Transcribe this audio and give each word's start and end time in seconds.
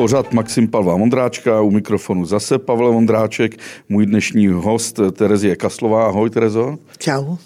pořad 0.00 0.32
Maxim 0.32 0.68
Pavla 0.68 0.96
Vondráčka, 0.96 1.60
u 1.60 1.70
mikrofonu 1.70 2.24
zase 2.24 2.58
Pavel 2.58 2.92
Vondráček, 2.92 3.56
můj 3.88 4.06
dnešní 4.06 4.46
host 4.46 5.00
Terezie 5.12 5.56
Kaslová. 5.56 6.06
Ahoj 6.06 6.30
Terezo. 6.30 6.76
Čau. 6.98 7.36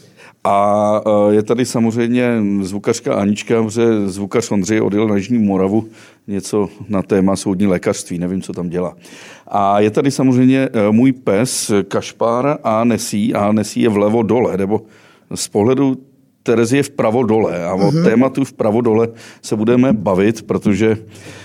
A 0.44 1.00
e, 1.06 1.34
je 1.34 1.42
tady 1.42 1.64
samozřejmě 1.64 2.42
zvukařka 2.60 3.14
Anička, 3.14 3.62
protože 3.62 4.08
zvukař 4.08 4.50
Ondřej 4.50 4.80
odjel 4.80 5.08
na 5.08 5.16
Jižní 5.16 5.38
Moravu 5.38 5.88
něco 6.26 6.68
na 6.88 7.02
téma 7.02 7.36
soudní 7.36 7.66
lékařství, 7.66 8.18
nevím, 8.18 8.42
co 8.42 8.52
tam 8.52 8.68
dělá. 8.68 8.96
A 9.48 9.80
je 9.80 9.90
tady 9.90 10.10
samozřejmě 10.10 10.68
e, 10.72 10.90
můj 10.90 11.12
pes 11.12 11.72
Kašpár 11.88 12.58
a 12.64 12.84
Nesí, 12.84 13.34
a 13.34 13.52
Nesí 13.52 13.80
je 13.80 13.88
vlevo 13.88 14.22
dole, 14.22 14.56
nebo 14.56 14.82
z 15.34 15.48
pohledu 15.48 15.96
Terezie 16.42 16.82
vpravo 16.82 17.22
dole. 17.22 17.64
A 17.64 17.74
o 17.74 17.78
mm-hmm. 17.78 18.04
tématu 18.04 18.44
vpravo 18.44 18.80
dole 18.80 19.08
se 19.42 19.56
budeme 19.56 19.92
bavit, 19.92 20.42
protože 20.42 20.96
Uh, 20.96 21.43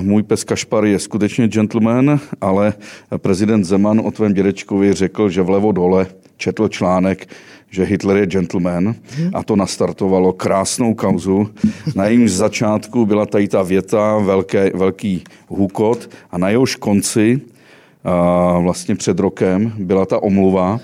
můj 0.00 0.22
pes 0.22 0.44
Kašpar 0.44 0.84
je 0.84 0.98
skutečně 0.98 1.48
gentleman, 1.48 2.20
ale 2.40 2.72
prezident 3.16 3.64
Zeman 3.64 4.00
o 4.00 4.10
tvém 4.10 4.34
dědečkovi 4.34 4.92
řekl, 4.92 5.28
že 5.28 5.42
vlevo 5.42 5.72
dole 5.72 6.06
četl 6.36 6.68
článek, 6.68 7.26
že 7.70 7.84
Hitler 7.84 8.16
je 8.16 8.26
gentleman 8.26 8.94
a 9.34 9.42
to 9.42 9.56
nastartovalo 9.56 10.32
krásnou 10.32 10.94
kauzu. 10.94 11.50
Na 11.94 12.06
jejímž 12.06 12.32
začátku 12.32 13.06
byla 13.06 13.26
tady 13.26 13.48
ta 13.48 13.62
věta, 13.62 14.18
velké, 14.18 14.70
velký 14.74 15.24
hukot 15.48 16.10
a 16.30 16.38
na 16.38 16.48
jehož 16.48 16.76
konci 16.76 17.40
vlastně 18.62 18.94
před 18.94 19.18
rokem 19.18 19.72
byla 19.78 20.06
ta 20.06 20.22
omluva. 20.22 20.80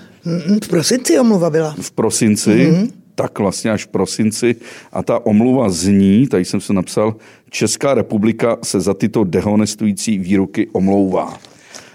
V 0.63 0.67
prosinci 0.67 1.19
omluva 1.19 1.49
byla. 1.49 1.75
V 1.81 1.91
prosinci, 1.91 2.49
mm-hmm. 2.49 2.89
Tak 3.15 3.39
vlastně 3.39 3.71
až 3.71 3.85
v 3.85 3.87
prosinci. 3.87 4.55
A 4.91 5.03
ta 5.03 5.25
omluva 5.25 5.69
zní, 5.69 6.27
tady 6.27 6.45
jsem 6.45 6.61
se 6.61 6.73
napsal, 6.73 7.15
Česká 7.49 7.93
republika 7.93 8.57
se 8.63 8.79
za 8.79 8.93
tyto 8.93 9.23
dehonestující 9.23 10.17
výroky 10.17 10.67
omlouvá. 10.71 11.39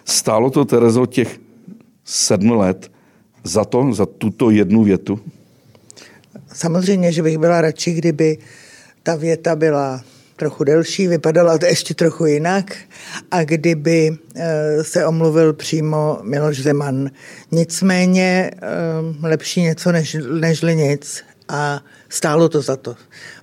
Stálo 0.05 0.51
to, 0.51 0.65
Terezo, 0.65 1.07
těch 1.07 1.41
sedm 2.05 2.51
let, 2.51 2.91
za 3.45 3.65
to, 3.65 3.93
za 3.93 4.07
tuto 4.07 4.51
jednu 4.51 4.85
větu? 4.85 5.21
Samozřejmě, 6.53 7.13
že 7.13 7.23
bych 7.23 7.39
byla 7.39 7.61
radši, 7.61 7.93
kdyby 7.93 8.39
ta 9.03 9.17
věta 9.17 9.57
byla 9.57 10.03
trochu 10.39 10.65
delší, 10.65 11.09
vypadala 11.09 11.59
to 11.59 11.67
ještě 11.67 11.95
trochu 11.95 12.27
jinak 12.27 12.77
a 13.31 13.45
kdyby 13.45 14.19
eh, 14.37 14.85
se 14.85 15.07
omluvil 15.07 15.53
přímo 15.53 16.19
Miloš 16.23 16.63
Zeman. 16.63 17.11
Nicméně 17.51 18.51
eh, 18.55 19.29
lepší 19.29 19.63
něco 19.63 19.93
než, 19.93 20.17
nežli 20.41 20.77
nic 20.77 21.25
a 21.49 21.81
stálo 22.09 22.49
to 22.49 22.63
za 22.63 22.77
to, 22.77 22.97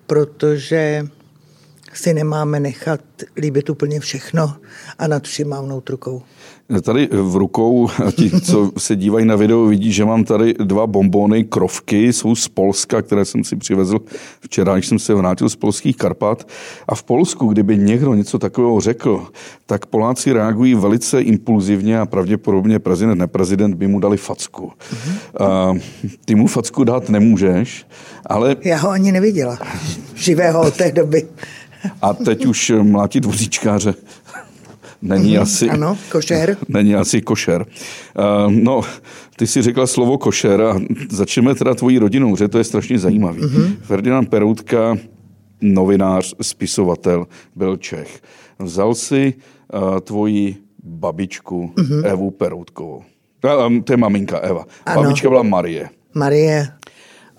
protože 0.08 1.08
si 1.94 2.14
nemáme 2.14 2.60
nechat 2.60 3.02
líbit 3.38 3.70
úplně 3.70 4.00
všechno 4.00 4.56
a 5.00 5.08
nad 5.08 5.24
vším 5.24 5.50
mávnout 5.50 5.90
rukou. 5.90 6.24
Tady 6.82 7.10
v 7.12 7.36
rukou, 7.36 7.90
ti, 8.16 8.42
co 8.42 8.72
se 8.78 8.96
dívají 8.96 9.26
na 9.26 9.36
video, 9.36 9.66
vidí, 9.66 9.92
že 9.92 10.06
mám 10.06 10.24
tady 10.24 10.54
dva 10.54 10.88
bombony 10.88 11.44
krovky, 11.44 12.14
jsou 12.14 12.36
z 12.36 12.48
Polska, 12.48 13.02
které 13.02 13.26
jsem 13.26 13.44
si 13.44 13.56
přivezl 13.56 14.00
včera, 14.40 14.74
když 14.74 14.88
jsem 14.88 15.00
se 15.00 15.14
vrátil 15.14 15.50
z 15.50 15.56
polských 15.56 15.98
Karpat. 15.98 16.48
A 16.88 16.96
v 16.96 17.04
Polsku, 17.04 17.48
kdyby 17.48 17.78
někdo 17.78 18.14
něco 18.14 18.40
takového 18.40 18.80
řekl, 18.80 19.28
tak 19.66 19.86
Poláci 19.86 20.34
reagují 20.34 20.76
velice 20.76 21.22
impulzivně 21.22 22.00
a 22.00 22.06
pravděpodobně 22.06 22.80
prezident, 22.80 23.18
neprezident 23.18 23.76
by 23.76 23.88
mu 23.88 24.00
dali 24.00 24.18
facku. 24.18 24.72
Mm-hmm. 24.94 25.82
Ty 26.26 26.36
mu 26.36 26.48
facku 26.48 26.84
dát 26.84 27.10
nemůžeš, 27.10 27.86
ale... 28.26 28.56
Já 28.64 28.78
ho 28.78 28.90
ani 28.90 29.12
neviděla, 29.12 29.58
živého 30.16 30.62
od 30.62 30.78
té 30.78 30.92
doby. 30.92 31.28
A 32.02 32.14
teď 32.14 32.46
už 32.46 32.74
mlátí 32.82 33.20
dvoříčkáře 33.20 33.94
není 35.06 35.38
mm-hmm, 35.38 35.42
asi... 35.42 35.70
Ano, 35.70 35.98
košer. 36.12 36.58
Není 36.68 36.96
asi 36.96 37.22
košer. 37.22 37.66
Uh, 37.66 38.52
no, 38.52 38.82
ty 39.36 39.48
si 39.48 39.62
řekla 39.62 39.88
slovo 39.88 40.18
košer 40.18 40.62
a 40.62 40.80
začneme 41.10 41.56
teda 41.56 41.74
tvojí 41.74 42.00
rodinou, 42.00 42.36
že 42.36 42.48
to 42.48 42.58
je 42.58 42.64
strašně 42.64 43.00
zajímavý. 43.00 43.42
Mm-hmm. 43.42 43.76
Ferdinand 43.82 44.30
Peroutka, 44.30 44.98
novinář, 45.62 46.36
spisovatel, 46.42 47.28
byl 47.56 47.78
Čech. 47.78 48.22
Vzal 48.60 48.96
si 48.96 49.34
uh, 49.74 50.00
tvoji 50.00 50.56
babičku 50.84 51.72
mm-hmm. 51.76 52.06
Evu 52.06 52.32
Peroutkovou. 52.32 53.04
Uh, 53.46 53.80
to 53.84 53.94
je 53.94 53.98
maminka 53.98 54.38
Eva. 54.38 54.66
Ano. 54.86 55.04
Babička 55.04 55.30
byla 55.30 55.44
Marie. 55.44 55.90
Marie 56.14 56.68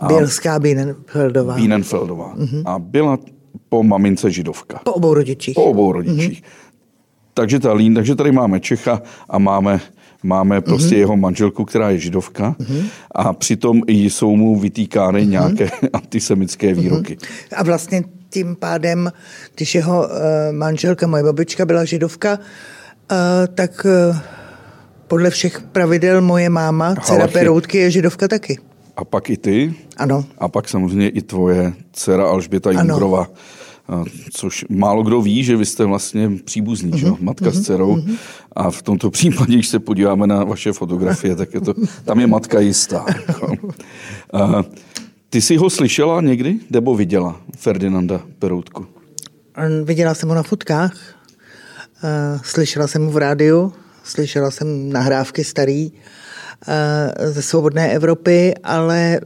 Bělská 0.06 0.59
Bienenfeldová. 0.59 1.55
Bienenfeldová. 1.55 2.34
Mm-hmm. 2.37 2.62
A 2.65 2.78
byla 2.78 3.19
po 3.69 3.82
mamince 3.82 4.31
židovka. 4.31 4.81
Po 4.84 4.93
obou 4.93 5.15
rodičích. 5.15 5.55
Po 5.55 5.65
obou 5.65 5.93
rodičích. 5.93 6.43
Mm-hmm. 6.43 6.66
Takže 7.36 7.60
ta 7.60 7.72
lín, 7.72 7.94
takže 7.94 8.14
tady 8.14 8.32
máme 8.32 8.60
Čecha 8.60 9.02
a 9.28 9.38
máme 9.38 9.80
máme 10.22 10.60
prostě 10.60 10.94
mm-hmm. 10.94 10.98
jeho 10.98 11.16
manželku, 11.16 11.64
která 11.64 11.91
je 11.91 11.98
židovka 11.98 12.56
mm-hmm. 12.58 12.84
a 13.14 13.32
přitom 13.32 13.82
jsou 13.86 14.36
mu 14.36 14.56
vytýkány 14.56 15.20
mm-hmm. 15.20 15.30
nějaké 15.30 15.70
antisemické 15.92 16.66
mhm. 16.72 16.80
výroky. 16.80 17.16
Mm-hmm. 17.16 17.56
A 17.56 17.62
vlastně 17.62 18.04
tím 18.30 18.56
pádem, 18.56 19.12
když 19.54 19.75
jeho 19.75 20.04
uh, 20.04 20.10
manželka, 20.52 21.06
moje 21.06 21.22
babička 21.22 21.66
byla 21.66 21.84
židovka, 21.84 22.38
uh, 22.38 23.16
tak 23.54 23.86
uh, 24.10 24.16
podle 25.06 25.30
všech 25.30 25.60
pravidel 25.60 26.20
moje 26.20 26.50
máma, 26.50 26.94
dcera 26.94 27.28
Peroutky, 27.28 27.78
je 27.78 27.91
židovka 27.91 28.28
taky. 28.28 28.58
A 28.96 29.04
pak 29.04 29.30
i 29.30 29.36
ty? 29.36 29.75
Ano. 29.96 30.25
A 30.38 30.48
pak 30.48 30.69
samozřejmě 30.69 31.08
i 31.08 31.22
tvoje 31.22 31.72
dcera 31.92 32.28
Alžběta 32.28 32.70
Jungrova 32.70 33.26
což 34.32 34.64
málo 34.69 35.02
kdo 35.02 35.22
ví, 35.22 35.44
že 35.44 35.56
vy 35.56 35.66
jste 35.66 35.84
vlastně 35.84 36.30
příbuzný, 36.44 36.91
uh-huh, 36.91 36.97
že? 36.97 37.06
Mhm, 37.06 37.16
matka 37.20 37.47
uh-huh, 37.47 37.60
s 37.60 37.62
dcerou. 37.62 37.97
Uh-huh. 37.97 38.16
A 38.52 38.70
v 38.70 38.82
tomto 38.82 39.10
případě, 39.10 39.54
když 39.54 39.69
se 39.69 39.78
podíváme 39.78 40.26
na 40.26 40.44
vaše 40.44 40.72
fotografie, 40.72 41.36
tak 41.36 41.54
je 41.54 41.60
to, 41.60 41.74
tam 42.04 42.20
je 42.20 42.26
matka 42.26 42.60
jistá. 42.60 43.06
a, 44.32 44.62
ty 45.30 45.41
jsi 45.41 45.56
ho 45.56 45.70
slyšela 45.70 46.20
někdy, 46.20 46.58
nebo 46.70 46.94
viděla 46.94 47.41
Ferdinanda 47.56 48.20
Peroutku? 48.38 48.86
Viděla 49.84 50.14
jsem 50.14 50.28
ho 50.28 50.34
na 50.34 50.42
fotkách, 50.42 50.96
slyšela 52.42 52.86
jsem 52.86 53.04
ho 53.04 53.10
v 53.10 53.16
rádiu, 53.16 53.72
slyšela 54.04 54.50
jsem 54.50 54.92
nahrávky 54.92 55.44
starý, 55.44 55.92
Eh, 55.92 55.92
ze 57.25 57.43
svobodné 57.43 57.93
Evropy, 57.93 58.55
ale 58.65 59.17
eh, 59.17 59.21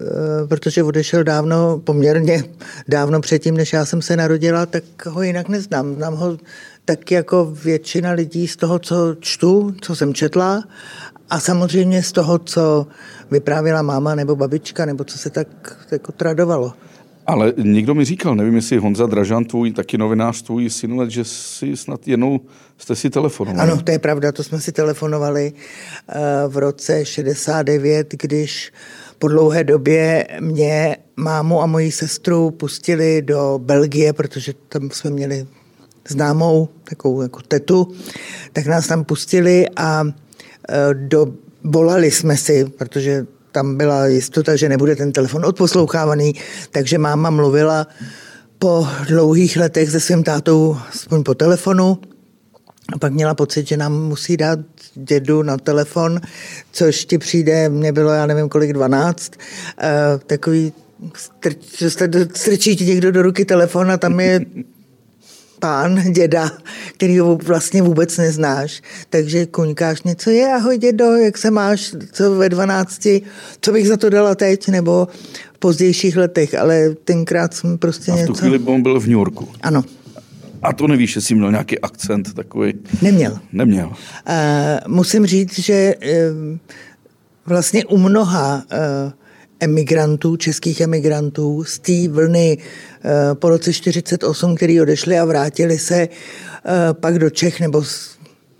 protože 0.46 0.82
odešel 0.82 1.24
dávno, 1.24 1.80
poměrně 1.84 2.44
dávno 2.88 3.20
předtím, 3.20 3.56
než 3.56 3.72
já 3.72 3.84
jsem 3.84 4.02
se 4.02 4.16
narodila, 4.16 4.66
tak 4.66 4.84
ho 5.06 5.22
jinak 5.22 5.48
neznám. 5.48 5.94
Znám 5.94 6.14
ho 6.14 6.38
tak 6.84 7.10
jako 7.10 7.44
většina 7.64 8.10
lidí 8.10 8.48
z 8.48 8.56
toho, 8.56 8.78
co 8.78 9.16
čtu, 9.20 9.74
co 9.80 9.96
jsem 9.96 10.14
četla 10.14 10.64
a 11.30 11.40
samozřejmě 11.40 12.02
z 12.02 12.12
toho, 12.12 12.38
co 12.38 12.86
vyprávěla 13.30 13.82
máma 13.82 14.14
nebo 14.14 14.36
babička, 14.36 14.84
nebo 14.84 15.04
co 15.04 15.18
se 15.18 15.30
tak 15.30 15.48
jako 15.90 16.12
tradovalo. 16.12 16.72
Ale 17.26 17.52
někdo 17.56 17.94
mi 17.94 18.04
říkal, 18.04 18.34
nevím, 18.34 18.56
jestli 18.56 18.76
Honza 18.76 19.06
Dražan, 19.06 19.44
tvůj 19.44 19.72
taky 19.72 19.98
novinář, 19.98 20.42
tvůj 20.42 20.70
synulet, 20.70 21.10
že 21.10 21.24
si 21.24 21.76
snad 21.76 22.08
jednou 22.08 22.40
jste 22.78 22.96
si 22.96 23.10
telefonovali. 23.10 23.70
Ano, 23.70 23.82
to 23.82 23.90
je 23.90 23.98
pravda, 23.98 24.32
to 24.32 24.42
jsme 24.44 24.60
si 24.60 24.72
telefonovali 24.72 25.52
eh, 26.08 26.20
v 26.48 26.56
roce 26.56 27.04
69, 27.04 28.14
když 28.22 28.72
po 29.18 29.28
dlouhé 29.28 29.64
době 29.64 30.26
mě, 30.40 30.96
mámu 31.16 31.62
a 31.62 31.66
moji 31.66 31.92
sestru 31.92 32.50
pustili 32.50 33.22
do 33.22 33.60
Belgie, 33.62 34.12
protože 34.12 34.52
tam 34.68 34.90
jsme 34.90 35.10
měli 35.10 35.46
známou 36.08 36.68
takovou 36.84 37.22
jako 37.22 37.40
tetu, 37.42 37.88
tak 38.52 38.66
nás 38.66 38.86
tam 38.86 39.04
pustili 39.04 39.66
a 39.76 40.04
eh, 40.68 40.94
do, 40.94 41.32
volali 41.64 42.10
jsme 42.10 42.36
si, 42.36 42.64
protože 42.78 43.26
tam 43.52 43.76
byla 43.76 44.06
jistota, 44.06 44.56
že 44.56 44.68
nebude 44.68 44.96
ten 44.96 45.12
telefon 45.12 45.44
odposlouchávaný, 45.44 46.34
takže 46.70 46.98
máma 46.98 47.30
mluvila 47.30 47.86
po 48.58 48.88
dlouhých 49.08 49.56
letech 49.56 49.90
se 49.90 50.00
svým 50.00 50.22
tátou 50.22 50.76
aspoň 50.90 51.22
po 51.22 51.34
telefonu. 51.34 51.98
A 52.92 52.98
pak 52.98 53.12
měla 53.12 53.34
pocit, 53.34 53.68
že 53.68 53.76
nám 53.76 53.92
musí 53.92 54.36
dát 54.36 54.58
dědu 54.94 55.42
na 55.42 55.56
telefon, 55.56 56.20
což 56.72 57.04
ti 57.04 57.18
přijde, 57.18 57.68
mě 57.68 57.92
bylo, 57.92 58.10
já 58.10 58.26
nevím 58.26 58.48
kolik, 58.48 58.72
12, 58.72 59.32
uh, 59.36 60.20
takový 60.26 60.72
strč, 61.14 61.56
strčí 62.34 62.76
ti 62.76 62.86
někdo 62.86 63.12
do 63.12 63.22
ruky 63.22 63.44
telefon 63.44 63.90
a 63.90 63.96
tam 63.96 64.20
je 64.20 64.40
pán, 65.60 66.02
děda, 66.12 66.50
který 66.92 67.18
ho 67.18 67.36
vlastně 67.36 67.82
vůbec 67.82 68.16
neznáš, 68.16 68.82
takže 69.10 69.46
kuňkáš 69.46 70.02
něco 70.02 70.30
je, 70.30 70.52
ahoj 70.54 70.78
dědo, 70.78 71.04
jak 71.04 71.38
se 71.38 71.50
máš, 71.50 71.94
co 72.12 72.34
ve 72.34 72.48
12, 72.48 73.06
co 73.60 73.72
bych 73.72 73.88
za 73.88 73.96
to 73.96 74.10
dala 74.10 74.34
teď, 74.34 74.68
nebo 74.68 75.08
v 75.54 75.58
pozdějších 75.58 76.16
letech, 76.16 76.54
ale 76.54 76.90
tenkrát 77.04 77.54
jsem 77.54 77.78
prostě 77.78 78.12
A 78.12 78.14
v 78.14 78.18
tu 78.18 78.22
něco... 78.22 78.40
chvíli 78.40 78.58
on 78.58 78.82
byl 78.82 79.00
v 79.00 79.06
New 79.06 79.12
Yorku. 79.12 79.48
Ano. 79.62 79.84
A 80.62 80.72
to 80.72 80.86
nevíš, 80.86 81.16
jestli 81.16 81.34
měl 81.34 81.50
nějaký 81.50 81.78
akcent 81.78 82.34
takový? 82.34 82.74
Neměl. 83.02 83.38
Neměl. 83.52 83.86
Uh, 83.86 83.94
musím 84.86 85.26
říct, 85.26 85.58
že 85.58 85.94
uh, 85.94 86.58
vlastně 87.46 87.84
u 87.84 87.98
mnoha 87.98 88.54
uh, 88.54 89.12
emigrantů, 89.60 90.36
českých 90.36 90.80
emigrantů 90.80 91.64
z 91.64 91.78
té 91.78 92.08
vlny 92.08 92.58
po 93.34 93.48
roce 93.48 93.72
48, 93.72 94.56
který 94.56 94.80
odešli 94.80 95.18
a 95.18 95.24
vrátili 95.24 95.78
se 95.78 95.96
eh, 96.00 96.08
pak 96.92 97.18
do 97.18 97.30
Čech 97.30 97.60
nebo 97.60 97.84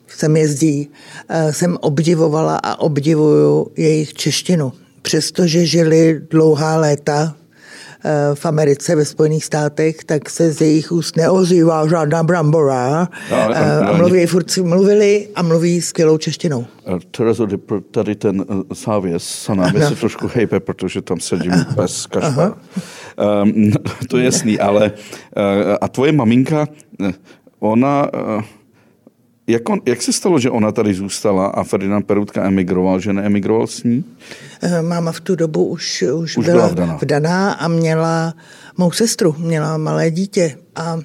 sem 0.08 0.36
jezdí, 0.36 0.90
jsem 1.50 1.76
obdivovala 1.80 2.56
a 2.56 2.80
obdivuju 2.80 3.70
jejich 3.76 4.14
češtinu. 4.14 4.72
Přestože 5.02 5.66
žili 5.66 6.20
dlouhá 6.30 6.76
léta 6.76 7.34
Eh, 7.34 7.39
v 8.34 8.46
Americe, 8.46 8.96
ve 8.96 9.04
Spojených 9.04 9.44
státech, 9.44 10.04
tak 10.04 10.30
se 10.30 10.52
z 10.52 10.60
jejich 10.60 10.92
úst 10.92 11.16
neozývá 11.16 11.88
žádná 11.88 12.22
brambora. 12.22 13.08
No, 13.30 13.36
eh, 13.54 13.78
a 13.78 13.92
mluví, 13.92 14.26
furt 14.26 14.56
mluvili 14.56 15.28
a 15.34 15.42
mluví 15.42 15.80
skvělou 15.80 16.18
češtinou. 16.18 16.66
Eh, 16.86 16.98
Terezo, 17.10 17.46
tady 17.90 18.14
ten 18.14 18.44
závěs 18.84 19.24
se 19.24 19.54
nám 19.54 19.72
se 19.88 19.96
trošku 19.96 20.30
hejpe, 20.34 20.60
protože 20.60 21.02
tam 21.02 21.20
sedím 21.20 21.52
bez 21.76 22.06
kašpa. 22.06 22.52
Um, 23.42 23.72
to 24.08 24.18
je 24.18 24.24
jasný, 24.24 24.58
ale 24.58 24.92
a 25.80 25.88
tvoje 25.88 26.12
maminka, 26.12 26.66
ona 27.58 28.08
jak, 29.50 29.68
on, 29.68 29.80
jak 29.86 30.02
se 30.02 30.12
stalo, 30.12 30.38
že 30.38 30.50
ona 30.50 30.72
tady 30.72 30.94
zůstala 30.94 31.46
a 31.46 31.64
Ferdinand 31.64 32.06
Peroutka 32.06 32.44
emigroval, 32.44 33.00
že 33.00 33.12
neemigroval 33.12 33.66
s 33.66 33.82
ní? 33.82 34.04
Eh, 34.62 34.82
máma 34.82 35.12
v 35.12 35.20
tu 35.20 35.36
dobu 35.36 35.64
už, 35.64 36.04
už, 36.14 36.36
už 36.36 36.46
byla, 36.46 36.56
byla 36.56 36.68
vdaná. 36.68 36.98
vdaná 37.02 37.52
a 37.52 37.68
měla 37.68 38.34
mou 38.76 38.90
sestru, 38.90 39.34
měla 39.38 39.76
malé 39.76 40.10
dítě. 40.10 40.56
A 40.76 40.94
uh, 40.94 41.02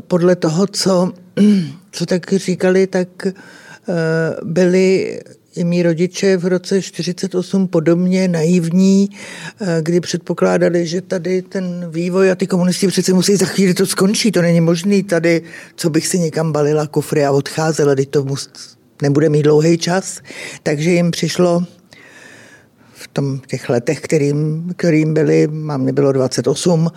podle 0.00 0.36
toho, 0.36 0.66
co, 0.66 1.12
co 1.92 2.06
tak 2.06 2.32
říkali, 2.32 2.86
tak 2.86 3.08
uh, 3.26 3.32
byli 4.50 5.20
i 5.56 5.64
mý 5.64 5.82
rodiče 5.82 6.36
v 6.36 6.46
roce 6.46 6.82
48 6.82 7.68
podobně 7.68 8.28
naivní, 8.28 9.10
eh, 9.60 9.78
kdy 9.82 10.00
předpokládali, 10.00 10.86
že 10.86 11.00
tady 11.00 11.42
ten 11.42 11.86
vývoj 11.90 12.30
a 12.30 12.34
ty 12.34 12.46
komunisti 12.46 12.86
přece 12.88 13.12
musí 13.12 13.36
za 13.36 13.46
chvíli 13.46 13.74
to 13.74 13.86
skončí, 13.86 14.32
to 14.32 14.42
není 14.42 14.60
možný 14.60 15.02
tady, 15.02 15.42
co 15.76 15.90
bych 15.90 16.06
si 16.06 16.18
někam 16.18 16.52
balila 16.52 16.86
kufry 16.86 17.24
a 17.24 17.32
odcházela, 17.32 17.94
teď 17.94 18.10
to 18.10 18.26
nebude 19.02 19.28
mít 19.28 19.42
dlouhý 19.42 19.78
čas. 19.78 20.20
Takže 20.62 20.90
jim 20.90 21.10
přišlo 21.10 21.64
v 22.94 23.08
tom 23.08 23.40
těch 23.46 23.68
letech, 23.68 24.00
kterým, 24.00 24.70
kterým 24.76 25.14
byli, 25.14 25.46
mám 25.46 25.84
nebylo 25.84 26.12
28, 26.12 26.90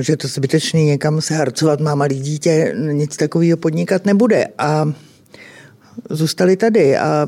že 0.00 0.16
to 0.16 0.28
zbytečný 0.28 0.84
někam 0.84 1.20
se 1.20 1.34
harcovat, 1.34 1.80
má 1.80 1.94
malý 1.94 2.20
dítě, 2.20 2.74
nic 2.92 3.16
takového 3.16 3.56
podnikat 3.56 4.06
nebude. 4.06 4.46
A 4.58 4.92
zůstali 6.10 6.56
tady 6.56 6.96
a 6.98 7.26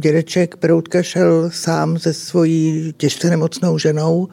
dědeček 0.00 0.56
Peroutka 0.56 1.02
šel 1.02 1.50
sám 1.52 1.98
se 1.98 2.12
svojí 2.12 2.92
těžce 2.96 3.30
nemocnou 3.30 3.78
ženou 3.78 4.28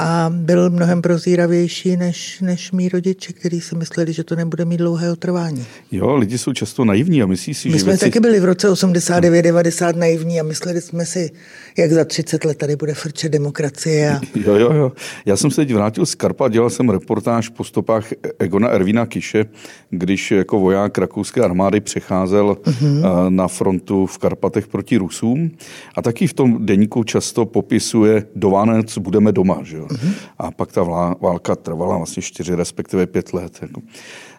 a 0.00 0.30
byl 0.34 0.70
mnohem 0.70 1.02
prozíravější 1.02 1.96
než, 1.96 2.40
než 2.40 2.72
mý 2.72 2.88
rodiče, 2.88 3.32
kteří 3.32 3.60
si 3.60 3.76
mysleli, 3.76 4.12
že 4.12 4.24
to 4.24 4.36
nebude 4.36 4.64
mít 4.64 4.76
dlouhé 4.76 5.16
trvání. 5.16 5.66
Jo, 5.92 6.16
lidi 6.16 6.38
jsou 6.38 6.52
často 6.52 6.84
naivní 6.84 7.22
a 7.22 7.26
myslí 7.26 7.54
si, 7.54 7.68
My 7.68 7.72
že 7.72 7.80
jsme 7.80 7.92
věci... 7.92 8.04
taky 8.04 8.20
byli 8.20 8.40
v 8.40 8.44
roce 8.44 8.68
89-90 8.68 9.96
naivní 9.96 10.40
a 10.40 10.42
mysleli 10.42 10.80
jsme 10.80 11.06
si, 11.06 11.30
jak 11.78 11.92
za 11.92 12.04
30 12.04 12.44
let 12.44 12.58
tady 12.58 12.76
bude 12.76 12.94
frčet 12.94 13.32
demokracie. 13.32 14.10
A... 14.10 14.20
Jo, 14.46 14.54
jo, 14.54 14.72
jo. 14.72 14.92
Já 15.26 15.36
jsem 15.36 15.50
se 15.50 15.56
teď 15.56 15.74
vrátil 15.74 16.06
z 16.06 16.14
Karpa, 16.14 16.48
dělal 16.48 16.70
jsem 16.70 16.90
reportáž 16.90 17.48
po 17.48 17.64
stopách 17.64 18.06
Egona 18.38 18.68
Ervína 18.68 19.06
Kiše, 19.06 19.44
když 19.90 20.30
jako 20.30 20.60
voják 20.60 20.98
rakouské 20.98 21.40
armády 21.40 21.80
přecházel 21.80 22.56
uh-huh. 22.64 23.28
na 23.28 23.48
frontu 23.48 24.06
v 24.06 24.18
Karpatech 24.18 24.66
proti 24.68 24.96
Rusům. 24.96 25.50
A 25.94 26.02
taky 26.02 26.26
v 26.26 26.32
tom 26.32 26.66
deníku 26.66 27.04
často 27.04 27.46
popisuje 27.46 28.24
do 28.36 28.50
Vánec 28.50 28.98
budeme 28.98 29.32
doma. 29.32 29.60
Že 29.62 29.76
jo? 29.76 29.87
Uh-huh. 29.88 30.12
A 30.38 30.50
pak 30.50 30.72
ta 30.72 30.82
válka 31.20 31.56
trvala 31.56 31.96
vlastně 31.96 32.22
čtyři, 32.22 32.54
respektive 32.54 33.06
pět 33.06 33.32
let. 33.32 33.58
Jako. 33.62 33.80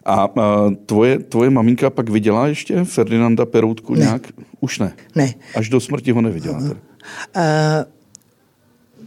A, 0.06 0.28
tvoje, 0.86 1.19
tvoje 1.19 1.50
maminka 1.50 1.90
pak 1.90 2.10
viděla 2.10 2.48
ještě 2.48 2.84
Ferdinanda 2.84 3.46
Peroutku 3.46 3.96
ne. 3.96 4.00
nějak? 4.00 4.22
Už 4.60 4.80
ne. 4.80 4.94
Ne. 5.16 5.34
Až 5.56 5.69
do 5.69 5.80
smrti 5.80 6.12
ho 6.12 6.22
neviděla. 6.22 6.60
Uh-huh. 6.60 6.78
Uh, 7.36 7.44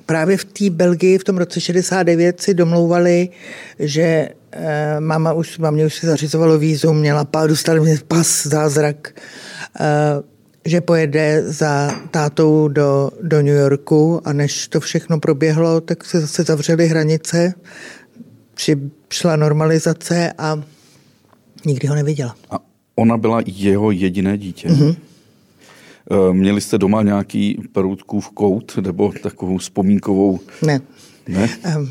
právě 0.07 0.37
v 0.37 0.45
té 0.45 0.71
Belgii 0.71 1.19
v 1.19 1.25
tom 1.25 1.39
roce 1.39 1.61
69 1.61 2.41
si 2.41 2.55
domlouvali, 2.55 3.29
že 3.79 4.29
uh, 4.57 4.61
máma 5.01 5.33
už, 5.33 5.59
mámě 5.59 5.87
už 5.87 5.95
si 5.95 6.07
zařizovalo 6.07 6.59
vízum, 6.59 6.99
měla 6.99 7.25
pár, 7.25 7.49
dostali 7.49 7.81
mě 7.81 7.99
pas, 8.09 8.47
zázrak, 8.47 9.15
uh, 9.81 10.32
že 10.65 10.81
pojede 10.81 11.43
za 11.53 12.01
tátou 12.11 12.69
do, 12.69 13.11
do 13.23 13.43
New 13.43 13.57
Yorku 13.57 14.21
a 14.25 14.33
než 14.33 14.69
to 14.69 14.81
všechno 14.81 15.21
proběhlo, 15.21 15.81
tak 15.81 16.05
se 16.05 16.21
zase 16.21 16.43
zavřely 16.43 16.89
hranice, 16.89 17.55
přišla 19.09 19.37
normalizace 19.37 20.33
a 20.39 20.63
nikdy 21.67 21.89
ho 21.89 21.95
neviděla. 21.95 22.37
A 22.51 22.59
ona 22.95 23.17
byla 23.17 23.43
jeho 23.47 23.91
jediné 23.91 24.39
dítě? 24.39 24.69
Mm-hmm. 24.69 24.97
Měli 26.33 26.61
jste 26.61 26.79
doma 26.79 27.03
nějaký 27.03 27.63
Peroutkův 27.73 28.31
kout 28.31 28.79
nebo 28.81 29.13
takovou 29.23 29.59
vzpomínkovou? 29.59 30.41
Ne. 30.63 30.81
Ne? 31.29 31.49
Um, 31.77 31.91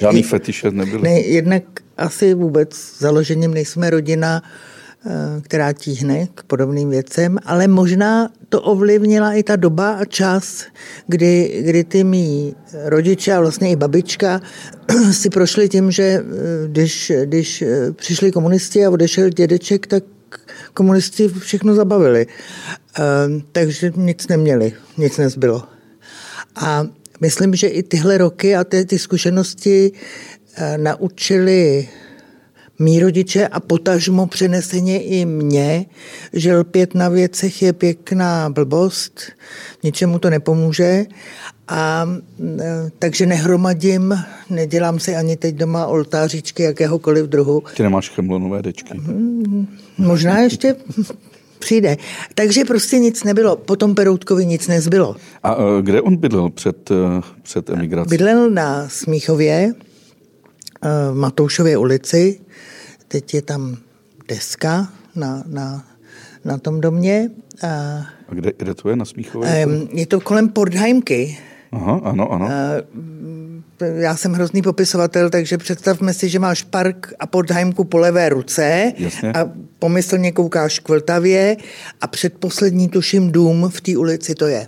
Žádný 0.00 0.22
fetiše 0.22 0.70
nebyl? 0.70 1.00
Ne, 1.00 1.20
jednak 1.20 1.62
asi 1.96 2.34
vůbec 2.34 2.98
založením 2.98 3.54
nejsme 3.54 3.90
rodina, 3.90 4.42
Eh, 4.42 4.48
která 5.42 5.72
tíhne 5.72 6.28
k 6.34 6.42
podobným 6.42 6.90
věcem, 6.90 7.38
ale 7.44 7.68
možná 7.68 8.28
to 8.48 8.62
ovlivnila 8.62 9.32
i 9.32 9.42
ta 9.42 9.56
doba 9.56 9.92
a 9.92 10.04
čas, 10.04 10.64
kdy, 11.06 11.62
kdy 11.66 11.84
ty 11.84 12.04
mý 12.04 12.56
rodiče 12.84 13.32
a 13.32 13.40
vlastně 13.40 13.70
i 13.70 13.76
babička 13.76 14.40
si 15.12 15.30
prošli 15.30 15.68
tím, 15.68 15.90
že 15.90 16.02
eh, 16.02 16.22
když, 16.68 17.12
když 17.24 17.62
eh, 17.62 17.92
přišli 17.92 18.32
komunisti 18.32 18.86
a 18.86 18.90
odešel 18.90 19.28
dědeček, 19.28 19.86
tak 19.86 20.04
komunisti 20.74 21.28
všechno 21.28 21.74
zabavili. 21.74 22.26
Takže 23.52 23.92
nic 23.96 24.28
neměli, 24.28 24.72
nic 24.98 25.18
nezbylo. 25.18 25.62
A 26.56 26.86
myslím, 27.20 27.54
že 27.54 27.66
i 27.66 27.82
tyhle 27.82 28.18
roky 28.18 28.56
a 28.56 28.64
ty, 28.64 28.84
ty 28.84 28.98
zkušenosti 28.98 29.92
naučili 30.76 31.88
mý 32.78 33.00
rodiče 33.00 33.48
a 33.48 33.60
potažmo 33.60 34.26
přeneseně 34.26 35.02
i 35.02 35.24
mě, 35.24 35.86
že 36.32 36.56
lpět 36.56 36.94
na 36.94 37.08
věcech 37.08 37.62
je 37.62 37.72
pěkná 37.72 38.50
blbost, 38.50 39.20
ničemu 39.82 40.18
to 40.18 40.30
nepomůže. 40.30 41.06
A 41.68 42.08
e, 42.60 42.90
takže 42.98 43.26
nehromadím, 43.26 44.18
nedělám 44.50 44.98
si 44.98 45.16
ani 45.16 45.36
teď 45.36 45.54
doma 45.54 45.86
oltářičky 45.86 46.62
jakéhokoliv 46.62 47.26
druhu. 47.26 47.62
Ty 47.76 47.82
nemáš 47.82 48.10
chemlonové 48.10 48.62
dečky. 48.62 48.98
Hmm, 48.98 49.66
možná 49.98 50.38
ještě 50.38 50.76
přijde. 51.58 51.96
Takže 52.34 52.64
prostě 52.64 52.98
nic 52.98 53.24
nebylo. 53.24 53.56
Potom 53.56 53.94
Peroutkovi 53.94 54.46
nic 54.46 54.68
nezbylo. 54.68 55.16
A 55.42 55.56
e, 55.56 55.82
kde 55.82 56.00
on 56.00 56.16
bydlel 56.16 56.50
před, 56.50 56.90
e, 56.90 56.94
před 57.42 57.70
emigrací? 57.70 58.10
Bydlel 58.10 58.50
na 58.50 58.88
Smíchově, 58.88 59.72
v 61.12 61.14
Matoušově 61.14 61.76
ulici. 61.76 62.40
Teď 63.12 63.34
je 63.34 63.42
tam 63.42 63.76
deska 64.28 64.88
na, 65.16 65.44
na, 65.46 65.84
na 66.44 66.58
tom 66.58 66.80
domě. 66.80 67.30
A, 67.62 67.68
a 68.28 68.34
kde, 68.34 68.52
kde 68.56 68.74
to 68.74 68.88
je 68.88 68.96
na 68.96 69.04
Smíchově? 69.04 69.68
Je 69.92 70.06
to 70.06 70.20
kolem 70.20 70.48
Portheimky. 70.48 71.38
Aha, 71.72 72.00
ano, 72.04 72.32
ano. 72.32 72.48
Já 73.94 74.16
jsem 74.16 74.32
hrozný 74.32 74.62
popisovatel, 74.62 75.30
takže 75.30 75.58
představme 75.58 76.14
si, 76.14 76.28
že 76.28 76.38
máš 76.38 76.62
park 76.62 77.12
a 77.18 77.26
Portheimku 77.26 77.84
po 77.84 77.98
levé 77.98 78.28
ruce 78.28 78.92
Jasně. 78.98 79.32
a 79.32 79.50
pomyslně 79.78 80.32
koukáš 80.32 80.78
k 80.78 80.88
Vltavě 80.88 81.56
a 82.00 82.06
předposlední 82.06 82.88
tuším 82.88 83.32
dům 83.32 83.70
v 83.74 83.80
té 83.80 83.96
ulici 83.96 84.34
to 84.34 84.46
je. 84.46 84.66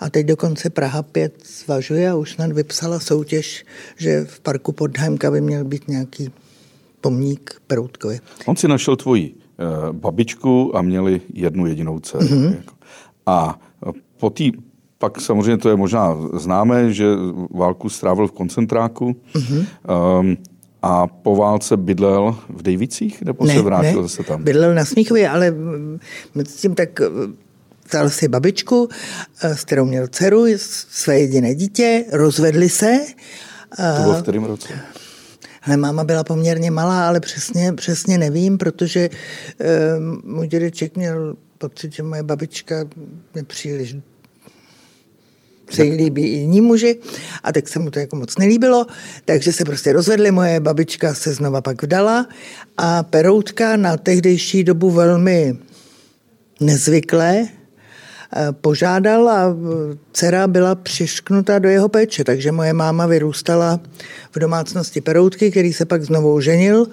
A 0.00 0.10
teď 0.10 0.26
dokonce 0.26 0.70
Praha 0.70 1.02
5 1.02 1.32
zvažuje 1.64 2.10
a 2.10 2.16
už 2.16 2.32
snad 2.32 2.52
vypsala 2.52 3.00
soutěž, 3.00 3.64
že 3.96 4.24
v 4.24 4.40
parku 4.40 4.72
Podheimka 4.72 5.30
by 5.30 5.40
měl 5.40 5.64
být 5.64 5.88
nějaký 5.88 6.32
pomník 7.00 7.60
Peroutkovi. 7.66 8.20
On 8.46 8.56
si 8.56 8.68
našel 8.68 8.96
tvoji 8.96 9.34
uh, 9.34 9.92
babičku 9.92 10.76
a 10.76 10.82
měli 10.82 11.20
jednu 11.34 11.66
jedinou 11.66 12.00
dceru. 12.00 12.26
Mm-hmm. 12.26 12.56
A 13.26 13.60
po 14.16 14.30
tý, 14.30 14.52
pak 14.98 15.20
samozřejmě 15.20 15.56
to 15.56 15.68
je 15.68 15.76
možná 15.76 16.16
známé, 16.32 16.92
že 16.92 17.06
válku 17.50 17.88
strávil 17.88 18.28
v 18.28 18.32
koncentráku. 18.32 19.16
Mm-hmm. 19.34 19.66
Um, 20.20 20.36
a 20.82 21.06
po 21.06 21.36
válce 21.36 21.76
bydlel 21.76 22.36
v 22.48 22.62
Dejvicích, 22.62 23.22
nebo 23.22 23.46
ne, 23.46 23.54
se 23.54 23.62
vrátil 23.62 23.96
ne, 23.96 24.02
zase 24.02 24.22
tam? 24.22 24.44
bydlel 24.44 24.74
na 24.74 24.84
Smíchově, 24.84 25.28
ale 25.28 25.54
s 26.44 26.56
tím 26.56 26.74
tak 26.74 27.00
vzal 27.88 28.10
si 28.10 28.28
babičku, 28.28 28.88
eh, 29.42 29.56
s 29.56 29.64
kterou 29.64 29.84
měl 29.84 30.06
dceru, 30.06 30.44
své 30.56 31.20
jediné 31.20 31.54
dítě, 31.54 32.04
rozvedli 32.12 32.68
se. 32.68 33.00
To 33.76 34.02
bylo 34.02 34.14
v 34.14 34.22
kterém 34.22 34.44
roce? 34.44 34.68
Ale 35.68 35.76
máma 35.76 36.04
byla 36.04 36.24
poměrně 36.24 36.70
malá, 36.70 37.08
ale 37.08 37.20
přesně, 37.20 37.72
přesně 37.72 38.18
nevím, 38.18 38.58
protože 38.58 39.10
um, 39.98 40.22
můj 40.24 40.48
dědeček 40.48 40.96
měl 40.96 41.36
pocit, 41.58 41.92
že 41.92 42.02
moje 42.02 42.22
babička 42.22 42.84
je 43.34 43.44
příliš 43.44 43.96
se 45.70 45.84
jí 45.84 45.92
líbí 45.92 46.22
i 46.22 46.36
jiní 46.36 46.60
muži 46.60 46.98
a 47.42 47.52
tak 47.52 47.68
se 47.68 47.78
mu 47.78 47.90
to 47.90 47.98
jako 47.98 48.16
moc 48.16 48.38
nelíbilo, 48.38 48.86
takže 49.24 49.52
se 49.52 49.64
prostě 49.64 49.92
rozvedli, 49.92 50.30
moje 50.30 50.60
babička 50.60 51.14
se 51.14 51.32
znova 51.32 51.60
pak 51.60 51.82
vdala 51.82 52.26
a 52.76 53.02
Peroutka 53.02 53.76
na 53.76 53.96
tehdejší 53.96 54.64
dobu 54.64 54.90
velmi 54.90 55.58
nezvyklé 56.60 57.48
požádal 58.60 59.28
a 59.28 59.56
dcera 60.12 60.46
byla 60.46 60.74
přišknuta 60.74 61.58
do 61.58 61.68
jeho 61.68 61.88
péče, 61.88 62.24
takže 62.24 62.52
moje 62.52 62.72
máma 62.72 63.06
vyrůstala 63.06 63.80
v 64.30 64.38
domácnosti 64.38 65.00
Peroutky, 65.00 65.50
který 65.50 65.72
se 65.72 65.84
pak 65.84 66.02
znovu 66.02 66.34
oženil. 66.34 66.86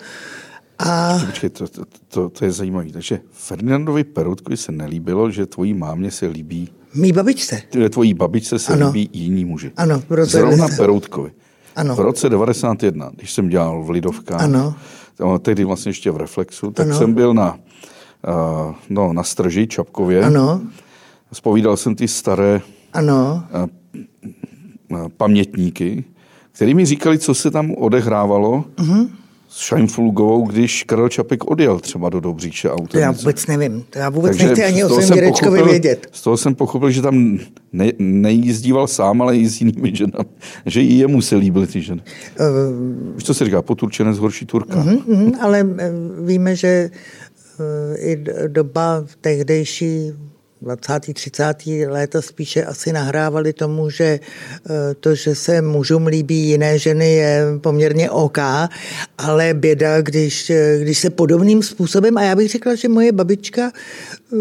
A... 0.80 1.20
Počkej, 1.25 1.50
to, 1.50 1.68
to, 1.68 1.84
to, 2.08 2.30
to 2.30 2.46
je 2.46 2.51
zajímavé. 2.51 2.92
Takže 2.92 3.20
Ferdinandovi 3.32 4.04
Peroutkovi 4.04 4.58
se 4.58 4.72
nelíbilo, 4.72 5.32
že 5.32 5.46
tvojí 5.46 5.74
mámě 5.74 6.12
se 6.12 6.27
líbí... 6.27 6.70
Mý 6.94 7.12
babičce. 7.12 7.62
Tvojí 7.89 8.13
babičce 8.13 8.60
se 8.60 8.74
ano. 8.74 8.88
líbí 8.88 9.10
jiní 9.13 9.46
muži. 9.46 9.72
Ano. 9.77 10.04
Roce 10.10 10.38
Zrovna 10.38 10.68
Peroutkovi. 10.77 11.32
Ano. 11.75 11.96
V 11.96 12.00
roce 12.00 12.30
91, 12.30 13.12
když 13.15 13.34
jsem 13.34 13.50
dělal 13.50 13.84
v 13.84 13.89
Lidovkách, 13.89 14.42
ano. 14.42 14.75
tehdy 15.42 15.63
vlastně 15.63 15.89
ještě 15.89 16.12
v 16.12 16.18
Reflexu, 16.18 16.72
tak 16.72 16.88
ano. 16.88 16.98
jsem 16.98 17.13
byl 17.13 17.34
na 17.34 17.60
uh, 18.27 18.75
no, 18.89 19.13
na 19.13 19.24
Strži, 19.24 19.68
Čapkově. 19.68 20.24
Ano. 20.24 20.62
Spovídal 21.34 21.77
jsem 21.77 21.96
ty 21.96 22.08
staré 22.08 22.62
ano. 22.94 23.44
Uh, 24.91 25.08
pamětníky, 25.17 26.03
který 26.51 26.74
mi 26.74 26.86
říkali, 26.86 27.20
co 27.20 27.34
se 27.34 27.51
tam 27.51 27.72
odehrávalo 27.72 28.65
uh-huh. 28.75 29.10
s 29.50 29.58
Scheinflugovou, 29.58 30.48
když 30.48 30.84
Karel 30.84 31.10
Čapek 31.10 31.46
odjel 31.46 31.79
třeba 31.79 32.10
do 32.10 32.20
Dobříše 32.20 32.70
autem. 32.70 32.88
To 32.88 32.98
já 32.98 33.12
vůbec 33.12 33.48
nevím. 33.48 33.84
To 33.89 34.00
já 34.00 34.10
vůbec 34.10 34.32
Takže 34.32 34.48
nechci 34.48 34.63
ani 34.63 34.84
o 34.84 34.89
svém 34.89 35.20
dědečkovi 35.20 35.63
vědět. 35.63 36.08
Z 36.12 36.22
toho 36.22 36.38
jsem 36.38 36.55
pochopil, 36.55 36.91
že 36.91 37.01
tam 37.01 37.39
ne, 37.74 37.91
nejízdíval 38.00 38.88
sám, 38.88 39.22
ale 39.22 39.38
i 39.38 39.50
s 39.50 39.62
jinými 39.62 39.96
ženami. 39.96 40.29
Že 40.65 40.82
i 40.82 40.94
jemu 40.94 41.22
se 41.22 41.36
líbily 41.36 41.67
ty 41.67 41.82
ženy. 41.82 42.01
Uh, 42.39 43.15
Víš, 43.15 43.24
co 43.24 43.34
se 43.34 43.46
říká? 43.46 43.62
Poturčenec 43.62 44.17
horší 44.17 44.46
Turka. 44.46 44.84
Uh-huh, 44.84 45.03
uh-huh, 45.05 45.36
ale 45.41 45.67
víme, 46.25 46.55
že 46.55 46.89
i 48.00 48.24
doba 48.48 49.05
tehdejší 49.22 50.12
20. 50.65 51.13
30. 51.13 51.65
léta 51.88 52.22
spíše 52.22 52.65
asi 52.65 52.93
nahrávali 52.93 53.53
tomu, 53.53 53.89
že 53.89 54.19
eh, 54.69 54.93
to, 55.00 55.15
že 55.15 55.36
se 55.36 55.62
mužům 55.62 56.07
líbí 56.07 56.36
jiné 56.36 56.79
ženy, 56.79 57.13
je 57.13 57.45
poměrně 57.62 58.10
OK, 58.10 58.38
ale 59.17 59.53
běda, 59.53 60.01
když, 60.01 60.50
eh, 60.50 60.79
když 60.81 61.00
se 61.00 61.10
podobným 61.10 61.63
způsobem, 61.63 62.17
a 62.17 62.22
já 62.22 62.36
bych 62.36 62.51
řekla, 62.51 62.75
že 62.75 62.89
moje 62.89 63.12
babička 63.12 63.72
eh, 63.72 64.38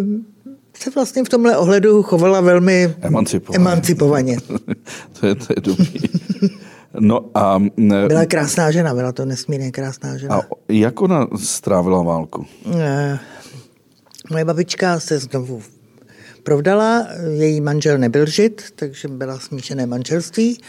se 0.74 0.90
vlastně 0.90 1.24
v 1.24 1.28
tomhle 1.28 1.56
ohledu 1.56 2.02
chovala 2.02 2.40
velmi 2.40 2.94
emancipovaně. 3.00 3.56
emancipovaně. 3.56 4.36
to, 5.20 5.26
je, 5.26 5.34
to 5.34 5.46
je 5.56 5.60
dobrý. 5.60 6.00
No 7.00 7.30
a... 7.34 7.58
Ne, 7.76 8.08
byla 8.08 8.26
krásná 8.26 8.70
žena, 8.70 8.94
byla 8.94 9.12
to 9.12 9.24
nesmírně 9.24 9.70
krásná 9.70 10.16
žena. 10.16 10.36
A 10.36 10.40
jak 10.68 11.00
ona 11.02 11.26
strávila 11.36 12.02
válku? 12.02 12.46
Ne, 12.66 13.20
moje 14.30 14.44
babička 14.44 15.00
se 15.00 15.18
znovu 15.18 15.62
provdala, 16.44 17.06
její 17.32 17.60
manžel 17.60 17.98
nebyl 17.98 18.26
žid, 18.26 18.62
takže 18.76 19.08
byla 19.08 19.38
smíšené 19.38 19.86
manželství 19.86 20.60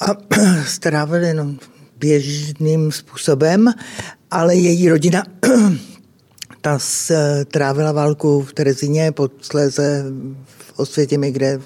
a 0.00 0.06
strávili 0.66 1.26
jenom 1.26 1.58
běžným 1.98 2.92
způsobem, 2.92 3.72
ale 4.30 4.56
její 4.56 4.88
rodina 4.88 5.22
ta 6.60 6.78
strávila 6.78 7.92
válku 7.92 8.42
v 8.42 8.52
Terezíně, 8.52 9.12
posléze 9.12 10.04
v 10.46 10.78
Osvětěmi, 10.78 11.32
kde 11.32 11.60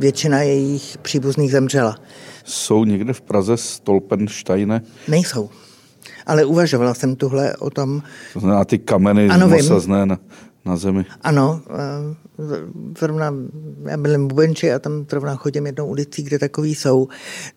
většina 0.00 0.42
jejich 0.42 0.98
příbuzných 0.98 1.52
zemřela. 1.52 1.96
Jsou 2.44 2.84
někde 2.84 3.12
v 3.12 3.20
Praze 3.20 3.56
Stolpensteine? 3.56 4.82
Nejsou. 5.08 5.50
Ale 6.26 6.44
uvažovala 6.44 6.94
jsem 6.94 7.16
tuhle 7.16 7.56
o 7.56 7.70
tom. 7.70 8.02
To 8.32 8.40
znamená 8.40 8.64
ty 8.64 8.78
kameny 8.78 9.28
ano, 9.28 9.48
mosazné 9.48 10.06
na, 10.06 10.18
na 10.66 10.76
zemi. 10.76 11.04
Ano, 11.22 11.62
eh, 11.70 12.16
zrovna 12.98 13.34
já 13.84 13.96
byl 13.96 14.18
v 14.18 14.26
Bubenči 14.26 14.72
a 14.72 14.78
tam 14.78 15.06
zrovna 15.10 15.36
chodím 15.36 15.66
jednou 15.66 15.86
ulicí, 15.86 16.22
kde 16.22 16.38
takový 16.38 16.74
jsou. 16.74 17.08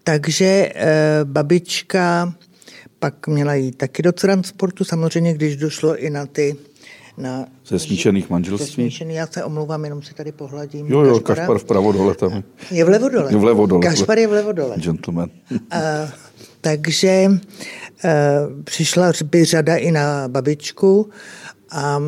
Takže 0.04 0.72
eh, 0.76 1.20
babička 1.24 2.34
pak 3.00 3.28
měla 3.28 3.54
jít 3.54 3.78
taky 3.78 4.02
do 4.02 4.12
transportu, 4.12 4.84
samozřejmě, 4.84 5.34
když 5.34 5.56
došlo 5.56 5.98
i 5.98 6.10
na 6.10 6.26
ty 6.26 6.56
na... 7.20 7.46
Ze 7.68 7.80
smíšených 7.80 8.30
manželství? 8.30 8.68
Ze 8.68 8.74
smíšený, 8.74 9.14
já 9.16 9.28
se 9.28 9.44
omlouvám, 9.44 9.84
jenom 9.84 10.02
si 10.02 10.14
tady 10.14 10.32
pohladím. 10.32 10.88
Jo, 10.88 11.02
jo, 11.02 11.20
Kašpara. 11.20 11.36
Kašpar 11.36 11.58
vpravo 11.58 11.92
dole 11.92 12.16
tam. 12.16 12.44
Je 12.72 12.86
vlevo 12.86 13.10
dole. 13.10 13.32
Je 13.32 13.38
vlevo 13.38 13.66
dole. 13.66 13.82
Kašpar 13.82 14.20
je 14.20 14.28
vlevo 14.28 14.52
dole. 14.52 14.76
Gentleman. 14.78 15.30
uh, 15.52 15.60
takže 16.62 17.28
uh, 17.30 18.64
přišla 18.64 19.12
by 19.24 19.46
řada 19.46 19.76
i 19.76 19.92
na 19.92 20.28
babičku 20.28 21.10
a 21.72 22.00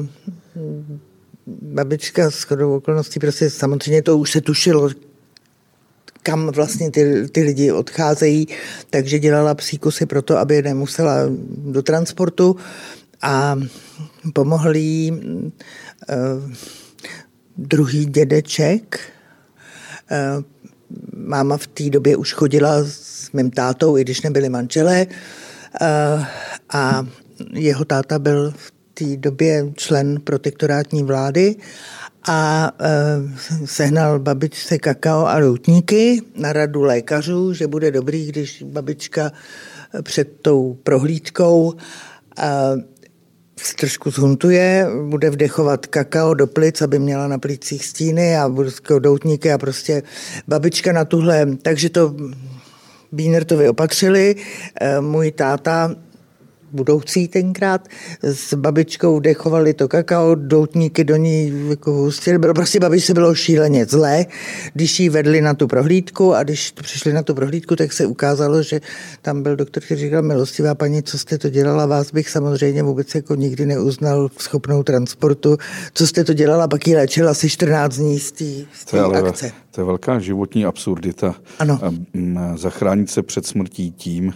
babička 1.48 2.32
s 2.32 2.44
chodou 2.44 2.76
okolností 2.76 3.20
prostě 3.20 3.50
samozřejmě 3.50 4.02
to 4.02 4.18
už 4.18 4.32
se 4.32 4.42
tušilo, 4.42 4.90
kam 6.24 6.48
vlastně 6.48 6.92
ty, 6.92 7.28
ty 7.32 7.44
lidi 7.44 7.72
odcházejí, 7.72 8.48
takže 8.90 9.20
dělala 9.20 9.56
psíkusy 9.56 10.06
pro 10.06 10.22
to, 10.22 10.38
aby 10.38 10.62
nemusela 10.62 11.16
do 11.58 11.82
transportu 11.82 12.56
a 13.22 13.60
pomohl 14.34 14.76
jí 14.76 15.12
uh, 15.12 16.52
druhý 17.58 18.06
dědeček. 18.06 19.00
Uh, 20.12 20.44
máma 21.16 21.58
v 21.58 21.68
té 21.68 21.90
době 21.90 22.16
už 22.16 22.34
chodila 22.34 22.84
s 22.84 23.32
mým 23.32 23.52
tátou, 23.52 23.98
i 23.98 24.02
když 24.02 24.22
nebyli 24.22 24.50
manželé. 24.50 25.08
Uh, 25.82 26.26
a 26.70 27.08
jeho 27.54 27.86
táta 27.86 28.20
byl 28.20 28.52
v 28.52 28.81
té 29.02 29.18
době 29.18 29.72
člen 29.76 30.22
protektorátní 30.22 31.04
vlády 31.04 31.56
a 32.28 32.72
e, 32.80 33.68
sehnal 33.68 34.20
babičce 34.20 34.78
kakao 34.78 35.26
a 35.26 35.40
routníky 35.40 36.22
na 36.36 36.54
radu 36.54 36.82
lékařů, 36.82 37.54
že 37.54 37.68
bude 37.68 37.92
dobrý, 37.92 38.28
když 38.28 38.64
babička 38.64 39.32
před 40.02 40.42
tou 40.42 40.78
prohlídkou 40.84 41.74
e, 42.40 42.48
trošku 43.78 44.12
zhuntuje, 44.12 44.88
bude 45.10 45.30
vdechovat 45.30 45.86
kakao 45.86 46.34
do 46.34 46.48
plic, 46.48 46.82
aby 46.82 47.00
měla 47.00 47.28
na 47.28 47.38
plicích 47.38 47.86
stíny 47.86 48.38
a 48.38 48.52
doutníky 49.00 49.52
a 49.52 49.58
prostě 49.58 50.04
babička 50.48 50.92
na 50.92 51.06
tuhle, 51.06 51.48
takže 51.62 51.90
to 51.90 52.16
Bínertovi 53.12 53.70
opatřili. 53.70 54.36
Můj 55.00 55.32
táta 55.32 55.96
budoucí 56.74 57.28
tenkrát, 57.28 57.88
s 58.24 58.54
babičkou 58.54 59.20
dechovali 59.20 59.74
to 59.74 59.88
kakao, 59.88 60.36
doutníky 60.36 61.04
do 61.04 61.16
ní 61.16 61.70
jako 61.70 61.92
hustili. 61.92 62.40
Bylo, 62.40 62.54
prostě 62.54 62.80
babičce 62.80 63.14
bylo 63.14 63.36
šíleně 63.36 63.86
zlé, 63.86 64.26
když 64.74 65.00
jí 65.00 65.10
vedli 65.10 65.42
na 65.42 65.54
tu 65.54 65.68
prohlídku 65.68 66.34
a 66.34 66.44
když 66.44 66.72
přišli 66.72 67.14
na 67.14 67.24
tu 67.24 67.36
prohlídku, 67.36 67.76
tak 67.76 67.94
se 67.94 68.06
ukázalo, 68.06 68.64
že 68.64 68.82
tam 69.22 69.44
byl 69.44 69.56
doktor, 69.56 69.84
který 69.84 70.02
říkal, 70.02 70.22
milostivá 70.22 70.76
paní, 70.76 71.04
co 71.04 71.18
jste 71.18 71.38
to 71.38 71.50
dělala, 71.50 71.86
vás 71.86 72.12
bych 72.12 72.30
samozřejmě 72.30 72.84
vůbec 72.84 73.16
jako 73.16 73.36
nikdy 73.36 73.66
neuznal 73.66 74.30
schopnou 74.38 74.84
transportu. 74.84 75.58
Co 75.94 76.08
jste 76.08 76.24
to 76.24 76.34
dělala, 76.34 76.68
pak 76.68 76.88
ji 76.88 76.96
léčila 76.96 77.32
asi 77.32 77.50
14 77.50 77.96
dní 77.96 78.20
z 78.20 78.32
té 78.86 79.00
akce. 79.00 79.52
To 79.72 79.82
je 79.82 79.86
velká 79.86 80.20
životní 80.20 80.66
absurdita. 80.66 81.36
Ano. 81.60 81.80
Zachránit 82.56 83.10
se 83.10 83.24
před 83.24 83.46
smrtí 83.46 83.92
tím, 83.92 84.34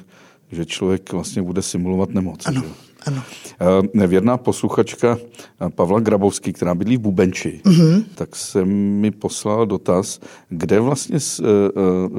že 0.52 0.66
člověk 0.66 1.14
vlastně 1.14 1.42
bude 1.42 1.62
simulovat 1.62 2.10
nemoc. 2.10 2.46
Ano, 2.46 2.62
že? 2.62 2.68
ano. 3.06 3.24
Eh, 4.02 4.08
věrná 4.08 4.38
posluchačka 4.38 5.18
eh, 5.18 5.70
Pavla 5.70 6.00
Grabovský, 6.00 6.54
která 6.54 6.75
bydlí 6.75 6.98
v 6.98 7.00
Bubenči, 7.00 7.62
mm-hmm. 7.64 8.04
tak 8.16 8.36
se 8.36 8.66
mi 8.66 9.12
poslala 9.12 9.66
dotaz, 9.66 10.20
kde 10.50 10.80
vlastně 10.80 11.18
eh, 11.18 11.44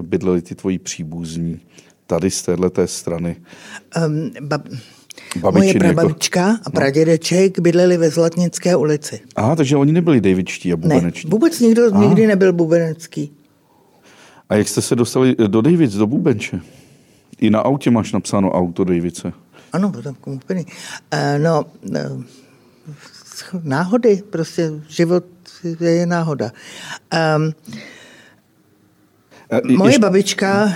bydleli 0.03 0.43
ty 0.43 0.55
tvoji 0.55 0.79
příbuzní 0.79 1.61
tady 2.07 2.31
z 2.31 2.43
téhle 2.43 2.71
strany. 2.85 3.37
Um, 4.07 4.31
bab... 4.41 4.69
Moje 5.51 5.69
jako- 5.69 5.79
prababička 5.79 6.41
jako... 6.41 6.61
a 6.65 6.71
pradědeček 6.71 7.59
bydleli 7.59 7.97
ve 7.97 8.11
Zlatnické 8.11 8.77
ulici. 8.77 9.21
Aha, 9.37 9.57
takže 9.57 9.77
oni 9.77 9.93
nebyli 9.93 10.21
Davidčtí 10.21 10.73
a 10.73 10.77
bubenečtí. 10.77 11.29
Ne, 11.29 11.31
vůbec 11.31 11.61
nikdo 11.61 11.83
Aha. 11.93 12.05
nikdy 12.05 12.27
nebyl 12.27 12.53
bubenecký. 12.53 13.33
A 14.49 14.55
jak 14.55 14.69
jste 14.69 14.83
se 14.83 14.97
dostali 14.97 15.37
do 15.47 15.63
Davids, 15.63 15.95
do 15.95 16.07
Bubenče? 16.07 16.61
I 17.39 17.51
na 17.51 17.61
autě 17.61 17.91
máš 17.91 18.13
napsáno 18.13 18.51
auto 18.51 18.85
Davice. 18.85 19.33
Ano, 19.73 19.93
to 19.93 20.03
tam 20.03 20.17
úplně. 20.27 20.65
Uh, 21.13 21.43
no, 21.43 21.65
uh, 21.83 22.23
náhody, 23.63 24.23
prostě 24.31 24.71
život 24.89 25.25
je 25.81 26.07
náhoda. 26.07 26.53
Um, 27.37 27.53
uh, 29.65 29.77
moje 29.77 29.91
ještě... 29.91 30.01
babička 30.01 30.73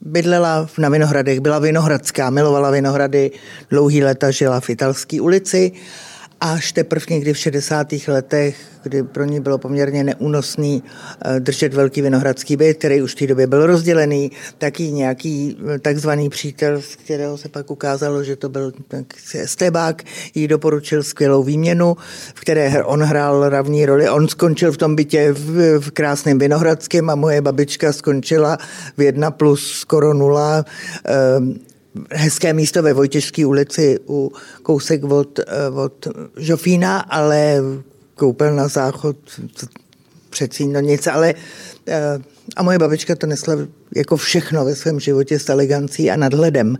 bydlela 0.00 0.68
na 0.78 0.88
Vinohradech, 0.88 1.40
byla 1.40 1.58
vinohradská, 1.58 2.30
milovala 2.30 2.70
Vinohrady, 2.70 3.30
dlouhý 3.70 4.04
léta 4.04 4.30
žila 4.30 4.60
v 4.60 4.70
italské 4.70 5.20
ulici 5.20 5.72
až 6.42 6.72
teprve 6.72 7.06
někdy 7.10 7.32
v 7.32 7.38
60. 7.38 7.86
letech, 8.08 8.56
kdy 8.82 9.02
pro 9.02 9.24
ní 9.24 9.40
bylo 9.40 9.58
poměrně 9.58 10.04
neúnosný 10.04 10.82
eh, 11.24 11.40
držet 11.40 11.74
velký 11.74 12.02
vinohradský 12.02 12.56
byt, 12.56 12.78
který 12.78 13.02
už 13.02 13.12
v 13.12 13.18
té 13.18 13.26
době 13.26 13.46
byl 13.46 13.66
rozdělený, 13.66 14.30
taky 14.58 14.92
nějaký 14.92 15.58
eh, 15.74 15.78
takzvaný 15.78 16.28
přítel, 16.28 16.82
z 16.82 16.96
kterého 16.96 17.38
se 17.38 17.48
pak 17.48 17.70
ukázalo, 17.70 18.24
že 18.24 18.36
to 18.36 18.48
byl 18.48 18.72
estebák, 19.34 20.02
jí 20.34 20.48
doporučil 20.48 21.02
skvělou 21.02 21.42
výměnu, 21.42 21.96
v 22.34 22.40
které 22.40 22.84
on 22.84 23.02
hrál 23.02 23.48
ravní 23.48 23.86
roli. 23.86 24.10
On 24.10 24.28
skončil 24.28 24.72
v 24.72 24.76
tom 24.76 24.96
bytě 24.96 25.32
v, 25.32 25.78
v 25.78 25.90
krásném 25.90 26.38
Vinohradském 26.38 27.10
a 27.10 27.14
moje 27.14 27.40
babička 27.40 27.92
skončila 27.92 28.58
v 28.96 29.02
jedna 29.02 29.30
plus 29.30 29.72
skoro 29.72 30.14
nula 30.14 30.64
hezké 32.10 32.52
místo 32.52 32.82
ve 32.82 32.92
Vojtěžské 32.92 33.46
ulici 33.46 33.98
u 34.08 34.32
kousek 34.62 35.04
od, 35.04 35.38
eh, 35.38 35.44
od 35.68 36.08
Žofína, 36.36 37.00
ale 37.00 37.56
koupel 38.14 38.56
na 38.56 38.68
záchod 38.68 39.16
přeci 40.30 40.66
no 40.66 40.80
nic, 40.80 41.06
ale 41.06 41.34
eh, 41.88 42.18
a 42.56 42.62
moje 42.62 42.78
babička 42.78 43.14
to 43.14 43.26
nesla 43.26 43.54
jako 43.96 44.16
všechno 44.16 44.64
ve 44.64 44.74
svém 44.74 45.00
životě 45.00 45.38
s 45.38 45.48
elegancí 45.48 46.10
a 46.10 46.16
nadhledem. 46.16 46.76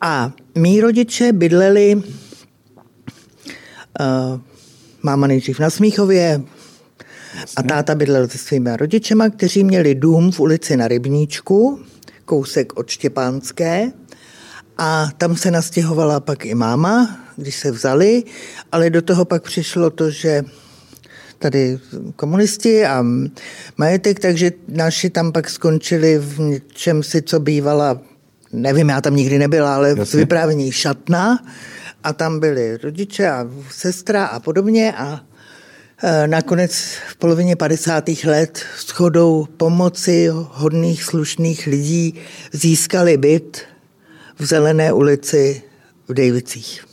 A 0.00 0.32
mý 0.54 0.80
rodiče 0.80 1.32
bydleli 1.32 1.94
uh, 1.94 2.02
máma 5.02 5.26
nejdřív 5.26 5.58
na 5.58 5.70
Smíchově 5.70 6.42
a 7.56 7.62
táta 7.62 7.94
bydlel 7.94 8.28
se 8.28 8.38
svými 8.38 8.76
rodičema, 8.76 9.30
kteří 9.30 9.64
měli 9.64 9.94
dům 9.94 10.32
v 10.32 10.40
ulici 10.40 10.76
na 10.76 10.88
Rybníčku, 10.88 11.80
kousek 12.24 12.78
od 12.78 12.88
Štěpánské 12.88 13.92
a 14.78 15.08
tam 15.18 15.36
se 15.36 15.50
nastěhovala 15.50 16.20
pak 16.20 16.46
i 16.46 16.54
máma, 16.54 17.20
když 17.36 17.56
se 17.56 17.70
vzali, 17.70 18.24
ale 18.72 18.90
do 18.90 19.02
toho 19.02 19.24
pak 19.24 19.42
přišlo 19.42 19.90
to, 19.90 20.10
že 20.10 20.44
tady 21.38 21.78
komunisti 22.16 22.86
a 22.86 23.04
majetek, 23.76 24.20
takže 24.20 24.52
naši 24.68 25.10
tam 25.10 25.32
pak 25.32 25.50
skončili 25.50 26.18
v 26.18 26.40
něčem 26.40 27.02
si, 27.02 27.22
co 27.22 27.40
bývala, 27.40 28.00
nevím, 28.52 28.88
já 28.88 29.00
tam 29.00 29.16
nikdy 29.16 29.38
nebyla, 29.38 29.74
ale 29.74 29.94
v 29.94 30.14
vyprávění 30.14 30.72
šatna 30.72 31.44
a 32.04 32.12
tam 32.12 32.40
byli 32.40 32.76
rodiče 32.76 33.28
a 33.28 33.46
sestra 33.70 34.24
a 34.24 34.40
podobně 34.40 34.92
a 34.92 35.20
e, 36.02 36.26
Nakonec 36.26 36.72
v 37.10 37.16
polovině 37.16 37.56
50. 37.56 38.08
let 38.24 38.58
s 38.78 38.90
chodou 38.90 39.46
pomoci 39.56 40.28
hodných 40.32 41.04
slušných 41.04 41.66
lidí 41.66 42.14
získali 42.52 43.16
byt 43.16 43.62
v 44.38 44.44
Zelené 44.44 44.92
ulici 44.92 45.62
v 46.08 46.14
Dejvicích. 46.14 46.84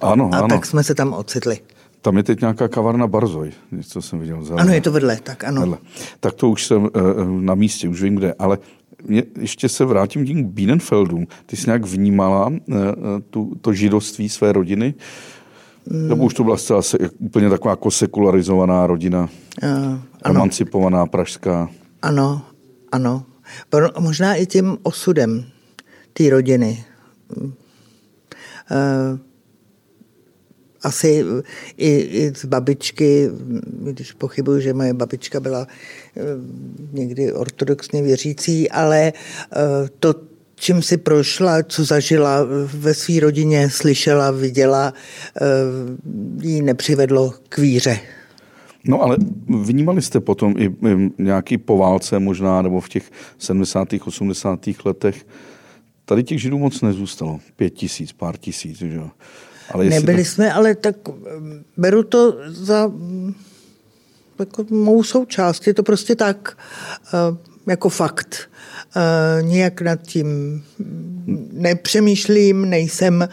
Ano, 0.00 0.30
a 0.32 0.38
ano. 0.38 0.48
tak 0.48 0.66
jsme 0.66 0.84
se 0.84 0.94
tam 0.94 1.12
ocitli. 1.12 1.60
Tam 2.00 2.16
je 2.16 2.22
teď 2.22 2.40
nějaká 2.40 2.68
kavárna 2.68 3.06
Barzoj, 3.06 3.52
něco 3.72 4.02
jsem 4.02 4.18
viděl. 4.18 4.44
Zelené. 4.44 4.62
Ano, 4.62 4.74
je 4.74 4.80
to 4.80 4.92
vedle, 4.92 5.18
tak 5.22 5.44
ano. 5.44 5.60
Vedle. 5.60 5.78
Tak 6.20 6.34
to 6.34 6.48
už 6.50 6.66
jsem 6.66 6.82
uh, 6.82 6.90
na 7.40 7.54
místě, 7.54 7.88
už 7.88 8.02
vím 8.02 8.14
kde, 8.14 8.34
ale 8.38 8.58
mě, 9.04 9.22
ještě 9.40 9.68
se 9.68 9.84
vrátím 9.84 10.26
tím 10.26 10.44
Bienenfeldům. 10.44 11.26
Ty 11.46 11.56
jsi 11.56 11.66
nějak 11.66 11.84
vnímala 11.84 12.46
uh, 12.46 12.56
tu, 13.30 13.54
to 13.60 13.72
židovství 13.72 14.28
své 14.28 14.52
rodiny? 14.52 14.94
Mm. 15.86 16.08
Nebo 16.08 16.24
už 16.24 16.34
to 16.34 16.44
byla 16.44 16.56
zcela 16.56 16.82
se, 16.82 16.98
úplně 17.18 17.50
taková 17.50 17.72
jako 17.72 17.90
sekularizovaná 17.90 18.86
rodina, 18.86 19.28
uh, 19.62 19.98
emancipovaná 20.24 21.06
pražská? 21.06 21.68
Ano, 22.02 22.42
ano. 22.92 23.24
Možná 23.98 24.34
i 24.34 24.46
tím 24.46 24.78
osudem 24.82 25.44
té 26.12 26.30
rodiny. 26.30 26.84
Uh, 28.70 29.18
asi 30.82 31.24
i, 31.76 31.90
i 31.96 32.32
z 32.34 32.44
babičky, 32.44 33.30
když 33.82 34.12
pochybuju, 34.12 34.60
že 34.60 34.74
moje 34.74 34.94
babička 34.94 35.40
byla 35.40 35.66
eh, 36.16 36.20
někdy 36.92 37.32
ortodoxně 37.32 38.02
věřící, 38.02 38.70
ale 38.70 39.12
eh, 39.12 39.88
to, 39.98 40.14
čím 40.54 40.82
si 40.82 40.96
prošla, 40.96 41.62
co 41.62 41.84
zažila 41.84 42.38
ve 42.74 42.94
své 42.94 43.20
rodině, 43.20 43.70
slyšela, 43.70 44.30
viděla, 44.30 44.94
jí 46.42 46.62
nepřivedlo 46.62 47.34
k 47.48 47.58
víře. 47.58 47.98
No 48.84 49.02
ale 49.02 49.16
vnímali 49.48 50.02
jste 50.02 50.20
potom 50.20 50.54
i 50.58 50.74
nějaký 51.18 51.58
poválce 51.58 52.18
možná, 52.18 52.62
nebo 52.62 52.80
v 52.80 52.88
těch 52.88 53.10
70. 53.38 53.88
80. 54.06 54.60
letech 54.84 55.26
Tady 56.04 56.22
těch 56.22 56.40
židů 56.40 56.58
moc 56.58 56.80
nezůstalo. 56.80 57.40
Pět 57.56 57.70
tisíc, 57.70 58.12
pár 58.12 58.36
tisíc. 58.36 58.78
Že? 58.78 59.00
Ale 59.70 59.84
Nebyli 59.84 60.24
to... 60.24 60.30
jsme, 60.30 60.52
ale 60.52 60.74
tak 60.74 60.96
beru 61.76 62.02
to 62.02 62.36
za 62.46 62.90
jako 64.38 64.64
mou 64.70 65.02
součást. 65.02 65.66
Je 65.66 65.74
to 65.74 65.82
prostě 65.82 66.14
tak, 66.16 66.58
eh, 67.14 67.36
jako 67.66 67.88
fakt. 67.88 68.50
Eh, 68.96 69.42
nijak 69.42 69.80
nad 69.80 70.02
tím 70.02 70.62
nepřemýšlím, 71.52 72.70
nejsem 72.70 73.22
eh, 73.22 73.28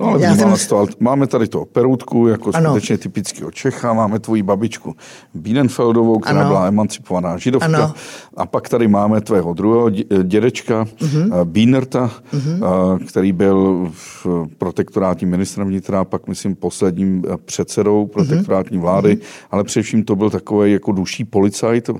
No, 0.00 0.06
ale 0.06 0.22
Já 0.22 0.36
jsem... 0.36 0.68
to, 0.68 0.78
ale 0.78 0.86
máme 1.00 1.26
tady 1.26 1.48
to 1.48 1.64
peroutku, 1.64 2.28
jako 2.28 2.50
ano. 2.54 2.70
skutečně 2.70 2.98
typického 2.98 3.50
Čecha, 3.50 3.92
máme 3.92 4.18
tvoji 4.18 4.42
babičku 4.42 4.96
Bienenfeldovou, 5.34 6.18
která 6.18 6.40
ano. 6.40 6.48
byla 6.48 6.66
emancipovaná 6.66 7.38
židovka. 7.38 7.66
Ano. 7.66 7.94
A 8.36 8.46
pak 8.46 8.68
tady 8.68 8.88
máme 8.88 9.20
tvého 9.20 9.54
druhého 9.54 9.90
dědečka, 10.22 10.84
uh-huh. 10.84 11.44
Bienerta, 11.44 12.10
uh-huh. 12.32 12.98
který 13.08 13.32
byl 13.32 13.90
v 13.92 14.26
protektorátním 14.58 15.30
ministrem 15.30 15.68
vnitra, 15.68 16.04
pak 16.04 16.28
myslím 16.28 16.54
posledním 16.54 17.24
eh, 17.26 17.36
předsedou 17.44 18.06
protektorátní 18.06 18.78
vlády, 18.78 19.16
uh-huh. 19.16 19.46
ale 19.50 19.64
především 19.64 20.04
to 20.04 20.16
byl 20.16 20.30
takový 20.30 20.72
jako 20.72 20.92
duší 20.92 21.24
policajt, 21.24 21.90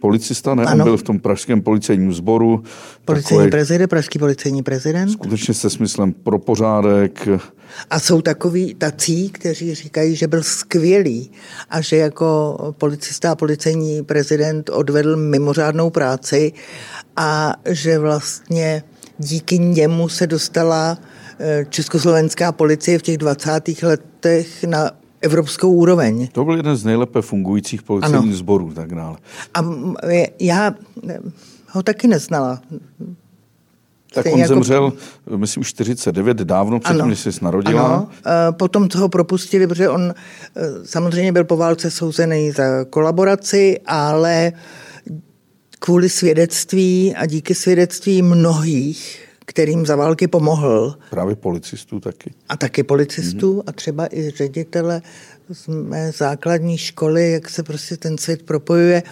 policista, 0.00 0.54
ne? 0.54 0.64
Ano. 0.64 0.84
On 0.84 0.84
byl 0.84 0.96
v 0.96 1.02
tom 1.02 1.18
pražském 1.18 1.60
policejním 1.60 2.12
sboru. 2.12 2.62
Policejní 3.04 3.38
takový, 3.38 3.50
prezident, 3.50 3.88
pražský 3.88 4.18
policejní 4.18 4.62
prezident. 4.62 5.08
Skutečně 5.10 5.54
se 5.54 5.70
smyslem 5.70 6.12
pro 6.12 6.38
pořádek, 6.38 7.28
a 7.90 8.00
jsou 8.00 8.22
takový 8.22 8.74
tací, 8.74 9.30
kteří 9.30 9.74
říkají, 9.74 10.16
že 10.16 10.26
byl 10.26 10.42
skvělý 10.42 11.30
a 11.70 11.80
že 11.80 11.96
jako 11.96 12.56
policista 12.78 13.32
a 13.32 13.34
policejní 13.34 14.04
prezident 14.04 14.70
odvedl 14.70 15.16
mimořádnou 15.16 15.90
práci 15.90 16.52
a 17.16 17.54
že 17.66 17.98
vlastně 17.98 18.82
díky 19.18 19.58
němu 19.58 20.08
se 20.08 20.26
dostala 20.26 20.98
eh, 21.38 21.66
československá 21.68 22.52
policie 22.52 22.98
v 22.98 23.02
těch 23.02 23.18
20. 23.18 23.82
letech 23.82 24.64
na 24.64 24.90
evropskou 25.20 25.72
úroveň. 25.72 26.28
To 26.32 26.44
byl 26.44 26.56
jeden 26.56 26.76
z 26.76 26.84
nejlépe 26.84 27.22
fungujících 27.22 27.82
policejních 27.82 28.36
sborů. 28.36 28.72
Tak 28.74 28.94
dále. 28.94 29.16
A 29.54 29.64
já 30.40 30.74
eh, 31.08 31.18
ho 31.70 31.82
taky 31.82 32.08
neznala. 32.08 32.60
Tak 34.24 34.32
on 34.32 34.40
jako... 34.40 34.54
zemřel, 34.54 34.92
myslím, 35.36 35.64
49, 35.64 36.36
dávno 36.36 36.80
předtím, 36.80 37.08
než 37.08 37.20
jsi 37.20 37.30
narodila. 37.42 37.86
Ano. 37.86 38.08
E, 38.26 38.52
potom 38.52 38.88
ho 38.96 39.08
propustili, 39.08 39.66
protože 39.66 39.88
on 39.88 40.02
e, 40.02 40.14
samozřejmě 40.84 41.32
byl 41.32 41.44
po 41.44 41.56
válce 41.56 41.90
souzený 41.90 42.50
za 42.50 42.84
kolaboraci, 42.90 43.80
ale 43.86 44.52
kvůli 45.78 46.08
svědectví 46.08 47.14
a 47.14 47.26
díky 47.26 47.54
svědectví 47.54 48.22
mnohých, 48.22 49.28
kterým 49.46 49.86
za 49.86 49.96
války 49.96 50.28
pomohl. 50.28 50.94
Právě 51.10 51.36
policistů 51.36 52.00
taky. 52.00 52.34
A 52.48 52.56
taky 52.56 52.82
policistů 52.82 53.54
mm-hmm. 53.54 53.62
a 53.66 53.72
třeba 53.72 54.14
i 54.14 54.30
ředitele 54.30 55.02
z 55.52 55.68
mé 55.68 56.12
základní 56.12 56.78
školy, 56.78 57.32
jak 57.32 57.50
se 57.50 57.62
prostě 57.62 57.96
ten 57.96 58.18
svět 58.18 58.42
propojuje, 58.42 59.02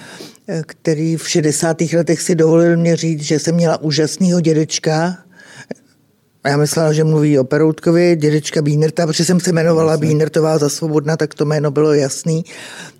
eh, 0.48 0.62
který 0.66 1.16
v 1.16 1.28
60. 1.28 1.96
letech 1.96 2.22
si 2.22 2.34
dovolil 2.34 2.76
mě 2.76 2.96
říct, 2.96 3.22
že 3.22 3.38
jsem 3.38 3.54
měla 3.54 3.80
úžasného 3.80 4.40
dědečka, 4.40 5.18
a 6.44 6.48
já 6.48 6.56
myslela, 6.56 6.92
že 6.92 7.04
mluví 7.04 7.38
o 7.38 7.44
Peroutkovi, 7.44 8.16
dědečka 8.16 8.62
Bínerta, 8.62 9.06
protože 9.06 9.24
jsem 9.24 9.40
se 9.40 9.50
jmenovala 9.50 9.92
Jasně. 9.92 10.06
Bínertová 10.06 10.58
za 10.58 10.68
svobodna, 10.68 11.16
tak 11.16 11.34
to 11.34 11.44
jméno 11.44 11.70
bylo 11.70 11.92
jasný. 11.92 12.44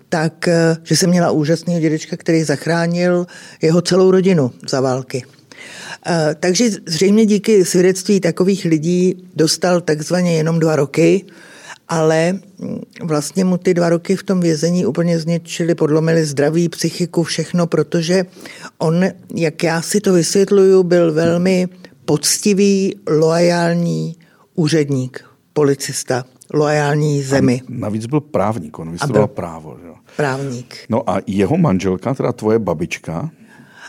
Tak, 0.09 0.47
eh, 0.47 0.77
že 0.83 0.97
jsem 0.97 1.09
měla 1.09 1.31
úžasného 1.31 1.79
dědečka, 1.79 2.17
který 2.17 2.43
zachránil 2.43 3.27
jeho 3.61 3.81
celou 3.81 4.11
rodinu 4.11 4.51
za 4.69 4.81
války. 4.81 5.23
Eh, 6.07 6.35
takže 6.39 6.69
zřejmě 6.85 7.25
díky 7.25 7.65
svědectví 7.65 8.19
takových 8.19 8.65
lidí 8.65 9.29
dostal 9.35 9.81
takzvaně 9.81 10.37
jenom 10.37 10.59
dva 10.59 10.75
roky, 10.75 11.25
ale 11.87 12.33
mm, 12.33 12.81
vlastně 13.01 13.45
mu 13.45 13.57
ty 13.57 13.73
dva 13.73 13.89
roky 13.89 14.15
v 14.15 14.23
tom 14.23 14.39
vězení 14.39 14.85
úplně 14.85 15.19
zničili, 15.19 15.75
podlomili 15.75 16.25
zdraví, 16.25 16.69
psychiku, 16.69 17.23
všechno, 17.23 17.67
protože 17.67 18.25
on, 18.77 19.05
jak 19.35 19.63
já 19.63 19.81
si 19.81 20.01
to 20.01 20.13
vysvětluju, 20.13 20.83
byl 20.83 21.13
velmi 21.13 21.67
poctivý, 22.05 22.95
loajální 23.09 24.15
úředník, 24.55 25.25
policista, 25.53 26.25
loajální 26.53 27.23
zemi. 27.23 27.61
A 27.61 27.65
navíc 27.69 28.05
byl 28.05 28.21
právník, 28.21 28.79
on 28.79 28.91
vystudoval 28.91 29.27
právo. 29.27 29.77
Že? 29.81 29.87
Právník. 30.17 30.75
No 30.89 31.09
a 31.09 31.17
jeho 31.27 31.57
manželka, 31.57 32.13
teda 32.13 32.31
tvoje 32.31 32.59
babička? 32.59 33.29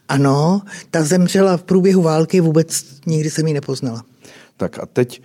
Ano, 0.09 0.63
ta 0.91 1.03
zemřela 1.03 1.57
v 1.57 1.63
průběhu 1.63 2.03
války, 2.03 2.41
vůbec 2.41 2.85
nikdy 3.07 3.31
jsem 3.31 3.47
ji 3.47 3.55
nepoznala. 3.55 4.05
Tak 4.57 4.79
a 4.79 4.87
teď 4.87 5.23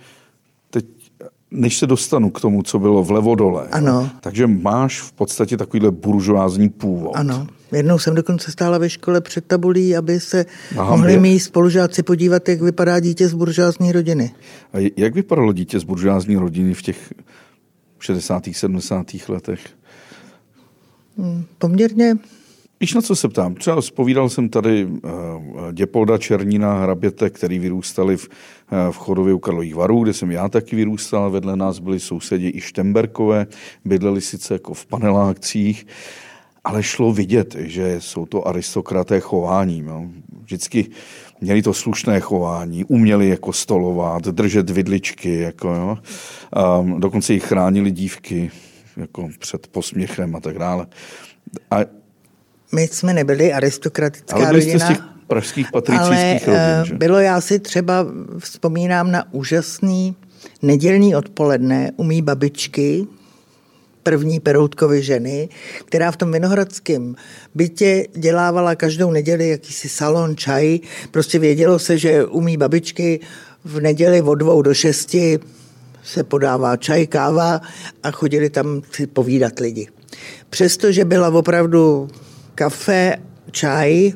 než 1.50 1.78
se 1.78 1.86
dostanu 1.86 2.30
k 2.30 2.40
tomu, 2.40 2.62
co 2.62 2.78
bylo 2.78 3.04
vlevo 3.04 3.34
dole. 3.34 3.68
Ano. 3.72 4.10
Takže 4.20 4.46
máš 4.46 5.00
v 5.00 5.12
podstatě 5.12 5.56
takovýhle 5.56 5.90
buržoázní 5.90 6.68
původ. 6.68 7.12
Ano. 7.16 7.46
Jednou 7.72 7.98
jsem 7.98 8.14
dokonce 8.14 8.52
stála 8.52 8.78
ve 8.78 8.90
škole 8.90 9.20
před 9.20 9.44
tabulí, 9.44 9.96
aby 9.96 10.20
se 10.20 10.46
Aha, 10.78 10.96
mohli 10.96 11.20
mý 11.20 11.40
spolužáci 11.40 12.02
podívat, 12.02 12.48
jak 12.48 12.62
vypadá 12.62 13.00
dítě 13.00 13.28
z 13.28 13.34
buržoázní 13.34 13.92
rodiny. 13.92 14.34
A 14.72 14.90
jak 14.96 15.14
vypadalo 15.14 15.52
dítě 15.52 15.80
z 15.80 15.84
buržoázní 15.84 16.36
rodiny 16.36 16.74
v 16.74 16.82
těch 16.82 17.12
60. 17.98 18.42
70. 18.52 19.06
letech? 19.28 19.60
Hmm, 21.18 21.44
poměrně 21.58 22.16
Víš, 22.84 22.94
na 22.94 23.02
co 23.02 23.16
se 23.16 23.28
ptám? 23.28 23.54
Třeba 23.54 23.82
spovídal 23.82 24.28
jsem 24.28 24.48
tady 24.48 24.84
uh, 24.84 24.92
Děpolda 25.72 26.18
Černína 26.18 26.82
Hraběte, 26.82 27.30
který 27.30 27.58
vyrůstali 27.58 28.16
v, 28.16 28.28
uh, 28.28 28.92
v 28.92 28.96
Chodově 28.96 29.34
u 29.34 29.38
Karlových 29.38 29.74
varů, 29.74 30.02
kde 30.02 30.12
jsem 30.12 30.30
já 30.30 30.48
taky 30.48 30.76
vyrůstal. 30.76 31.30
Vedle 31.30 31.56
nás 31.56 31.78
byli 31.78 32.00
sousedi 32.00 32.52
i 32.54 32.60
Štemberkové, 32.60 33.46
bydleli 33.84 34.20
sice 34.20 34.54
jako 34.54 34.74
v 34.74 34.86
panelákcích, 34.86 35.86
ale 36.64 36.82
šlo 36.82 37.12
vidět, 37.12 37.56
že 37.58 38.00
jsou 38.00 38.26
to 38.26 38.48
aristokraté 38.48 39.20
chováním. 39.20 39.86
Jo. 39.86 40.04
Vždycky 40.42 40.86
měli 41.40 41.62
to 41.62 41.74
slušné 41.74 42.20
chování, 42.20 42.84
uměli 42.84 43.28
jako 43.28 43.52
stolovat, 43.52 44.22
držet 44.22 44.70
vidličky, 44.70 45.38
jako, 45.38 45.68
jo. 45.68 45.98
Um, 46.80 47.00
dokonce 47.00 47.32
jich 47.32 47.44
chránili 47.44 47.90
dívky 47.90 48.50
jako 48.96 49.28
před 49.38 49.66
posměchem 49.66 50.36
a 50.36 50.40
tak 50.40 50.58
dále. 50.58 50.86
A 51.70 52.03
my 52.72 52.88
jsme 52.88 53.12
nebyli 53.12 53.52
aristokratická 53.52 54.36
ale 54.36 54.46
byli 54.46 54.62
jste 54.62 54.72
rodina. 54.72 54.86
z 54.86 54.88
těch 54.88 55.06
pražských 55.26 55.66
ale 55.66 55.82
patricijských 55.82 56.48
eh, 56.48 56.76
rodin, 56.78 56.84
že? 56.84 56.94
bylo 56.94 57.18
já 57.18 57.40
si 57.40 57.58
třeba, 57.58 58.06
vzpomínám 58.38 59.10
na 59.10 59.32
úžasný 59.32 60.16
nedělní 60.62 61.16
odpoledne 61.16 61.92
u 61.96 62.04
mý 62.04 62.22
babičky, 62.22 63.06
první 64.02 64.40
Peroutkovy 64.40 65.02
ženy, 65.02 65.48
která 65.84 66.10
v 66.10 66.16
tom 66.16 66.32
vinohradském 66.32 67.14
bytě 67.54 68.06
dělávala 68.14 68.74
každou 68.74 69.10
neděli 69.10 69.48
jakýsi 69.48 69.88
salon, 69.88 70.36
čaj. 70.36 70.78
Prostě 71.10 71.38
vědělo 71.38 71.78
se, 71.78 71.98
že 71.98 72.24
u 72.24 72.40
mý 72.40 72.56
babičky 72.56 73.20
v 73.64 73.80
neděli 73.80 74.22
od 74.22 74.34
dvou 74.34 74.62
do 74.62 74.74
šesti 74.74 75.38
se 76.04 76.24
podává 76.24 76.76
čaj, 76.76 77.06
káva 77.06 77.60
a 78.02 78.10
chodili 78.10 78.50
tam 78.50 78.82
si 78.92 79.06
povídat 79.06 79.58
lidi. 79.58 79.88
Přestože 80.50 81.04
byla 81.04 81.28
opravdu 81.28 82.08
kafe, 82.54 83.16
čaj 83.50 84.12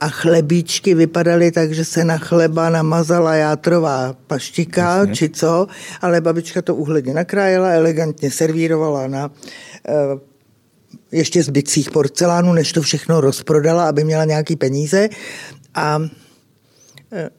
a 0.00 0.08
chlebíčky 0.08 0.94
vypadaly 0.94 1.50
tak, 1.50 1.72
že 1.72 1.84
se 1.84 2.04
na 2.04 2.18
chleba 2.18 2.70
namazala 2.70 3.34
játrová 3.34 4.16
paštika, 4.26 4.96
Jasně. 4.96 5.14
či 5.14 5.28
co, 5.28 5.66
ale 6.00 6.20
babička 6.20 6.62
to 6.62 6.74
uhledně 6.74 7.14
nakrájela, 7.14 7.70
elegantně 7.70 8.30
servírovala 8.30 9.06
na 9.06 9.30
eh, 9.88 9.92
ještě 11.12 11.42
zbytcích 11.42 11.90
porcelánu, 11.90 12.52
než 12.52 12.72
to 12.72 12.82
všechno 12.82 13.20
rozprodala, 13.20 13.88
aby 13.88 14.04
měla 14.04 14.24
nějaký 14.24 14.56
peníze. 14.56 15.08
A 15.74 16.02
eh, 17.12 17.30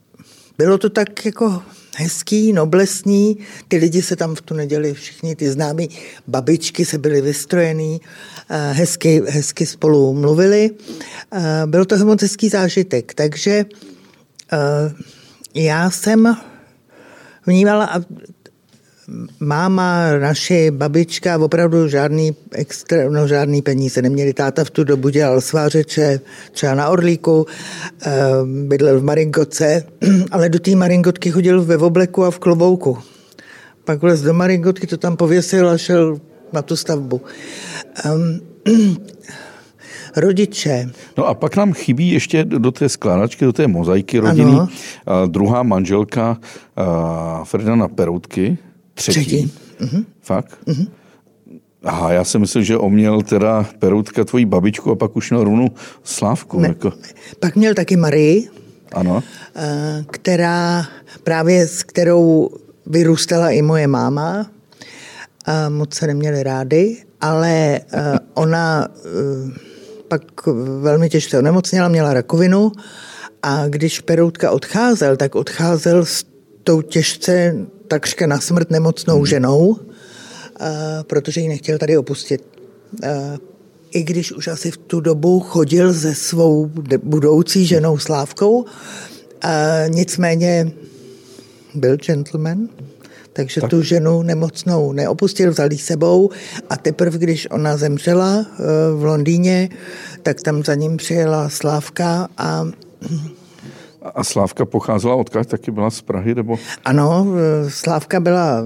bylo 0.58 0.78
to 0.78 0.90
tak 0.90 1.26
jako 1.26 1.62
hezký, 1.98 2.54
noblesní. 2.54 3.38
Ty 3.68 3.78
lidi 3.78 4.02
se 4.02 4.16
tam 4.16 4.36
v 4.36 4.42
tu 4.42 4.54
neděli, 4.54 4.94
všichni 4.94 5.36
ty 5.36 5.52
známí 5.52 5.90
babičky 6.28 6.86
se 6.86 6.98
byly 6.98 7.22
vystrojený, 7.22 8.02
hezky, 8.54 9.22
hezky 9.30 9.66
spolu 9.66 10.14
mluvili. 10.14 10.72
Eh, 11.32 11.62
Byl 11.66 11.86
to 11.86 11.98
moc 12.06 12.22
hezký 12.22 12.50
zážitek, 12.50 13.14
takže 13.14 13.66
eh, 14.54 14.94
já 15.56 15.90
jsem 15.90 16.38
vnímala, 17.46 17.86
a 17.86 18.02
máma, 19.40 20.18
naše 20.18 20.72
babička 20.72 21.38
opravdu 21.38 21.88
žádný, 21.88 22.36
extra, 22.52 23.10
no 23.10 23.28
žádný 23.28 23.62
peníze 23.62 24.02
neměli. 24.02 24.34
Táta 24.34 24.64
v 24.64 24.70
tu 24.70 24.84
dobu 24.84 25.10
dělal 25.10 25.42
svářeče 25.42 26.20
třeba 26.52 26.76
na 26.76 26.90
Orlíku, 26.90 27.46
eh, 28.06 28.12
bydlel 28.44 29.00
v 29.00 29.04
Maringoce, 29.04 29.84
ale 30.32 30.50
do 30.50 30.60
té 30.60 30.76
Maringotky 30.76 31.32
chodil 31.32 31.66
ve 31.66 31.78
obleku 31.78 32.24
a 32.26 32.32
v 32.32 32.40
klobouku. 32.40 32.98
Pak 33.86 34.02
vlez 34.02 34.22
do 34.22 34.34
Maringotky, 34.34 34.88
to 34.88 34.98
tam 34.98 35.18
pověsil 35.18 35.70
a 35.70 35.78
šel 35.78 36.20
na 36.54 36.62
tu 36.62 36.76
stavbu. 36.76 37.22
Um, 38.14 38.40
rodiče. 40.16 40.90
No 41.18 41.26
a 41.28 41.34
pak 41.34 41.56
nám 41.56 41.74
chybí 41.74 42.12
ještě 42.12 42.46
do 42.46 42.72
té 42.72 42.90
skládačky, 42.90 43.46
do 43.46 43.54
té 43.54 43.68
mozaiky 43.68 44.20
rodiny 44.20 44.52
Ano. 44.52 44.68
a 45.06 45.26
druhá 45.26 45.64
manželka 45.64 46.38
a 46.76 47.42
Ferdinanda 47.46 47.88
Peroutky, 47.88 48.58
třetí. 48.94 49.20
Třetí. 49.20 49.52
Uh-huh. 49.82 50.06
Fakt? 50.22 50.58
Uh-huh. 50.68 50.88
Aha, 51.84 52.12
já 52.14 52.24
jsem 52.24 52.42
myslel, 52.42 52.64
že 52.64 52.78
oměl 52.78 53.22
teda 53.22 53.66
Peroutka 53.80 54.24
tvoji 54.24 54.46
babičku 54.46 54.92
a 54.92 54.96
pak 54.96 55.16
už 55.16 55.30
měl 55.32 55.44
rovnou 55.44 55.68
Slávku. 56.04 56.60
Ne. 56.60 56.68
Jako. 56.68 56.94
Pak 57.40 57.56
měl 57.56 57.74
taky 57.74 57.96
Marii, 57.98 58.50
Ano. 58.94 59.24
eh, 59.56 60.06
která 60.12 60.86
právě 61.24 61.68
s 61.68 61.84
kterou 61.84 62.50
vyrůstala 62.86 63.50
i 63.50 63.62
moje 63.62 63.88
máma. 63.88 64.46
A 65.46 65.70
moc 65.70 65.94
se 65.94 66.08
neměli 66.08 66.44
rády, 66.44 66.98
ale 67.22 67.80
eh, 67.80 68.20
ona 68.34 68.88
eh, 68.88 69.60
pak 70.08 70.48
velmi 70.82 71.10
těžce 71.10 71.38
onemocněla, 71.38 71.88
měla 71.88 72.14
rakovinu 72.14 72.72
a 73.44 73.68
když 73.68 74.00
Peroutka 74.00 74.52
odcházel, 74.52 75.18
tak 75.18 75.36
odcházel 75.36 76.06
s 76.06 76.26
tou 76.64 76.82
těžce 76.82 77.56
takřka 77.88 78.28
na 78.28 78.40
smrt 78.40 78.72
nemocnou 78.72 79.26
ženou, 79.26 79.78
eh, 79.80 80.68
protože 81.04 81.42
ji 81.42 81.48
nechtěl 81.48 81.78
tady 81.78 81.98
opustit. 81.98 82.44
I 83.92 84.04
když 84.04 84.32
už 84.32 84.48
asi 84.48 84.72
v 84.72 84.78
tu 84.78 85.00
dobu 85.00 85.40
chodil 85.40 85.94
se 85.94 86.16
svou 86.16 86.72
budoucí 87.04 87.66
ženou 87.66 87.98
Slávkou, 87.98 88.66
nicméně 89.90 90.72
byl 91.76 91.98
gentleman, 91.98 92.70
takže 93.34 93.62
tak. 93.62 93.70
tu 93.70 93.82
ženu 93.82 94.22
nemocnou 94.22 94.92
neopustil, 94.92 95.52
vzal 95.52 95.72
ji 95.72 95.78
sebou 95.78 96.30
a 96.70 96.78
teprve, 96.78 97.18
když 97.18 97.48
ona 97.52 97.78
zemřela 97.78 98.46
eh, 98.46 98.64
v 98.96 99.06
Londýně, 99.06 99.70
tak 100.24 100.42
tam 100.42 100.64
za 100.64 100.76
ním 100.76 100.98
přijela 100.98 101.50
Slávka 101.50 102.28
a 102.38 102.66
A 104.16 104.24
Slávka 104.24 104.66
pocházela 104.66 105.16
odkud? 105.16 105.48
Taky 105.48 105.72
byla 105.72 105.90
z 105.90 106.02
Prahy? 106.02 106.36
Nebo... 106.36 106.60
ano, 106.86 107.28
eh, 107.36 107.70
Slávka 107.70 108.20
byla 108.20 108.64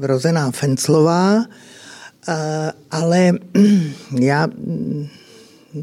rozená 0.00 0.50
Fenclová, 0.50 1.44
eh, 2.28 2.72
ale 2.90 3.32
já 4.20 4.46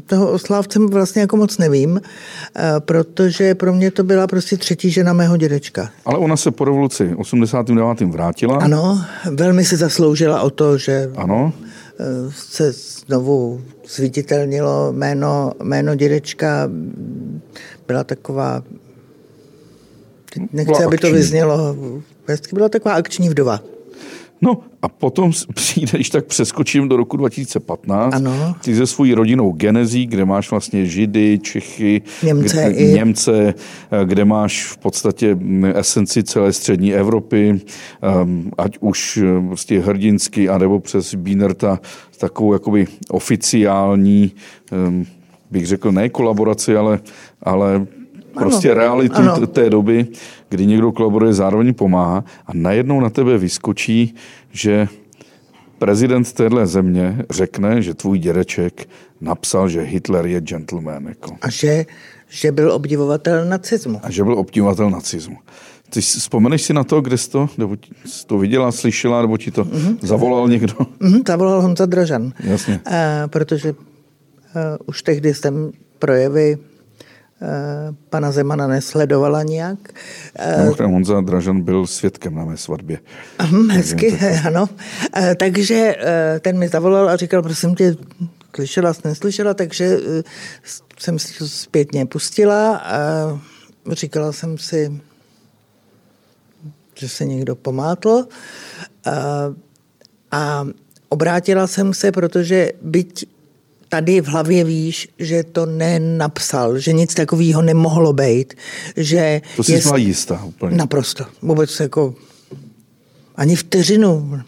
toho 0.06 0.32
o 0.32 0.38
Slávce 0.38 0.78
vlastně 0.78 1.20
jako 1.20 1.36
moc 1.36 1.58
nevím, 1.58 2.00
eh, 2.56 2.62
protože 2.78 3.54
pro 3.54 3.72
mě 3.72 3.90
to 3.90 4.04
byla 4.04 4.26
prostě 4.26 4.56
třetí 4.56 4.90
žena 4.90 5.12
mého 5.12 5.36
dědečka. 5.36 5.90
Ale 6.04 6.18
ona 6.18 6.36
se 6.36 6.50
po 6.50 6.64
revoluci 6.64 7.14
89. 7.16 8.00
vrátila. 8.00 8.56
Ano, 8.56 9.04
velmi 9.32 9.64
si 9.64 9.76
zasloužila 9.76 10.40
o 10.42 10.50
to, 10.50 10.78
že 10.78 11.10
Ano. 11.16 11.52
eh, 12.00 12.04
se 12.32 12.72
znovu 12.72 13.60
zviditelnilo 13.88 14.92
jméno, 14.92 15.52
jméno 15.62 15.94
dědečka. 15.94 16.70
Byla 17.88 18.04
taková, 18.04 18.62
nechci, 20.52 20.72
Byla 20.72 20.86
aby 20.86 20.98
to 20.98 21.06
akční. 21.06 21.12
vyznělo, 21.18 21.76
hezky 22.28 22.54
byla 22.56 22.68
taková 22.68 22.94
akční 22.94 23.28
vdova. 23.28 23.60
No 24.40 24.58
a 24.82 24.88
potom 24.88 25.32
přijde, 25.54 25.90
když 25.94 26.10
tak 26.10 26.24
přeskočím 26.26 26.88
do 26.88 26.96
roku 26.96 27.16
2015, 27.16 28.14
Ano. 28.14 28.54
ty 28.64 28.76
se 28.76 28.86
svojí 28.86 29.14
rodinou 29.14 29.52
Genezí, 29.52 30.06
kde 30.06 30.24
máš 30.24 30.50
vlastně 30.50 30.86
Židy, 30.86 31.38
Čechy, 31.42 32.02
Němce 32.22 32.56
kde, 32.56 32.70
i- 32.70 32.92
Němce, 32.92 33.54
eh, 33.90 34.04
kde 34.04 34.24
máš 34.24 34.64
v 34.64 34.76
podstatě 34.78 35.34
mm, 35.34 35.64
esenci 35.64 36.22
celé 36.22 36.52
střední 36.52 36.94
Evropy, 36.94 37.60
um, 38.22 38.50
ať 38.58 38.78
už 38.80 39.16
eh, 39.22 39.46
prostě 39.46 39.80
hrdinsky, 39.80 40.48
anebo 40.48 40.80
přes 40.80 41.14
Bínerta, 41.14 41.80
takovou 42.18 42.52
jakoby 42.52 42.86
oficiální, 43.10 44.32
um, 44.88 45.06
bych 45.50 45.66
řekl, 45.66 45.92
ne 45.92 46.08
kolaboraci, 46.08 46.76
ale, 46.76 47.00
ale 47.42 47.86
prostě 48.38 48.74
realitu 48.74 49.16
ano. 49.16 49.40
t- 49.40 49.46
té 49.46 49.70
doby, 49.70 50.06
kdy 50.48 50.66
někdo 50.66 50.92
kolaboruje, 50.92 51.32
zároveň 51.32 51.74
pomáhá 51.74 52.24
a 52.46 52.50
najednou 52.54 53.00
na 53.00 53.10
tebe 53.10 53.38
vyskočí, 53.38 54.14
že 54.52 54.88
prezident 55.78 56.32
téhle 56.32 56.66
země 56.66 57.24
řekne, 57.30 57.82
že 57.82 57.94
tvůj 57.94 58.18
dědeček 58.18 58.88
napsal, 59.20 59.68
že 59.68 59.80
Hitler 59.80 60.26
je 60.26 60.40
gentleman. 60.40 61.06
Jako. 61.06 61.36
A 61.42 61.50
že, 61.50 61.86
že 62.28 62.52
byl 62.52 62.72
obdivovatel 62.72 63.44
nacismu. 63.44 64.00
A 64.02 64.10
že 64.10 64.24
byl 64.24 64.38
obdivovatel 64.38 64.90
nacismu. 64.90 65.36
Ty 65.90 66.00
vzpomeneš 66.00 66.62
si 66.62 66.72
na 66.72 66.84
to, 66.84 67.00
kde 67.00 67.18
jsi 67.18 67.30
to, 67.30 67.48
nebo 67.58 67.76
jsi 68.04 68.26
to 68.26 68.38
viděla, 68.38 68.72
slyšela, 68.72 69.22
nebo 69.22 69.36
ti 69.36 69.50
to 69.50 69.64
mm-hmm. 69.64 69.98
zavolal 70.02 70.48
někdo? 70.48 70.74
Mhm, 71.00 71.20
zavolal 71.28 71.62
Honza 71.62 71.86
Dražan. 71.86 72.32
Jasně. 72.40 72.80
Eh, 72.86 73.22
protože 73.26 73.68
eh, 73.68 74.78
už 74.86 75.02
tehdy 75.02 75.34
jsem 75.34 75.70
projevy 75.98 76.58
pana 78.10 78.32
Zemana 78.32 78.66
nesledovala 78.66 79.42
nijak. 79.42 79.78
Mimochodem 80.58 80.90
Honza 80.90 81.20
Dražan 81.20 81.60
byl 81.60 81.86
svědkem 81.86 82.34
na 82.34 82.44
mé 82.44 82.56
svatbě. 82.56 82.98
Hm, 83.42 83.70
hezky, 83.70 84.18
ano. 84.46 84.68
Takže 85.36 85.96
ten 86.40 86.58
mi 86.58 86.68
zavolal 86.68 87.08
a 87.08 87.16
říkal, 87.16 87.42
prosím 87.42 87.74
tě, 87.74 87.96
slyšela 88.56 88.94
jsi, 88.94 89.00
neslyšela, 89.04 89.54
takže 89.54 89.98
jsem 90.98 91.18
si 91.18 91.38
to 91.38 91.48
zpětně 91.48 92.06
pustila 92.06 92.76
a 92.76 93.00
říkala 93.90 94.32
jsem 94.32 94.58
si, 94.58 95.00
že 96.94 97.08
se 97.08 97.24
někdo 97.24 97.56
pomátl. 97.56 98.24
A, 99.04 99.54
a 100.30 100.66
obrátila 101.08 101.66
jsem 101.66 101.94
se, 101.94 102.12
protože 102.12 102.72
byť 102.82 103.35
tady 103.88 104.20
v 104.20 104.26
hlavě 104.26 104.64
víš, 104.64 105.08
že 105.18 105.44
to 105.44 105.66
nenapsal, 105.66 106.78
že 106.78 106.92
nic 106.92 107.14
takového 107.14 107.62
nemohlo 107.62 108.12
být. 108.12 108.54
Že 108.96 109.40
to 109.56 109.62
jsi 109.62 109.72
je... 109.72 109.82
jistá 109.96 110.44
úplně. 110.44 110.76
Naprosto. 110.76 111.24
Vůbec 111.42 111.80
jako 111.80 112.14
ani 113.36 113.56
vteřinu. 113.56 114.40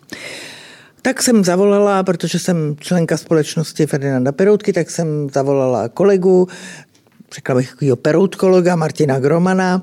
Tak 1.02 1.22
jsem 1.22 1.44
zavolala, 1.44 2.02
protože 2.02 2.38
jsem 2.38 2.76
členka 2.80 3.16
společnosti 3.16 3.86
Ferdinanda 3.86 4.32
Peroutky, 4.32 4.72
tak 4.72 4.90
jsem 4.90 5.30
zavolala 5.34 5.88
kolegu, 5.88 6.48
řekla 7.34 7.54
bych 7.54 7.70
takového 7.70 7.96
peroutkologa 7.96 8.76
Martina 8.76 9.18
Gromana 9.18 9.82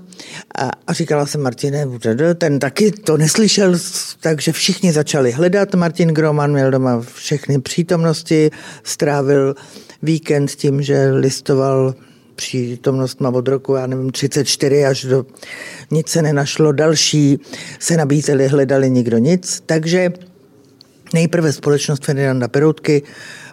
a, 0.58 0.72
a 0.88 0.94
říkala 0.94 1.26
jsem 1.26 1.42
Martine, 1.42 1.88
ten 2.36 2.60
taky 2.60 2.92
to 2.92 3.18
neslyšel, 3.18 3.76
takže 4.20 4.52
všichni 4.52 4.94
začali 4.94 5.32
hledat. 5.32 5.76
Martin 5.76 6.10
Groman 6.10 6.52
měl 6.52 6.72
doma 6.72 7.02
všechny 7.14 7.62
přítomnosti, 7.62 8.52
strávil 8.84 9.56
víkend 10.02 10.52
tím, 10.52 10.82
že 10.82 11.12
listoval 11.12 11.96
přítomnost 12.36 13.22
má 13.22 13.30
od 13.30 13.48
roku, 13.48 13.76
já 13.76 13.88
nevím, 13.88 14.12
34 14.12 14.86
až 14.86 15.06
do 15.06 15.26
nic 15.92 16.10
se 16.10 16.22
nenašlo, 16.22 16.72
další 16.72 17.40
se 17.80 17.98
nabízeli, 17.98 18.48
hledali 18.48 18.90
nikdo 18.90 19.18
nic, 19.18 19.64
takže 19.66 20.14
nejprve 21.14 21.54
společnost 21.54 22.06
Ferdinanda 22.06 22.48
Peroutky 22.48 23.04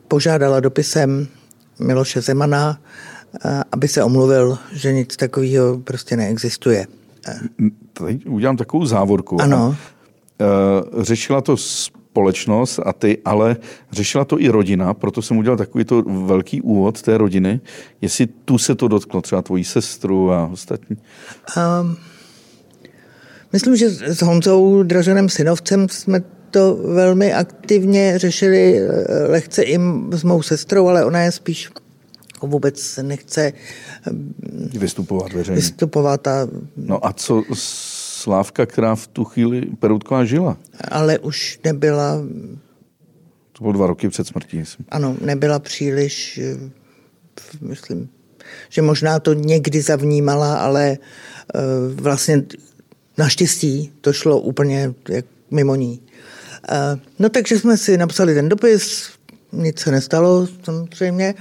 požádala 0.09 0.61
dopisem 0.61 1.29
Miloše 1.79 2.21
Zemana, 2.21 2.81
aby 3.73 3.89
se 3.89 4.05
omluvil, 4.05 4.59
že 4.73 4.93
nic 4.93 5.17
takového 5.17 5.79
prostě 5.79 6.17
neexistuje. 6.17 6.87
Tady 7.93 8.19
udělám 8.27 8.57
takovou 8.57 8.87
závorku. 8.87 9.41
Ano. 9.41 9.77
E, 10.41 11.05
řešila 11.05 11.41
to 11.41 11.57
společnost 11.57 12.81
a 12.85 12.93
ty, 12.93 13.19
ale 13.25 13.57
řešila 13.93 14.25
to 14.25 14.41
i 14.41 14.49
rodina, 14.49 14.95
proto 14.95 15.23
jsem 15.23 15.37
udělal 15.37 15.57
takový 15.57 15.85
to 15.85 16.03
velký 16.03 16.61
úvod 16.61 17.03
té 17.03 17.19
rodiny. 17.19 17.61
Jestli 18.01 18.27
tu 18.27 18.59
se 18.59 18.75
to 18.75 18.89
dotklo, 18.89 19.21
třeba 19.21 19.43
tvojí 19.43 19.65
sestru 19.65 20.33
a 20.33 20.47
ostatní. 20.47 20.97
Um, 21.57 21.97
myslím, 23.53 23.77
že 23.77 23.91
s 23.91 24.23
Honzou 24.23 24.83
Draženem 24.83 25.29
Synovcem 25.29 25.89
jsme 25.89 26.21
to 26.51 26.77
velmi 26.77 27.35
aktivně 27.35 28.19
řešili 28.19 28.79
eh, 28.79 29.27
lehce 29.27 29.63
i 29.63 29.79
s 30.11 30.25
mou 30.25 30.43
sestrou, 30.43 30.89
ale 30.89 31.05
ona 31.05 31.21
je 31.23 31.33
spíš 31.33 31.71
jako 32.43 32.47
vůbec 32.53 32.99
nechce 33.03 33.53
eh, 33.53 34.79
vystupovat 34.79 35.33
veřejně. 35.33 35.57
Vystupovat 35.57 36.27
a... 36.27 36.49
No 36.77 37.07
a 37.07 37.13
co 37.13 37.43
Slávka, 37.55 38.67
která 38.67 38.95
v 38.95 39.07
tu 39.07 39.25
chvíli 39.25 39.61
Perutková 39.79 40.25
žila? 40.25 40.57
Ale 40.91 41.19
už 41.19 41.61
nebyla... 41.65 42.19
To 43.53 43.65
bylo 43.65 43.73
dva 43.73 43.87
roky 43.87 44.09
před 44.09 44.27
smrtí. 44.27 44.63
Ano, 44.89 45.17
nebyla 45.21 45.59
příliš, 45.59 46.39
eh, 46.39 46.71
myslím, 47.61 48.09
že 48.69 48.83
možná 48.83 49.21
to 49.21 49.33
někdy 49.35 49.83
zavnímala, 49.83 50.59
ale 50.59 50.99
eh, 50.99 51.61
vlastně 51.95 52.43
naštěstí 53.19 53.93
to 54.01 54.13
šlo 54.13 54.41
úplně 54.41 54.95
jak 55.09 55.25
mimo 55.51 55.75
ní. 55.75 56.01
No 57.19 57.29
takže 57.29 57.59
jsme 57.59 57.77
si 57.77 57.99
napsali 57.99 58.35
ten 58.35 58.49
dopis, 58.49 59.11
nic 59.53 59.81
se 59.81 59.91
nestalo 59.91 60.49
samozřejmě. 60.63 61.35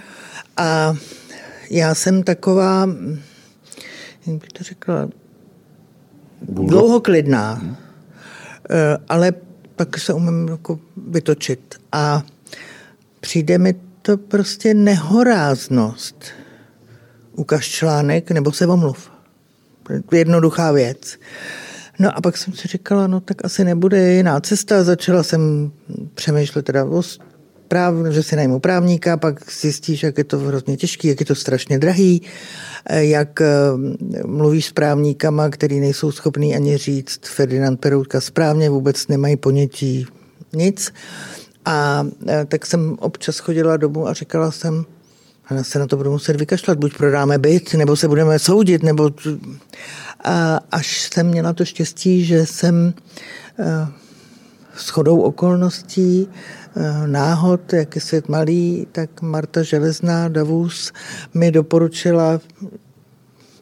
A 0.62 0.96
já 1.70 1.96
jsem 1.96 2.24
taková, 2.24 2.90
jak 4.28 4.36
bych 4.36 4.50
to 4.50 4.64
řekla, 4.64 5.10
dlouhoklidná, 6.42 7.54
hmm. 7.54 7.76
ale 9.10 9.32
pak 9.76 9.98
se 9.98 10.14
umím 10.14 10.48
jako 10.48 10.80
vytočit. 11.08 11.76
A 11.92 12.24
přijde 13.20 13.58
mi 13.58 13.76
to 14.02 14.18
prostě 14.18 14.74
nehoráznost. 14.74 16.26
Ukaž 17.36 17.68
článek 17.70 18.32
nebo 18.32 18.52
se 18.52 18.68
omluv. 18.68 19.12
Jednoduchá 20.12 20.72
věc. 20.72 21.18
No 22.00 22.18
a 22.18 22.22
pak 22.22 22.38
jsem 22.38 22.54
si 22.54 22.68
říkala, 22.68 23.08
no 23.08 23.20
tak 23.20 23.46
asi 23.46 23.64
nebude 23.64 24.14
jiná 24.14 24.40
cesta. 24.40 24.84
Začala 24.84 25.24
jsem 25.24 25.72
přemýšlet 26.16 26.66
teda 26.66 26.86
o 26.86 27.02
práv, 27.72 28.12
že 28.12 28.24
si 28.24 28.36
najmu 28.36 28.60
právníka, 28.60 29.18
pak 29.18 29.52
zjistíš, 29.52 30.04
jak 30.04 30.18
je 30.18 30.24
to 30.24 30.40
hrozně 30.40 30.78
těžký, 30.78 31.08
jak 31.08 31.20
je 31.20 31.26
to 31.26 31.36
strašně 31.36 31.80
drahý, 31.80 32.22
eh, 32.86 33.06
jak 33.06 33.42
eh, 33.42 33.48
mluvíš 34.28 34.66
s 34.66 34.72
právníkama, 34.72 35.50
který 35.50 35.80
nejsou 35.80 36.12
schopní 36.12 36.56
ani 36.56 36.78
říct 36.78 37.20
Ferdinand 37.24 37.80
Peroutka 37.80 38.22
správně, 38.22 38.70
vůbec 38.70 39.08
nemají 39.08 39.36
ponětí 39.38 40.06
nic. 40.54 40.94
A 41.66 42.08
eh, 42.28 42.46
tak 42.46 42.66
jsem 42.66 42.98
občas 43.00 43.40
chodila 43.40 43.78
domů 43.78 44.08
a 44.08 44.14
říkala 44.14 44.52
jsem, 44.52 44.86
a 45.48 45.64
se 45.64 45.80
na 45.80 45.88
to 45.88 45.98
budu 45.98 46.12
muset 46.12 46.36
vykašlat, 46.36 46.78
buď 46.78 46.98
prodáme 46.98 47.38
byt, 47.38 47.74
nebo 47.74 47.96
se 47.96 48.08
budeme 48.08 48.40
soudit, 48.40 48.84
nebo... 48.84 49.10
A 50.24 50.60
až 50.72 51.10
jsem 51.14 51.28
měla 51.28 51.54
to 51.54 51.66
štěstí, 51.66 52.26
že 52.26 52.46
jsem 52.46 52.94
shodou 54.78 55.22
okolností 55.22 56.28
náhod, 57.06 57.74
jak 57.74 57.96
je 57.96 58.02
svět 58.02 58.30
malý, 58.30 58.88
tak 58.92 59.22
Marta 59.22 59.64
Železná 59.64 60.28
Davus 60.28 60.94
mi 61.34 61.52
doporučila 61.52 62.40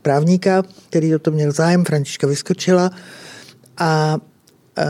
právníka, 0.01 0.63
který 0.89 1.15
o 1.15 1.19
to 1.19 1.31
měl 1.31 1.51
zájem, 1.51 1.85
Františka 1.85 2.27
vyskočila 2.27 2.91
a 3.77 4.17
eh, 4.77 4.83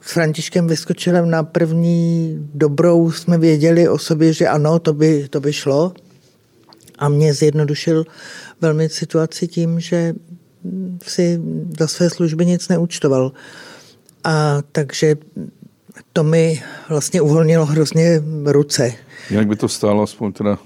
s 0.00 0.12
Františkem 0.12 0.66
Vyskočilem 0.66 1.30
na 1.30 1.42
první 1.42 2.38
dobrou 2.54 3.12
jsme 3.12 3.38
věděli 3.38 3.88
o 3.88 3.98
sobě, 3.98 4.32
že 4.32 4.48
ano, 4.48 4.78
to 4.78 4.92
by, 4.92 5.28
to 5.28 5.40
by 5.40 5.52
šlo. 5.52 5.92
A 6.98 7.08
mě 7.08 7.34
zjednodušil 7.34 8.04
velmi 8.60 8.88
situaci 8.88 9.48
tím, 9.48 9.80
že 9.80 10.14
si 11.02 11.40
za 11.78 11.86
své 11.86 12.10
služby 12.10 12.46
nic 12.46 12.68
neúčtoval. 12.68 13.32
A 14.24 14.62
takže 14.72 15.16
to 16.16 16.24
mi 16.24 16.62
vlastně 16.88 17.20
uvolnilo 17.20 17.66
hrozně 17.66 18.22
ruce. 18.44 18.92
Jak 19.30 19.46
by 19.46 19.56
to 19.56 19.68
stálo 19.68 20.02
aspoň 20.02 20.32
teda 20.32 20.58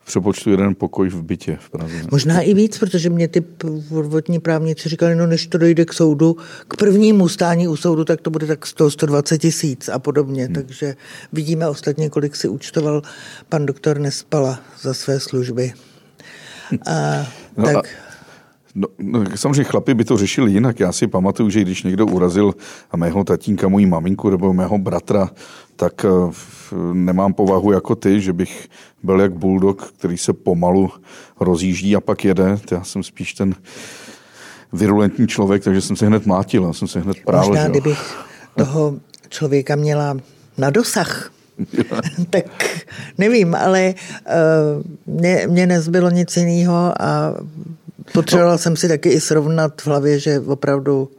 v 0.00 0.06
přepočtu 0.06 0.50
jeden 0.50 0.74
pokoj 0.74 1.08
v 1.08 1.22
bytě 1.22 1.58
v 1.60 1.70
Praze. 1.70 1.94
Možná 2.10 2.40
i 2.40 2.54
víc, 2.54 2.78
protože 2.78 3.10
mě 3.10 3.28
ty 3.28 3.40
prvotní 3.88 4.40
právníci 4.40 4.88
říkali, 4.88 5.14
no 5.14 5.26
než 5.26 5.46
to 5.46 5.58
dojde 5.58 5.84
k 5.84 5.92
soudu, 5.92 6.36
k 6.68 6.76
prvnímu 6.76 7.28
stání 7.28 7.68
u 7.68 7.76
soudu, 7.76 8.04
tak 8.04 8.20
to 8.20 8.30
bude 8.30 8.46
tak 8.46 8.66
100, 8.66 8.90
120 8.90 9.38
tisíc 9.38 9.88
a 9.88 9.98
podobně. 9.98 10.44
Hmm. 10.44 10.54
Takže 10.54 10.96
vidíme 11.32 11.68
ostatně, 11.68 12.10
kolik 12.10 12.36
si 12.36 12.48
účtoval 12.48 13.02
pan 13.48 13.66
doktor 13.66 13.98
Nespala 13.98 14.60
za 14.80 14.94
své 14.94 15.20
služby. 15.20 15.72
A, 16.86 17.26
no 17.56 17.64
tak... 17.64 17.76
A 17.76 18.11
No, 18.74 18.88
no, 18.98 19.24
samozřejmě 19.34 19.64
chlapi 19.64 19.94
by 19.94 20.04
to 20.04 20.16
řešili 20.16 20.52
jinak. 20.52 20.80
Já 20.80 20.92
si 20.92 21.06
pamatuju, 21.06 21.50
že 21.50 21.62
když 21.62 21.82
někdo 21.82 22.06
urazil 22.06 22.54
mého 22.96 23.24
tatínka, 23.24 23.68
moji 23.68 23.86
maminku 23.86 24.30
nebo 24.30 24.52
mého 24.52 24.78
bratra, 24.78 25.30
tak 25.76 26.04
uh, 26.04 26.32
nemám 26.92 27.32
povahu 27.32 27.72
jako 27.72 27.94
ty, 27.94 28.20
že 28.20 28.32
bych 28.32 28.68
byl 29.02 29.20
jak 29.20 29.32
bulldog, 29.32 29.92
který 29.98 30.18
se 30.18 30.32
pomalu 30.32 30.90
rozjíždí 31.40 31.96
a 31.96 32.00
pak 32.00 32.24
jede. 32.24 32.58
Já 32.70 32.84
jsem 32.84 33.02
spíš 33.02 33.34
ten 33.34 33.54
virulentní 34.72 35.28
člověk, 35.28 35.64
takže 35.64 35.80
jsem 35.80 35.96
se 35.96 36.06
hned 36.06 36.26
mátil, 36.26 36.64
já 36.64 36.72
jsem 36.72 36.88
se 36.88 37.00
hned 37.00 37.16
právě. 37.24 37.48
Možná, 37.48 37.68
kdybych 37.68 38.16
toho 38.56 38.94
člověka 39.28 39.76
měla 39.76 40.16
na 40.58 40.70
dosah, 40.70 41.32
tak 42.30 42.44
nevím, 43.18 43.54
ale 43.54 43.94
uh, 43.96 45.14
mě, 45.20 45.46
mě 45.50 45.66
nezbylo 45.66 46.10
nic 46.10 46.36
jiného 46.36 47.02
a 47.02 47.34
Potřeboval 48.14 48.58
jsem 48.58 48.76
si 48.76 48.88
taky 48.88 49.08
i 49.08 49.20
srovnat 49.20 49.80
v 49.80 49.86
hlavě, 49.86 50.18
že 50.18 50.40
opravdu 50.40 51.10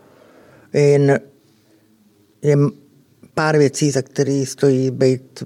jen 0.73 1.19
je 2.41 2.57
pár 3.33 3.57
věcí, 3.57 3.91
za 3.91 4.01
který 4.01 4.45
stojí 4.45 4.91
být 4.91 5.43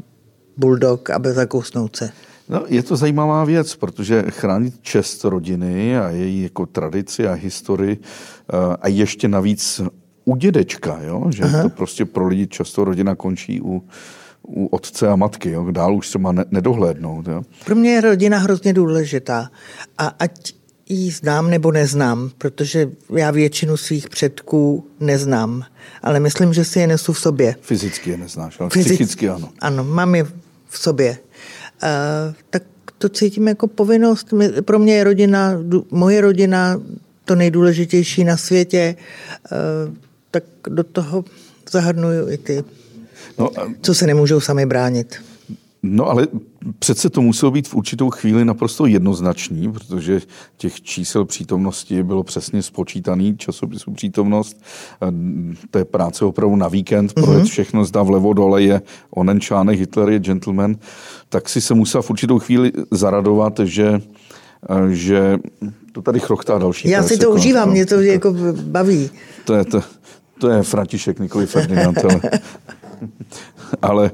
bulldog 0.58 1.10
a 1.10 1.20
bezakousnout 1.20 1.96
se. 1.96 2.10
No, 2.50 2.64
je 2.68 2.84
to 2.84 2.96
zajímavá 2.96 3.44
věc, 3.44 3.76
protože 3.76 4.24
chránit 4.30 4.74
čest 4.82 5.24
rodiny 5.24 6.00
a 6.00 6.10
její 6.10 6.44
jako 6.44 6.66
tradici 6.66 7.28
a 7.28 7.34
historii 7.34 7.98
eh, 8.00 8.78
a 8.82 8.88
ještě 8.88 9.28
navíc 9.28 9.82
u 10.26 10.36
dědečka, 10.36 11.00
jo? 11.02 11.26
že 11.30 11.44
Aha. 11.44 11.64
to 11.64 11.70
prostě 11.70 12.06
pro 12.06 12.28
lidi 12.28 12.48
často 12.48 12.84
rodina 12.84 13.16
končí 13.16 13.62
u, 13.62 13.84
u 14.48 14.66
otce 14.66 15.08
a 15.08 15.16
matky, 15.16 15.52
jo? 15.52 15.72
dál 15.72 15.96
už 15.96 16.08
se 16.08 16.18
má 16.18 16.32
nedohlédnout. 16.52 17.28
Jo? 17.28 17.42
Pro 17.66 17.76
mě 17.76 17.90
je 17.90 18.02
rodina 18.02 18.38
hrozně 18.38 18.74
důležitá 18.74 19.50
a 19.98 20.08
ať 20.20 20.54
ji 20.90 21.12
znám 21.12 21.50
nebo 21.50 21.72
neznám, 21.72 22.32
protože 22.38 22.90
já 23.16 23.32
většinu 23.32 23.78
svých 23.78 24.10
předků 24.10 24.88
neznám, 25.00 25.64
ale 26.04 26.20
myslím, 26.20 26.54
že 26.54 26.66
si 26.66 26.80
je 26.80 26.88
nesu 26.88 27.14
v 27.14 27.20
sobě. 27.20 27.56
Fyzicky 27.62 28.10
je 28.10 28.18
neznáš, 28.18 28.60
ale 28.60 28.70
Fyzic... 28.70 28.94
psychicky 28.94 29.30
ano. 29.30 29.50
Ano, 29.60 29.84
mám 29.84 30.16
je 30.16 30.24
v 30.70 30.78
sobě. 30.78 31.18
Uh, 31.84 32.36
tak 32.50 32.64
to 32.98 33.10
cítím 33.10 33.48
jako 33.48 33.68
povinnost. 33.68 34.34
Pro 34.62 34.80
mě 34.80 34.96
je 34.96 35.04
rodina, 35.04 35.54
moje 35.92 36.22
rodina 36.22 36.82
to 37.26 37.36
nejdůležitější 37.36 38.24
na 38.24 38.38
světě, 38.38 38.96
uh, 39.52 39.94
tak 40.32 40.44
do 40.70 40.84
toho 40.84 41.26
zahrnuju 41.72 42.30
i 42.30 42.38
ty, 42.38 42.64
no, 43.38 43.52
co 43.82 43.96
se 43.96 44.08
nemůžou 44.08 44.40
sami 44.40 44.66
bránit. 44.66 45.16
No 45.84 46.10
ale 46.10 46.28
přece 46.80 47.10
to 47.10 47.22
muselo 47.22 47.52
být 47.52 47.68
v 47.68 47.76
určitou 47.76 48.10
chvíli 48.10 48.46
naprosto 48.46 48.86
jednoznačný, 48.86 49.72
protože 49.72 50.22
těch 50.58 50.82
čísel 50.82 51.26
přítomnosti 51.26 52.04
bylo 52.04 52.24
přesně 52.24 52.62
spočítaný 52.62 53.38
časopisu 53.38 53.92
přítomnost. 53.92 54.62
To 55.72 55.78
je 55.78 55.86
práce 55.86 56.26
opravdu 56.26 56.56
na 56.56 56.68
víkend, 56.68 57.12
mm-hmm. 57.12 57.24
projet 57.24 57.46
všechno, 57.46 57.86
zda 57.86 58.04
vlevo 58.04 58.34
dole 58.34 58.64
je 58.64 58.82
onen 59.10 59.40
článek 59.40 59.80
Hitler 59.80 60.10
je 60.10 60.20
gentleman, 60.20 60.76
tak 61.30 61.50
si 61.50 61.62
se 61.62 61.74
musel 61.74 62.02
v 62.02 62.10
určitou 62.10 62.40
chvíli 62.40 62.72
zaradovat, 62.92 63.60
že 63.64 64.02
že 64.90 65.38
to 65.92 66.02
tady 66.02 66.20
chrochtá 66.20 66.58
další. 66.58 66.90
Já 66.90 67.04
si 67.04 67.18
to 67.18 67.32
užívám, 67.32 67.70
mě 67.70 67.86
to 67.86 68.02
jako 68.02 68.36
baví. 68.62 69.10
To 69.46 69.54
je, 69.54 69.66
to, 69.66 69.82
to 70.40 70.50
je 70.50 70.64
František, 70.64 71.20
nikoli 71.20 71.48
Ferdinand, 71.48 71.98
ale, 71.98 72.22
ale 73.82 74.12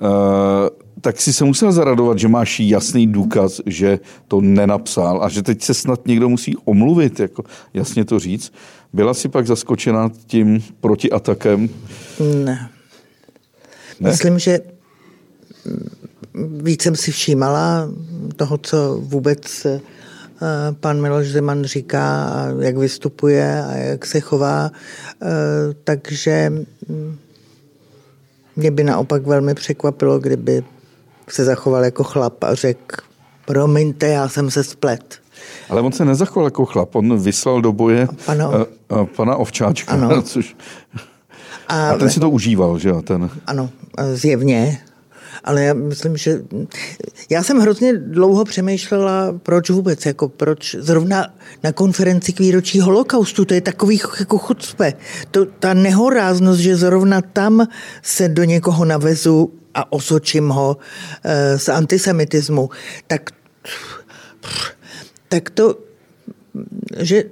uh, 0.00 0.83
tak 1.04 1.20
si 1.20 1.32
se 1.32 1.44
musel 1.44 1.72
zaradovat, 1.72 2.18
že 2.18 2.28
máš 2.28 2.60
jasný 2.60 3.06
důkaz, 3.06 3.60
že 3.66 3.98
to 4.28 4.40
nenapsal 4.40 5.24
a 5.24 5.28
že 5.28 5.42
teď 5.42 5.62
se 5.62 5.74
snad 5.74 6.06
někdo 6.06 6.28
musí 6.28 6.56
omluvit, 6.64 7.20
jako 7.20 7.44
jasně 7.74 8.04
to 8.04 8.18
říct. 8.18 8.52
Byla 8.92 9.14
si 9.14 9.28
pak 9.28 9.46
zaskočena 9.46 10.10
tím 10.26 10.64
protiatakem? 10.80 11.68
Ne. 12.20 12.44
ne. 12.44 14.10
Myslím, 14.10 14.38
že 14.38 14.60
víc 16.62 16.82
jsem 16.82 16.96
si 16.96 17.10
všímala 17.10 17.88
toho, 18.36 18.58
co 18.58 19.00
vůbec 19.00 19.66
eh, 19.66 19.80
pan 20.80 21.02
Miloš 21.02 21.28
Zeman 21.28 21.64
říká 21.64 22.24
a 22.24 22.46
jak 22.60 22.76
vystupuje 22.76 23.64
a 23.64 23.72
jak 23.72 24.06
se 24.06 24.20
chová. 24.20 24.70
Eh, 25.22 25.26
takže 25.84 26.52
mm, 26.88 27.16
mě 28.56 28.70
by 28.70 28.84
naopak 28.84 29.26
velmi 29.26 29.54
překvapilo, 29.54 30.18
kdyby 30.18 30.64
se 31.28 31.44
zachoval 31.44 31.84
jako 31.84 32.04
chlap 32.04 32.44
a 32.44 32.54
řekl, 32.54 32.96
promiňte, 33.44 34.08
já 34.08 34.28
jsem 34.28 34.50
se 34.50 34.64
splet. 34.64 35.20
Ale 35.68 35.80
on 35.80 35.92
se 35.92 36.04
nezachoval 36.04 36.46
jako 36.46 36.64
chlap, 36.64 36.94
on 36.94 37.18
vyslal 37.18 37.60
do 37.60 37.72
boje 37.72 38.08
pana, 38.26 38.46
a, 38.46 38.66
a 38.94 39.04
pana 39.04 39.36
Ovčáčka, 39.36 39.92
ano. 39.92 40.22
což... 40.22 40.56
A, 41.68 41.90
a 41.90 41.98
ten 41.98 42.10
si 42.10 42.20
to 42.20 42.30
užíval, 42.30 42.78
že 42.78 42.88
jo? 42.88 43.02
Ten... 43.02 43.30
Ano, 43.46 43.70
zjevně. 44.14 44.78
Ale 45.44 45.64
já 45.64 45.74
myslím, 45.74 46.16
že 46.16 46.40
já 47.30 47.42
jsem 47.42 47.58
hrozně 47.58 47.92
dlouho 47.92 48.44
přemýšlela, 48.44 49.38
proč 49.42 49.70
vůbec, 49.70 50.06
jako 50.06 50.28
proč 50.28 50.74
zrovna 50.74 51.34
na 51.62 51.72
konferenci 51.72 52.32
k 52.32 52.40
výročí 52.40 52.80
holokaustu, 52.80 53.44
to 53.44 53.54
je 53.54 53.60
takový 53.60 54.00
jako 54.20 54.38
chucpe. 54.38 54.92
To, 55.30 55.46
ta 55.46 55.74
nehoráznost, 55.74 56.60
že 56.60 56.76
zrovna 56.76 57.20
tam 57.20 57.66
se 58.02 58.28
do 58.28 58.44
někoho 58.44 58.84
navezu 58.84 59.52
a 59.74 59.92
osočím 59.92 60.48
ho 60.48 60.76
eh, 61.24 61.58
z 61.58 61.68
antisemitismu, 61.68 62.70
tak, 63.06 63.30
tak 65.28 65.50
to, 65.50 65.78
že 66.98 67.24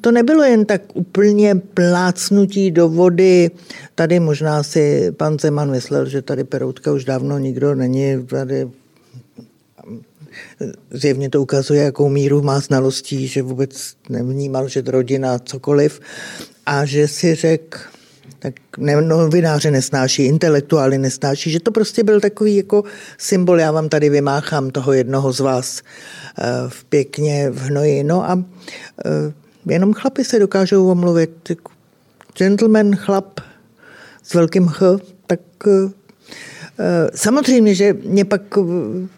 to 0.00 0.10
nebylo 0.10 0.44
jen 0.44 0.64
tak 0.64 0.82
úplně 0.94 1.54
plácnutí 1.54 2.70
do 2.70 2.88
vody. 2.88 3.50
Tady 3.94 4.20
možná 4.20 4.62
si 4.62 5.12
pan 5.12 5.38
Zeman 5.38 5.70
myslel, 5.70 6.06
že 6.06 6.22
tady 6.22 6.44
Peroutka 6.44 6.92
už 6.92 7.04
dávno 7.04 7.38
nikdo 7.38 7.74
není. 7.74 8.26
Tady 8.26 8.68
zjevně 10.90 11.30
to 11.30 11.42
ukazuje, 11.42 11.82
jakou 11.82 12.08
míru 12.08 12.42
má 12.42 12.60
znalostí, 12.60 13.26
že 13.26 13.42
vůbec 13.42 13.94
nevnímal, 14.08 14.68
že 14.68 14.82
rodina 14.86 15.38
cokoliv. 15.38 16.00
A 16.66 16.84
že 16.84 17.08
si 17.08 17.34
řekl, 17.34 17.78
tak 18.40 18.54
ne, 18.78 19.02
novináře 19.02 19.70
nesnáší, 19.70 20.24
intelektuály 20.24 20.98
nesnáší, 20.98 21.50
že 21.50 21.60
to 21.60 21.72
prostě 21.72 22.04
byl 22.04 22.20
takový 22.20 22.56
jako 22.56 22.84
symbol, 23.18 23.60
já 23.60 23.72
vám 23.72 23.88
tady 23.88 24.10
vymáchám 24.10 24.70
toho 24.70 24.92
jednoho 24.92 25.32
z 25.32 25.40
vás 25.40 25.82
uh, 25.82 26.70
v 26.70 26.84
pěkně 26.84 27.50
v 27.50 27.58
hnoji. 27.60 28.04
No 28.04 28.30
a 28.30 28.34
uh, 28.34 28.42
jenom 29.66 29.92
chlapi 29.92 30.24
se 30.24 30.38
dokážou 30.38 30.90
omluvit. 30.90 31.52
Gentleman, 32.38 32.96
chlap 32.96 33.40
s 34.22 34.34
velkým 34.34 34.68
Ch, 34.68 34.82
tak 35.26 35.40
uh, 35.66 35.90
Samozřejmě, 37.14 37.74
že 37.74 37.96
mě 38.04 38.24
pak 38.24 38.42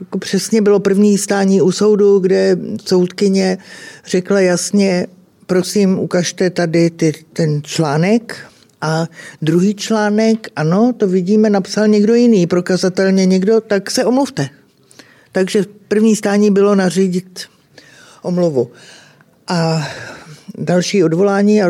jako 0.01 0.19
přesně 0.19 0.63
bylo 0.63 0.81
první 0.81 1.19
stání 1.19 1.63
u 1.63 1.73
soudu, 1.73 2.19
kde 2.19 2.57
soudkyně 2.85 3.59
řekla 4.07 4.41
jasně, 4.41 5.07
prosím, 5.47 5.99
ukažte 5.99 6.51
tady 6.51 6.91
ty, 6.91 7.13
ten 7.33 7.63
článek, 7.63 8.52
a 8.83 9.09
druhý 9.43 9.75
článek, 9.75 10.49
ano, 10.57 10.93
to 10.97 11.09
vidíme, 11.09 11.51
napsal 11.51 11.89
někdo 11.89 12.15
jiný, 12.15 12.47
prokazatelně 12.47 13.27
někdo, 13.27 13.61
tak 13.61 13.91
se 13.91 14.05
omluvte. 14.05 14.49
Takže 15.33 15.65
první 15.89 16.17
stání 16.17 16.51
bylo 16.51 16.75
nařídit 16.75 17.41
omluvu. 18.23 18.71
A 19.49 19.89
další 20.59 21.05
odvolání. 21.05 21.63
A, 21.63 21.69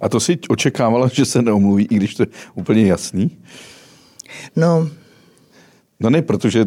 a 0.00 0.08
to 0.08 0.20
si 0.20 0.38
očekávala, 0.48 1.08
že 1.12 1.24
se 1.24 1.42
neomluví, 1.42 1.86
i 1.90 1.94
když 1.94 2.14
to 2.14 2.22
je 2.22 2.26
úplně 2.54 2.86
jasný? 2.86 3.36
No. 4.56 4.88
No 6.00 6.10
ne, 6.10 6.22
protože 6.22 6.64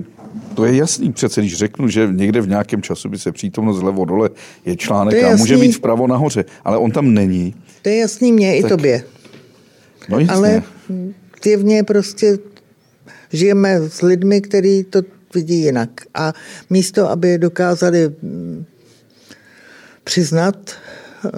to 0.55 0.65
je 0.65 0.75
jasný 0.75 1.11
přece, 1.11 1.41
když 1.41 1.57
řeknu, 1.57 1.87
že 1.87 2.09
někde 2.11 2.41
v 2.41 2.47
nějakém 2.47 2.81
časopise 2.81 3.31
přítomnost 3.31 3.81
levo 3.81 4.05
dole 4.05 4.29
je 4.65 4.75
článek 4.75 5.15
je 5.15 5.25
a 5.25 5.35
může 5.35 5.57
být 5.57 5.71
vpravo 5.71 6.07
nahoře, 6.07 6.45
ale 6.63 6.77
on 6.77 6.91
tam 6.91 7.13
není. 7.13 7.55
To 7.81 7.89
je 7.89 7.97
jasný 7.97 8.31
mě 8.31 8.61
tak, 8.61 8.65
i 8.65 8.69
tobě. 8.69 9.03
No 10.09 10.19
jasně. 10.19 10.35
Ale 10.35 10.63
zjevně 11.43 11.83
prostě 11.83 12.37
žijeme 13.33 13.89
s 13.89 14.01
lidmi, 14.01 14.41
kteří 14.41 14.83
to 14.83 15.01
vidí 15.33 15.61
jinak. 15.61 15.89
A 16.13 16.33
místo, 16.69 17.09
aby 17.09 17.37
dokázali 17.37 18.15
mm, 18.21 18.65
přiznat, 20.03 20.71
eh, 21.25 21.31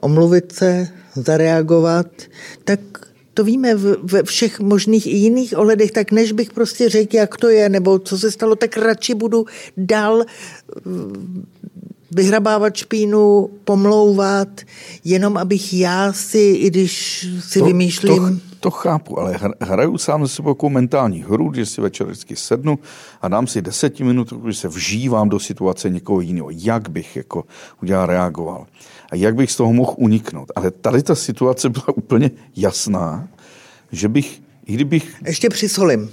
omluvit 0.00 0.52
se, 0.52 0.88
zareagovat, 1.14 2.06
tak 2.64 2.80
to 3.34 3.44
víme 3.44 3.74
ve 4.02 4.22
všech 4.22 4.60
možných 4.60 5.06
i 5.06 5.16
jiných 5.16 5.58
ohledech, 5.58 5.90
tak 5.90 6.12
než 6.12 6.32
bych 6.32 6.52
prostě 6.52 6.88
řekl, 6.88 7.16
jak 7.16 7.36
to 7.36 7.48
je, 7.48 7.68
nebo 7.68 7.98
co 7.98 8.18
se 8.18 8.30
stalo, 8.30 8.56
tak 8.56 8.76
radši 8.76 9.14
budu 9.14 9.46
dál 9.76 10.24
vyhrabávat 12.16 12.76
špínu, 12.76 13.50
pomlouvat, 13.64 14.48
jenom 15.04 15.36
abych 15.36 15.74
já 15.74 16.12
si, 16.12 16.38
i 16.38 16.70
když 16.70 17.26
si 17.40 17.58
to, 17.58 17.64
vymýšlím... 17.64 18.16
To, 18.16 18.52
to 18.60 18.70
chápu, 18.70 19.18
ale 19.18 19.38
hraju 19.60 19.98
sám 19.98 20.26
ze 20.26 20.34
sebou 20.34 20.50
jako 20.50 20.70
mentální 20.70 21.22
hru, 21.22 21.52
že 21.54 21.66
si 21.66 21.80
večer 21.80 22.06
vždycky 22.06 22.36
sednu 22.36 22.78
a 23.22 23.28
dám 23.28 23.46
si 23.46 23.62
deseti 23.62 24.04
minut, 24.04 24.32
když 24.32 24.58
se 24.58 24.68
vžívám 24.68 25.28
do 25.28 25.38
situace 25.38 25.90
někoho 25.90 26.20
jiného, 26.20 26.48
jak 26.50 26.88
bych 26.88 27.16
jako 27.16 27.44
udělal, 27.82 28.06
reagoval 28.06 28.66
a 29.10 29.16
jak 29.16 29.34
bych 29.34 29.52
z 29.52 29.56
toho 29.56 29.72
mohl 29.72 29.94
uniknout. 29.96 30.52
Ale 30.56 30.70
tady 30.70 31.02
ta 31.02 31.14
situace 31.14 31.68
byla 31.68 31.88
úplně 31.96 32.30
jasná, 32.56 33.28
že 33.92 34.08
bych, 34.08 34.42
i 34.66 34.72
kdybych... 34.72 35.14
Ještě 35.26 35.48
přisolím. 35.48 36.10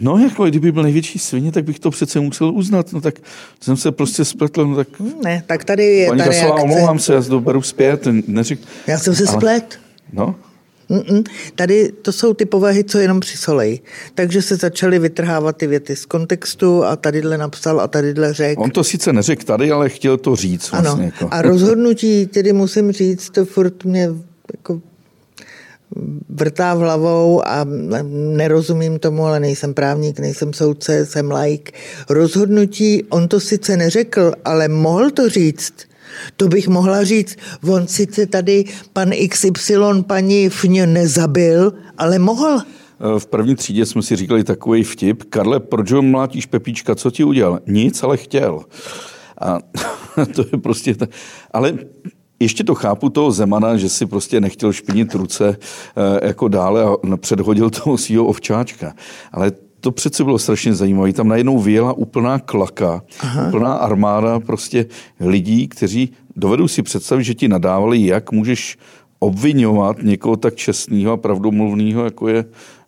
No, 0.00 0.18
jako 0.18 0.44
kdyby 0.44 0.72
byl 0.72 0.82
největší 0.82 1.18
svině, 1.18 1.52
tak 1.52 1.64
bych 1.64 1.78
to 1.78 1.90
přece 1.90 2.20
musel 2.20 2.50
uznat. 2.54 2.92
No 2.92 3.00
tak 3.00 3.14
jsem 3.60 3.76
se 3.76 3.92
prostě 3.92 4.24
spletl. 4.24 4.66
No 4.66 4.76
tak... 4.76 4.88
Ne, 5.24 5.42
tak 5.46 5.64
tady 5.64 5.84
je 5.84 6.08
Paní 6.08 6.18
ta 6.18 6.24
Kasová, 6.24 6.46
reakce. 6.46 6.62
omlouvám 6.62 6.98
se, 6.98 7.14
já 7.14 7.22
to 7.22 7.40
beru 7.40 7.62
zpět. 7.62 8.08
Neřek... 8.26 8.58
Já 8.86 8.98
jsem 8.98 9.14
se 9.14 9.24
Ale... 9.28 9.36
splet. 9.36 9.78
No, 10.12 10.34
Mm-mm. 10.90 11.24
Tady 11.54 11.92
to 12.02 12.12
jsou 12.12 12.34
ty 12.34 12.44
povahy, 12.44 12.84
co 12.84 12.98
jenom 12.98 13.20
přisolej. 13.20 13.80
Takže 14.14 14.42
se 14.42 14.56
začaly 14.56 14.98
vytrhávat 14.98 15.56
ty 15.56 15.66
věty 15.66 15.96
z 15.96 16.06
kontextu 16.06 16.84
a 16.84 16.96
tadyhle 16.96 17.38
napsal 17.38 17.80
a 17.80 17.88
tadyhle 17.88 18.34
řekl. 18.34 18.62
On 18.62 18.70
to 18.70 18.84
sice 18.84 19.12
neřekl 19.12 19.44
tady, 19.44 19.70
ale 19.70 19.88
chtěl 19.88 20.16
to 20.16 20.36
říct. 20.36 20.70
Vlastně, 20.70 20.90
ano. 20.90 21.02
Jako. 21.02 21.28
A 21.30 21.42
rozhodnutí, 21.42 22.26
tedy 22.26 22.52
musím 22.52 22.92
říct, 22.92 23.30
to 23.30 23.44
furt 23.44 23.84
mě 23.84 24.08
jako 24.56 24.80
vrtá 26.28 26.74
v 26.74 26.78
hlavou 26.78 27.48
a 27.48 27.66
nerozumím 28.36 28.98
tomu, 28.98 29.26
ale 29.26 29.40
nejsem 29.40 29.74
právník, 29.74 30.18
nejsem 30.18 30.52
soudce, 30.52 31.06
jsem 31.06 31.30
laik. 31.30 31.72
Rozhodnutí, 32.08 33.04
on 33.04 33.28
to 33.28 33.40
sice 33.40 33.76
neřekl, 33.76 34.32
ale 34.44 34.68
mohl 34.68 35.10
to 35.10 35.28
říct. 35.28 35.74
To 36.36 36.48
bych 36.48 36.68
mohla 36.68 37.04
říct, 37.04 37.36
on 37.68 37.86
sice 37.86 38.26
tady 38.26 38.64
pan 38.92 39.10
XY 39.28 39.76
paní 40.06 40.48
Fně 40.48 40.86
nezabil, 40.86 41.72
ale 41.98 42.18
mohl. 42.18 42.58
V 43.18 43.26
první 43.26 43.56
třídě 43.56 43.86
jsme 43.86 44.02
si 44.02 44.16
říkali 44.16 44.44
takový 44.44 44.84
vtip. 44.84 45.24
Karle, 45.24 45.60
proč 45.60 45.92
ho 45.92 46.02
mlátíš 46.02 46.46
Pepíčka, 46.46 46.94
co 46.94 47.10
ti 47.10 47.24
udělal? 47.24 47.60
Nic, 47.66 48.02
ale 48.02 48.16
chtěl. 48.16 48.60
A 49.40 49.58
to 50.34 50.44
je 50.52 50.58
prostě... 50.62 50.94
Ta... 50.94 51.06
Ale 51.50 51.78
ještě 52.40 52.64
to 52.64 52.74
chápu 52.74 53.08
toho 53.08 53.32
Zemana, 53.32 53.76
že 53.76 53.88
si 53.88 54.06
prostě 54.06 54.40
nechtěl 54.40 54.72
špinit 54.72 55.14
ruce 55.14 55.56
eh, 55.96 56.26
jako 56.26 56.48
dále 56.48 56.84
a 56.84 57.16
předhodil 57.16 57.70
toho 57.70 57.98
svého 57.98 58.24
ovčáčka. 58.24 58.94
Ale 59.32 59.52
to 59.80 59.90
přece 59.90 60.24
bylo 60.24 60.38
strašně 60.38 60.74
zajímavé. 60.74 61.12
Tam 61.12 61.28
najednou 61.28 61.58
vyjela 61.58 61.92
úplná 61.92 62.38
klaka, 62.38 63.02
Aha. 63.20 63.48
úplná 63.48 63.74
armáda 63.74 64.40
prostě 64.40 64.86
lidí, 65.20 65.68
kteří 65.68 66.12
dovedou 66.36 66.68
si 66.68 66.82
představit, 66.82 67.24
že 67.24 67.34
ti 67.34 67.48
nadávali, 67.48 68.06
jak 68.06 68.32
můžeš 68.32 68.78
obvinovat 69.18 69.96
někoho 70.02 70.36
tak 70.36 70.54
čestného 70.54 71.12
a 71.12 71.16
pravdomluvného, 71.16 72.04
jako 72.04 72.28
je 72.28 72.44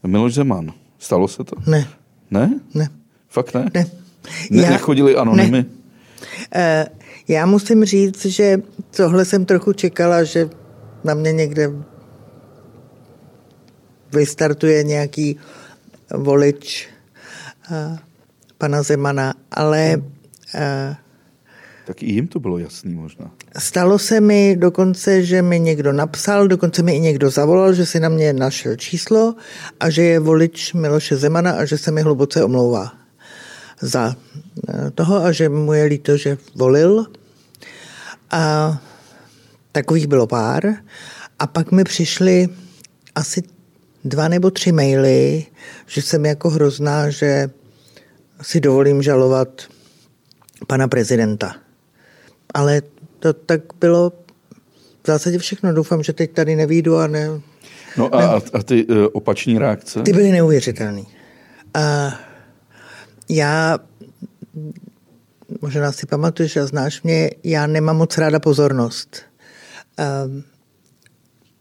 Miloš 0.07 0.35
Zeman. 0.35 0.73
Stalo 0.99 1.29
se 1.29 1.45
to? 1.45 1.57
Ne. 1.67 1.89
Ne? 2.31 2.61
Ne. 2.75 2.89
Fakt 3.29 3.55
ne? 3.55 3.71
Ne. 3.75 3.87
ne 4.51 4.63
Já, 4.63 4.71
nechodili 4.71 5.17
anonymy? 5.17 5.65
Ne. 6.55 6.87
Já 7.29 7.47
musím 7.47 7.85
říct, 7.85 8.27
že 8.27 8.63
tohle 8.97 9.25
jsem 9.25 9.45
trochu 9.45 9.73
čekala, 9.73 10.25
že 10.25 10.51
na 11.05 11.15
mě 11.15 11.33
někde 11.33 11.71
vystartuje 14.13 14.83
nějaký 14.85 15.37
volič 16.15 16.89
uh, 17.71 17.99
pana 18.59 18.83
Zemana, 18.83 19.35
ale 19.51 19.97
uh, 19.97 20.95
tak 21.87 22.03
i 22.03 22.13
jim 22.13 22.27
to 22.27 22.41
bylo 22.41 22.59
jasný 22.59 22.95
možná. 22.95 23.31
Stalo 23.59 23.99
se 23.99 24.21
mi 24.21 24.57
dokonce, 24.57 25.23
že 25.23 25.43
mi 25.43 25.61
někdo 25.61 25.93
napsal, 25.93 26.49
dokonce 26.49 26.83
mi 26.83 26.97
i 26.97 27.01
někdo 27.01 27.31
zavolal, 27.31 27.73
že 27.73 27.87
si 27.87 28.01
na 28.01 28.09
mě 28.09 28.33
našel 28.33 28.77
číslo 28.77 29.35
a 29.81 29.91
že 29.91 30.03
je 30.03 30.19
volič 30.19 30.73
Miloše 30.73 31.17
Zemana 31.17 31.53
a 31.53 31.65
že 31.65 31.79
se 31.79 31.91
mi 31.91 32.03
hluboce 32.03 32.45
omlouvá 32.45 33.02
za 33.83 34.17
eh, 34.69 34.91
toho 34.91 35.25
a 35.25 35.33
že 35.33 35.49
mu 35.49 35.73
je 35.73 35.85
líto, 35.85 36.17
že 36.17 36.39
volil. 36.55 37.07
A 38.31 38.79
takových 39.73 40.07
bylo 40.07 40.27
pár. 40.27 40.63
A 41.39 41.47
pak 41.47 41.73
mi 41.73 41.85
přišly 41.85 42.49
asi 43.15 43.43
dva 44.05 44.29
nebo 44.29 44.51
tři 44.51 44.73
maily, 44.73 45.47
že 45.87 46.03
jsem 46.03 46.27
jako 46.27 46.51
hrozná, 46.51 47.11
že 47.11 47.51
si 48.43 48.61
dovolím 48.61 49.03
žalovat 49.03 49.63
pana 50.67 50.89
prezidenta. 50.89 51.55
Ale 52.55 52.83
to 53.19 53.33
tak 53.33 53.61
bylo 53.81 54.13
v 55.03 55.07
zásadě 55.07 55.39
všechno. 55.39 55.73
Doufám, 55.73 56.03
že 56.03 56.13
teď 56.13 56.33
tady 56.33 56.57
nevídu 56.57 56.97
a 56.97 57.07
ne... 57.07 57.41
No 57.97 58.15
a, 58.15 58.21
ne, 58.21 58.41
a 58.53 58.63
ty 58.63 58.85
uh, 58.85 58.97
opační 59.13 59.59
reakce? 59.59 60.03
Ty 60.03 60.13
byly 60.13 60.31
neuvěřitelné. 60.31 61.03
A 61.75 62.13
já, 63.29 63.79
možná 65.61 65.93
si 65.93 66.07
pamatuješ 66.07 66.57
a 66.57 66.67
znáš 66.67 67.03
mě, 67.03 67.31
já 67.45 67.67
nemám 67.67 67.97
moc 67.97 68.19
ráda 68.19 68.41
pozornost. 68.41 69.23
Um, 70.27 70.45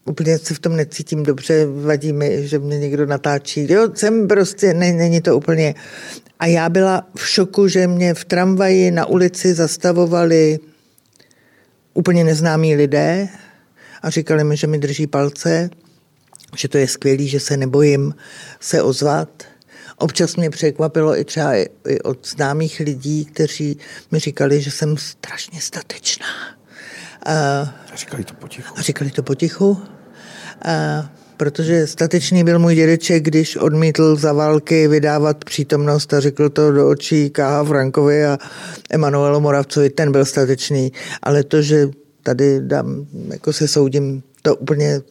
úplně 0.06 0.38
se 0.38 0.54
v 0.54 0.60
tom 0.60 0.76
necítím 0.76 1.24
dobře, 1.24 1.66
vadí 1.66 2.14
mi, 2.14 2.48
že 2.48 2.60
mě 2.60 2.80
někdo 2.80 3.06
natáčí. 3.06 3.74
Jo, 3.74 3.90
jsem 3.94 4.28
prostě, 4.28 4.74
ne, 4.74 4.94
není 4.94 5.22
to 5.22 5.38
úplně. 5.38 5.76
A 6.40 6.46
já 6.46 6.70
byla 6.70 7.08
v 7.16 7.28
šoku, 7.28 7.68
že 7.68 7.88
mě 7.88 8.14
v 8.14 8.26
tramvaji 8.26 8.92
na 8.92 9.06
ulici 9.06 9.54
zastavovali 9.54 10.60
úplně 11.94 12.24
neznámí 12.24 12.76
lidé 12.76 13.30
a 14.02 14.10
říkali 14.10 14.44
mi, 14.44 14.58
že 14.58 14.68
mi 14.68 14.78
drží 14.78 15.08
palce, 15.08 15.70
že 16.58 16.68
to 16.68 16.78
je 16.78 16.88
skvělý, 16.88 17.28
že 17.28 17.40
se 17.40 17.58
nebojím 17.58 18.16
se 18.60 18.82
ozvat. 18.82 19.44
Občas 20.02 20.36
mě 20.36 20.50
překvapilo 20.50 21.20
i 21.20 21.26
třeba 21.26 21.56
i 21.56 22.02
od 22.04 22.28
známých 22.28 22.80
lidí, 22.80 23.26
kteří 23.26 23.78
mi 24.12 24.20
říkali, 24.20 24.62
že 24.62 24.72
jsem 24.72 24.98
strašně 24.98 25.62
statečná. 25.62 26.26
A 27.26 27.96
říkali 27.96 28.24
to 28.24 28.34
potichu. 28.34 28.74
A 28.78 28.82
říkali 28.82 29.12
to 29.12 29.24
potichu. 29.24 29.78
A 30.66 31.12
protože 31.38 31.88
statečný 31.88 32.44
byl 32.44 32.60
můj 32.60 32.76
dědeček, 32.76 33.24
když 33.24 33.56
odmítl 33.56 34.16
za 34.16 34.34
války 34.34 34.88
vydávat 34.88 35.46
přítomnost 35.46 36.14
a 36.14 36.20
řekl 36.20 36.50
to 36.50 36.72
do 36.72 36.90
očí 36.90 37.30
K.H. 37.30 37.64
Frankovi 37.64 38.26
a 38.26 38.38
Emanuelu 38.90 39.40
Moravcovi, 39.40 39.90
ten 39.90 40.12
byl 40.12 40.26
statečný, 40.26 40.92
ale 41.22 41.44
to, 41.44 41.62
že 41.62 41.90
tady 42.24 42.60
dám, 42.62 43.06
jako 43.30 43.54
se 43.54 43.68
soudím, 43.68 44.24
to 44.42 44.56
úplně 44.56 45.02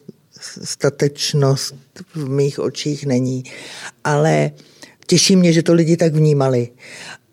statečnost 0.63 1.75
v 2.15 2.29
mých 2.29 2.59
očích 2.59 3.05
není. 3.05 3.43
Ale 4.03 4.51
těší 5.05 5.35
mě, 5.35 5.53
že 5.53 5.63
to 5.63 5.73
lidi 5.73 5.97
tak 5.97 6.13
vnímali. 6.13 6.69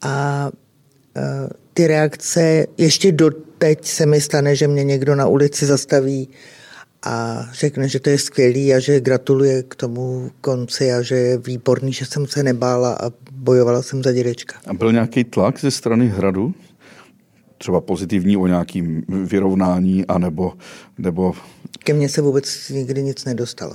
A 0.03 0.49
e, 1.17 1.49
ty 1.75 1.87
reakce, 1.87 2.67
ještě 2.79 3.13
doteď 3.13 3.85
se 3.85 4.07
mi 4.07 4.21
stane, 4.21 4.57
že 4.57 4.69
mě 4.69 4.85
někdo 4.85 5.15
na 5.15 5.27
ulici 5.27 5.67
zastaví 5.67 6.29
a 7.03 7.47
řekne, 7.53 7.89
že 7.89 8.01
to 8.01 8.11
je 8.11 8.19
skvělý 8.19 8.75
a 8.75 8.79
že 8.79 9.01
gratuluje 9.01 9.63
k 9.63 9.75
tomu 9.75 10.31
konci 10.41 10.93
a 10.93 11.03
že 11.03 11.15
je 11.15 11.39
výborný, 11.39 11.93
že 11.93 12.07
jsem 12.07 12.27
se 12.27 12.43
nebála 12.43 12.93
a 12.95 13.11
bojovala 13.33 13.83
jsem 13.83 14.03
za 14.03 14.13
dědečka. 14.13 14.57
A 14.67 14.75
byl 14.75 14.93
nějaký 14.93 15.25
tlak 15.25 15.61
ze 15.61 15.71
strany 15.71 16.09
hradu? 16.09 16.55
Třeba 17.59 17.81
pozitivní 17.81 18.37
o 18.37 18.47
nějakým 18.47 19.03
vyrovnání, 19.09 20.07
anebo, 20.07 20.53
nebo... 20.99 21.35
Ke 21.79 21.93
mně 21.93 22.09
se 22.09 22.21
vůbec 22.23 22.69
nikdy 22.69 23.03
nic 23.03 23.25
nedostalo. 23.25 23.75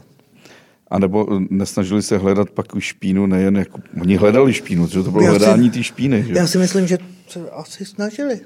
A 0.94 1.00
nebo 1.00 1.40
nesnažili 1.50 2.02
se 2.02 2.18
hledat 2.18 2.50
pak 2.50 2.76
už 2.76 2.84
špínu, 2.84 3.26
nejen 3.26 3.58
jako... 3.58 3.82
Oni 4.02 4.16
hledali 4.16 4.54
špínu, 4.54 4.88
že 4.88 5.04
to 5.04 5.12
bylo 5.12 5.24
já 5.24 5.30
hledání 5.30 5.70
té 5.70 5.84
špíny. 5.84 6.24
Že? 6.24 6.34
Já 6.34 6.48
si 6.48 6.58
myslím, 6.58 6.88
že 6.88 6.98
se 7.28 7.50
asi 7.50 7.86
snažili. 7.86 8.40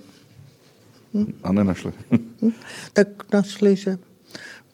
Hm? 1.13 1.33
A 1.43 1.51
nenašli. 1.51 1.91
Hm? 2.11 2.51
Tak 2.93 3.07
našli, 3.33 3.75
že 3.75 3.97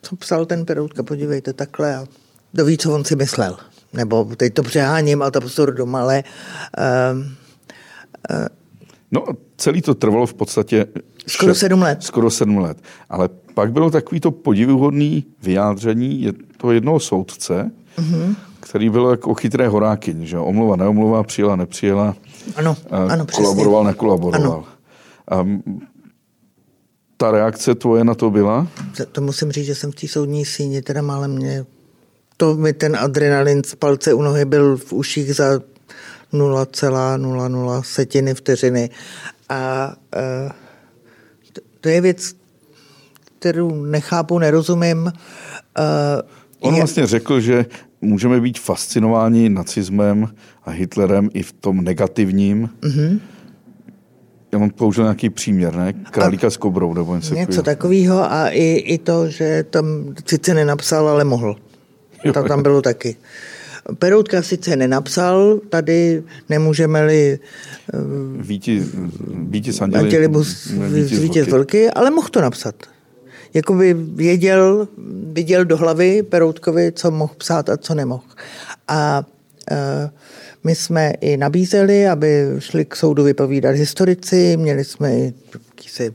co 0.02 0.16
psal 0.16 0.46
ten 0.46 0.66
Peroutka, 0.66 1.04
podívejte, 1.04 1.54
takhle 1.54 1.96
a 1.96 2.06
kdo 2.52 2.66
ví, 2.66 2.78
co 2.78 2.94
on 2.94 3.06
si 3.06 3.16
myslel. 3.16 3.58
Nebo 3.94 4.26
teď 4.26 4.54
to 4.54 4.64
přeháním 4.64 5.22
a 5.22 5.32
doma, 5.66 6.02
ale... 6.02 6.24
Uh, 6.78 7.20
uh, 7.22 8.48
no 9.14 9.26
celý 9.58 9.82
to 9.82 9.96
trvalo 9.96 10.26
v 10.26 10.34
podstatě... 10.34 10.86
Skoro 11.28 11.56
sedm 11.56 11.82
let. 11.82 12.04
Skoro 12.04 12.30
sedm 12.30 12.58
let. 12.58 12.78
Ale 13.10 13.30
pak 13.54 13.72
bylo 13.72 13.92
takový 13.92 14.22
to 14.22 14.32
podivuhodný 14.32 15.26
vyjádření 15.44 16.22
je 16.22 16.34
to 16.58 16.72
jednoho 16.72 17.00
soudce, 17.00 17.72
uh-huh. 17.98 18.36
který 18.60 18.90
byl 18.90 19.10
jako 19.10 19.34
chytré 19.34 19.68
horáky, 19.68 20.16
že 20.22 20.38
omluva, 20.38 20.76
neomluva, 20.76 21.24
přijela, 21.24 21.56
nepřijela. 21.56 22.16
Ano, 22.56 22.78
ano, 22.90 23.26
přesně. 23.26 23.44
Kolaboroval, 23.44 23.84
nekolaboroval. 23.84 24.64
Ano. 25.28 25.44
Um, 25.44 25.64
ta 27.18 27.32
reakce 27.32 27.76
tvoje 27.76 28.04
na 28.04 28.16
to 28.16 28.32
byla? 28.32 28.68
To 29.12 29.22
musím 29.22 29.52
říct, 29.52 29.66
že 29.66 29.76
jsem 29.76 29.92
v 29.92 29.96
té 29.96 30.08
soudní 30.08 30.46
síni, 30.46 30.82
teda 30.82 31.02
málem 31.02 31.32
mě, 31.32 31.66
to 32.38 32.56
mi 32.56 32.74
ten 32.74 32.96
adrenalin 32.96 33.64
z 33.64 33.76
palce 33.76 34.14
u 34.14 34.22
nohy 34.22 34.46
byl 34.46 34.78
v 34.78 34.94
uších 34.94 35.36
za 35.36 35.60
0,00 36.34 37.82
setiny 37.82 38.34
vteřiny. 38.34 38.90
A 39.50 39.94
uh, 40.46 40.52
to 41.82 41.90
je 41.90 42.02
věc, 42.02 42.36
kterou 43.40 43.86
nechápu, 43.86 44.40
nerozumím. 44.40 45.00
Uh, 45.04 45.12
On 46.60 46.76
vlastně 46.76 47.08
řekl, 47.08 47.40
že 47.40 47.66
můžeme 48.02 48.42
být 48.42 48.60
fascinováni 48.60 49.50
nacismem 49.50 50.28
a 50.64 50.72
Hitlerem 50.72 51.30
i 51.34 51.44
v 51.44 51.52
tom 51.52 51.84
negativním, 51.84 52.70
mm-hmm 52.82 53.20
já 54.54 54.60
mám 54.60 54.70
použil 54.70 55.04
nějaký 55.04 55.30
příměr, 55.30 55.76
ne? 55.76 55.94
Králíka 55.94 56.48
a 56.48 56.50
s 56.50 56.58
kobrou 56.58 56.94
nebo 56.94 57.16
něco, 57.16 57.36
něco 57.36 57.64
takového 57.64 58.32
a 58.32 58.50
i, 58.50 58.64
i 58.64 58.98
to, 58.98 59.30
že 59.30 59.64
tam 59.70 59.86
sice 60.26 60.54
nenapsal, 60.54 61.10
ale 61.10 61.24
mohl. 61.24 61.56
Jo, 62.24 62.34
to 62.34 62.44
tam 62.44 62.64
bylo 62.64 62.82
taky. 62.82 63.16
Peroutka 64.00 64.42
sice 64.42 64.76
nenapsal, 64.76 65.60
tady 65.70 66.24
nemůžeme-li 66.50 67.40
Víti, 68.40 68.84
víti 69.34 69.74
sanděli, 69.74 70.30
vítěz 71.20 71.48
vlky, 71.48 71.90
ale 71.90 72.12
mohl 72.12 72.30
to 72.30 72.42
napsat. 72.42 72.76
Jakoby 73.54 73.94
věděl, 73.94 74.88
viděl 75.34 75.66
do 75.66 75.78
hlavy 75.78 76.24
Peroutkovi, 76.24 76.92
co 76.92 77.12
mohl 77.12 77.34
psát 77.38 77.70
a 77.70 77.78
co 77.78 77.96
nemohl. 77.96 78.24
A 78.88 79.26
uh, 79.72 79.78
my 80.64 80.76
jsme 80.76 81.14
i 81.22 81.38
nabízeli, 81.38 82.08
aby 82.08 82.46
šli 82.60 82.86
k 82.86 82.96
soudu 82.96 83.24
vypovídat 83.24 83.76
historici, 83.76 84.58
měli 84.58 84.84
jsme 84.84 85.18
i 85.18 85.34
jakýsi 85.54 86.14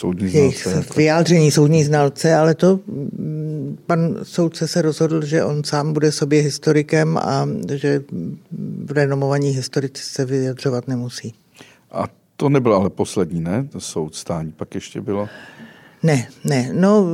soudní 0.00 0.28
znalce. 0.28 0.70
Jako- 0.70 0.94
vyjádření 0.94 1.50
soudní 1.50 1.84
znalce, 1.84 2.34
ale 2.34 2.54
to 2.54 2.80
mm, 2.86 3.78
pan 3.86 4.16
soudce 4.22 4.68
se 4.68 4.82
rozhodl, 4.82 5.24
že 5.24 5.44
on 5.44 5.64
sám 5.64 5.92
bude 5.92 6.12
sobě 6.12 6.42
historikem 6.42 7.18
a 7.18 7.48
že 7.74 8.02
renomovaní 8.90 9.50
historici 9.50 10.02
se 10.04 10.24
vyjadřovat 10.24 10.88
nemusí. 10.88 11.34
A 11.92 12.04
to 12.36 12.48
nebylo 12.48 12.76
ale 12.76 12.90
poslední, 12.90 13.40
ne? 13.40 13.68
To 13.72 13.80
soud 13.80 14.14
stání, 14.14 14.52
pak 14.52 14.74
ještě 14.74 15.00
bylo? 15.00 15.28
Ne, 16.02 16.28
ne. 16.44 16.70
No, 16.72 17.06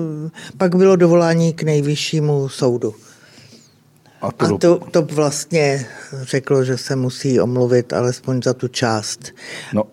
pak 0.58 0.74
bylo 0.74 0.96
dovolání 0.96 1.52
k 1.52 1.62
nejvyššímu 1.62 2.48
soudu. 2.48 2.94
A 4.20 4.32
to, 4.32 4.44
a 4.46 4.58
to, 4.58 4.78
to 4.90 5.02
vlastně 5.02 5.86
řeklo, 6.22 6.64
že 6.64 6.78
se 6.78 6.96
musí 6.96 7.40
omluvit 7.40 7.92
alespoň 7.92 8.42
za 8.42 8.54
tu 8.54 8.68
část. 8.68 9.34
No 9.74 9.84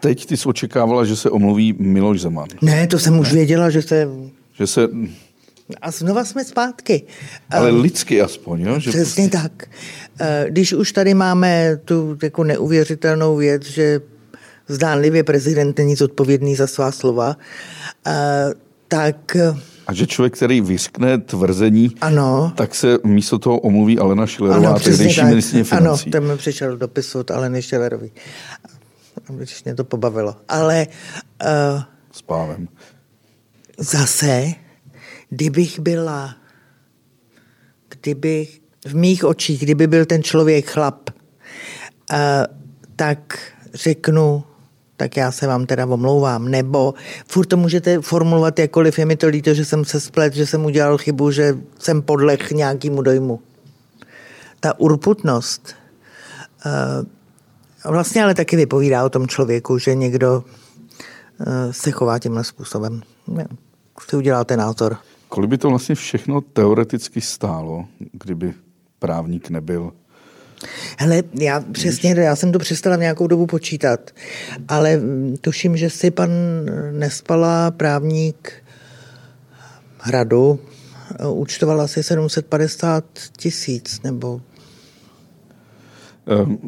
teď 0.00 0.26
ty 0.26 0.36
jsi 0.36 0.48
očekávala, 0.48 1.04
že 1.04 1.16
se 1.16 1.30
omluví 1.30 1.74
Miloš 1.78 2.20
Zeman. 2.20 2.48
Ne, 2.62 2.86
to 2.86 2.98
jsem 2.98 3.18
už 3.18 3.32
věděla, 3.32 3.70
že 3.70 3.82
se... 3.82 4.08
Že 4.58 4.66
se, 4.66 4.88
A 5.82 5.90
znova 5.90 6.24
jsme 6.24 6.44
zpátky. 6.44 7.02
ale 7.50 7.68
Ehm, 7.68 7.80
lidsky 7.80 8.22
aspoň, 8.22 8.60
jo? 8.60 8.80
Že 8.80 8.90
Přesně 8.90 9.28
tak. 9.28 9.64
Eh, 10.20 10.46
Když 10.48 10.72
už 10.72 10.92
tady 10.92 11.14
máme 11.14 11.76
tu 11.84 12.18
jako 12.22 12.44
neuvěřitelnou 12.44 13.36
věc, 13.36 13.64
že 13.66 14.00
zdánlivě 14.68 15.24
prezident 15.24 15.78
není 15.78 15.94
zodpovědný 15.96 16.56
za 16.56 16.66
svá 16.66 16.92
slova, 16.92 17.36
eh, 18.06 18.12
tak 18.88 19.36
A 19.86 19.92
že 19.94 20.06
člověk, 20.06 20.34
který 20.36 20.60
vyřkne 20.60 21.18
tvrzení, 21.18 21.90
ano, 22.00 22.52
tak 22.56 22.74
se 22.74 22.98
místo 23.04 23.38
toho 23.38 23.58
omluví 23.58 23.98
Alena 23.98 24.26
Šilerová, 24.26 24.68
ano, 24.68 24.78
tehdejší 24.80 25.24
ministrině 25.24 25.64
Ano, 25.70 25.78
financí. 25.80 26.10
ten 26.10 26.26
mi 26.26 26.36
přišel 26.36 26.76
dopis 26.76 27.14
od 27.14 27.30
Aleny 27.30 27.62
Šelerový. 27.62 28.10
Když 29.28 29.64
mě 29.64 29.74
to 29.74 29.84
pobavilo. 29.84 30.36
Ale 30.48 30.86
uh, 31.44 31.82
S 32.12 32.22
pávem. 32.22 32.68
zase, 33.78 34.52
kdybych 35.28 35.78
byla, 35.78 36.36
kdybych 37.88 38.60
v 38.86 38.94
mých 38.94 39.24
očích, 39.24 39.62
kdyby 39.62 39.86
byl 39.86 40.06
ten 40.06 40.22
člověk 40.22 40.70
chlap, 40.70 41.10
uh, 41.10 42.18
tak 42.96 43.38
řeknu, 43.74 44.44
tak 44.96 45.16
já 45.16 45.32
se 45.32 45.46
vám 45.46 45.66
teda 45.66 45.86
omlouvám. 45.86 46.48
Nebo 46.48 46.94
furt 47.26 47.46
to 47.46 47.56
můžete 47.56 48.00
formulovat 48.00 48.58
jakkoliv, 48.58 48.98
je 48.98 49.06
mi 49.06 49.16
to 49.16 49.26
líto, 49.26 49.54
že 49.54 49.64
jsem 49.64 49.84
se 49.84 50.00
splet, 50.00 50.34
že 50.34 50.46
jsem 50.46 50.64
udělal 50.64 50.98
chybu, 50.98 51.30
že 51.30 51.58
jsem 51.78 52.02
podlech 52.02 52.50
nějakému 52.50 53.02
dojmu. 53.02 53.40
Ta 54.60 54.80
urputnost 54.80 55.74
uh, 56.66 57.15
vlastně 57.90 58.22
ale 58.22 58.34
taky 58.34 58.56
vypovídá 58.56 59.04
o 59.04 59.08
tom 59.10 59.28
člověku, 59.28 59.78
že 59.78 59.94
někdo 59.94 60.44
uh, 60.44 61.46
se 61.70 61.90
chová 61.90 62.18
tímhle 62.18 62.44
způsobem. 62.44 63.02
Ne, 63.26 63.46
Si 64.08 64.16
uděláte 64.16 64.56
názor. 64.56 64.96
Kolik 65.28 65.50
by 65.50 65.58
to 65.58 65.68
vlastně 65.68 65.94
všechno 65.94 66.40
teoreticky 66.40 67.20
stálo, 67.20 67.84
kdyby 68.12 68.54
právník 68.98 69.50
nebyl? 69.50 69.92
Hele, 70.98 71.22
já 71.34 71.60
přesně, 71.72 72.14
já 72.18 72.36
jsem 72.36 72.52
to 72.52 72.58
přestala 72.58 72.96
v 72.96 73.00
nějakou 73.00 73.26
dobu 73.26 73.46
počítat, 73.46 74.10
ale 74.68 75.00
tuším, 75.40 75.76
že 75.76 75.90
si 75.90 76.10
pan 76.10 76.30
Nespala, 76.90 77.70
právník 77.70 78.52
Hradu, 79.98 80.60
eh, 81.20 81.26
účtoval 81.26 81.80
asi 81.80 82.02
750 82.02 83.04
tisíc, 83.36 84.02
nebo 84.02 84.40
Ehm, 86.26 86.58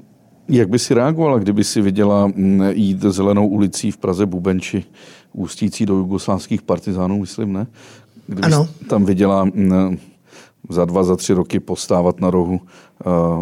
Jak 0.48 0.68
by 0.68 0.78
si 0.78 0.94
reagovala, 0.94 1.38
kdyby 1.38 1.64
si 1.64 1.80
viděla 1.82 2.26
mm, 2.26 2.62
jít 2.72 3.02
zelenou 3.02 3.48
ulicí 3.48 3.90
v 3.90 3.96
Praze 3.96 4.26
Bubenči, 4.26 4.84
ústící 5.32 5.86
do 5.86 5.94
jugoslávských 5.96 6.62
partizánů, 6.62 7.20
myslím, 7.20 7.52
ne? 7.52 7.66
Kdyby 8.26 8.42
Ano. 8.42 8.68
tam 8.88 9.04
viděla 9.04 9.44
mm, 9.44 9.98
za 10.70 10.84
dva, 10.84 11.04
za 11.04 11.16
tři 11.16 11.32
roky 11.32 11.60
postávat 11.60 12.20
na 12.20 12.30
rohu 12.30 12.54
uh, 12.54 12.60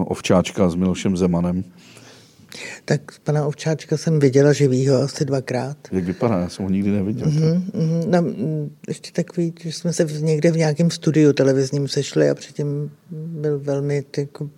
ovčáčka 0.07 0.69
s 0.71 0.75
Milošem 0.75 1.17
Zemanem. 1.17 1.65
tak 2.85 3.01
pana 3.25 3.47
Ovčáčka 3.47 3.97
jsem 3.97 4.19
viděla 4.19 4.53
živýho 4.53 4.97
asi 4.97 5.25
dvakrát. 5.25 5.77
Jak 5.93 6.05
vypadá? 6.05 6.39
Já 6.39 6.49
jsem 6.49 6.65
ho 6.65 6.71
nikdy 6.71 6.91
neviděl. 6.91 7.27
Mhm, 7.31 7.65
mhm. 7.75 8.11
No, 8.11 8.25
ještě 8.89 9.11
takový, 9.13 9.53
že 9.61 9.73
jsme 9.73 9.93
se 9.93 10.05
v- 10.05 10.23
někde 10.23 10.51
v 10.51 10.57
nějakém 10.57 10.91
studiu 10.91 11.33
televizním 11.33 11.89
sešli 11.89 12.31
a 12.31 12.35
předtím 12.35 12.91
byl 13.11 13.59
velmi 13.59 14.05
jako 14.19 14.51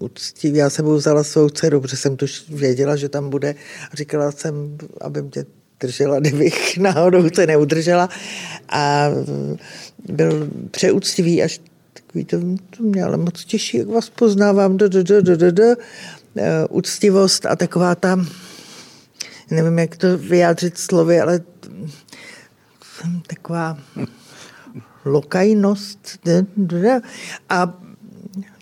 úctivý. 0.00 0.58
Já 0.58 0.70
sebou 0.70 0.94
vzala 0.94 1.24
svou 1.24 1.48
dceru, 1.48 1.80
protože 1.80 1.96
jsem 1.96 2.16
to 2.16 2.26
věděla, 2.48 2.96
že 2.96 3.08
tam 3.08 3.30
bude 3.30 3.54
a 3.92 3.96
říkala 3.96 4.32
jsem, 4.32 4.78
aby 5.00 5.22
mě 5.22 5.44
držela, 5.80 6.20
kdybych 6.20 6.78
náhodou 6.78 7.28
se 7.34 7.46
neudržela. 7.46 8.08
A 8.68 9.08
mm, 9.08 9.56
byl 10.08 10.48
přeúctivý 10.70 11.42
až 11.42 11.60
takový 11.92 12.24
to, 12.24 12.40
to 12.76 12.82
mě 12.82 13.04
ale 13.04 13.16
moc 13.16 13.44
těší, 13.44 13.76
jak 13.76 13.88
vás 13.88 14.10
poznávám, 14.10 14.76
d, 14.76 14.88
d, 14.88 15.04
d, 15.04 15.22
d, 15.22 15.36
d, 15.36 15.52
d. 15.52 15.76
Eh, 16.36 16.66
úctivost 16.70 17.46
a 17.46 17.56
taková 17.56 17.94
ta 17.94 18.16
nevím, 19.50 19.78
jak 19.78 19.96
to 19.96 20.18
vyjádřit 20.18 20.78
slovy, 20.78 21.20
ale 21.20 21.40
jsem 22.82 23.22
taková 23.26 23.78
lokajnost. 25.04 26.18
A, 27.48 27.74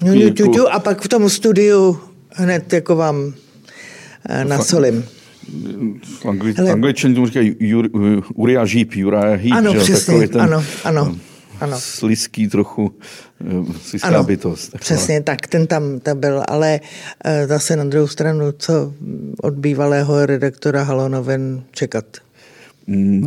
ňu, 0.03 0.15
ňu, 0.15 0.31
ťu, 0.31 0.47
ťu, 0.53 0.69
a 0.69 0.79
pak 0.79 1.03
v 1.03 1.09
tom 1.09 1.29
studiu 1.31 2.01
hned 2.35 2.73
jako 2.73 2.97
vám 2.97 3.35
eh, 4.29 4.45
nasolím. 4.45 5.05
V 6.21 6.27
angli, 6.27 6.55
Hele. 6.57 6.71
angličani 6.73 7.15
tomu 7.15 7.27
říkají 7.27 7.57
Jur, 7.61 7.89
Uriah 8.35 8.69
Heep, 8.69 8.89
Uriah 9.07 9.41
Heep, 9.41 9.53
Ano, 9.53 9.73
že 9.73 9.79
přesně, 9.79 10.13
takový 10.13 10.29
ten 10.29 10.41
ano, 10.41 10.65
ano, 10.85 11.17
ano. 11.61 11.77
slizký 11.81 12.49
trochu, 12.49 12.95
eh, 13.41 13.73
slizká 13.83 14.09
Ano, 14.09 14.25
bytost. 14.25 14.65
taková. 14.73 14.81
přesně 14.81 15.23
tak, 15.23 15.47
ten 15.47 15.67
tam, 15.67 16.01
tam 16.01 16.21
byl, 16.21 16.43
ale 16.49 16.81
eh, 17.25 17.47
zase 17.47 17.77
na 17.77 17.85
druhou 17.85 18.07
stranu, 18.07 18.53
co 18.59 18.93
od 19.43 19.55
bývalého 19.55 20.27
redaktora 20.27 20.83
Halonoven 20.83 21.63
čekat. 21.73 22.05
Mm, 22.91 23.25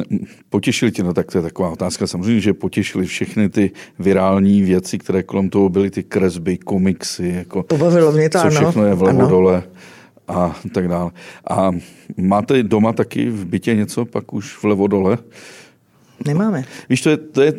Potěšili 0.49 0.91
tě, 0.91 1.03
no 1.03 1.14
tak 1.14 1.32
to 1.32 1.38
je 1.38 1.41
taková 1.41 1.70
otázka. 1.70 2.07
Samozřejmě, 2.07 2.41
že 2.41 2.53
potěšili 2.53 3.05
všechny 3.05 3.49
ty 3.49 3.72
virální 3.99 4.62
věci, 4.62 4.97
které 4.97 5.24
kolem 5.24 5.49
toho 5.49 5.70
byly, 5.70 5.89
ty 5.91 6.03
kresby, 6.03 6.57
komiksy, 6.57 7.34
jako 7.36 7.64
Pobavilo 7.64 8.12
mě 8.12 8.30
to, 8.30 8.38
co 8.39 8.47
ano, 8.47 8.55
všechno 8.62 8.86
je 8.86 8.93
vlevo 8.93 9.20
ano. 9.20 9.30
dole 9.30 9.64
a 10.28 10.59
tak 10.74 10.88
dále. 10.88 11.12
A 11.49 11.72
máte 12.18 12.64
doma 12.64 12.93
taky 12.93 13.30
v 13.30 13.45
bytě 13.45 13.76
něco, 13.76 14.05
pak 14.05 14.34
už 14.34 14.64
vlevo 14.64 14.88
dole? 14.88 15.18
Nemáme. 16.28 16.66
Víš, 16.89 17.01
to 17.01 17.09
je, 17.09 17.18
to 17.18 17.41
je, 17.41 17.53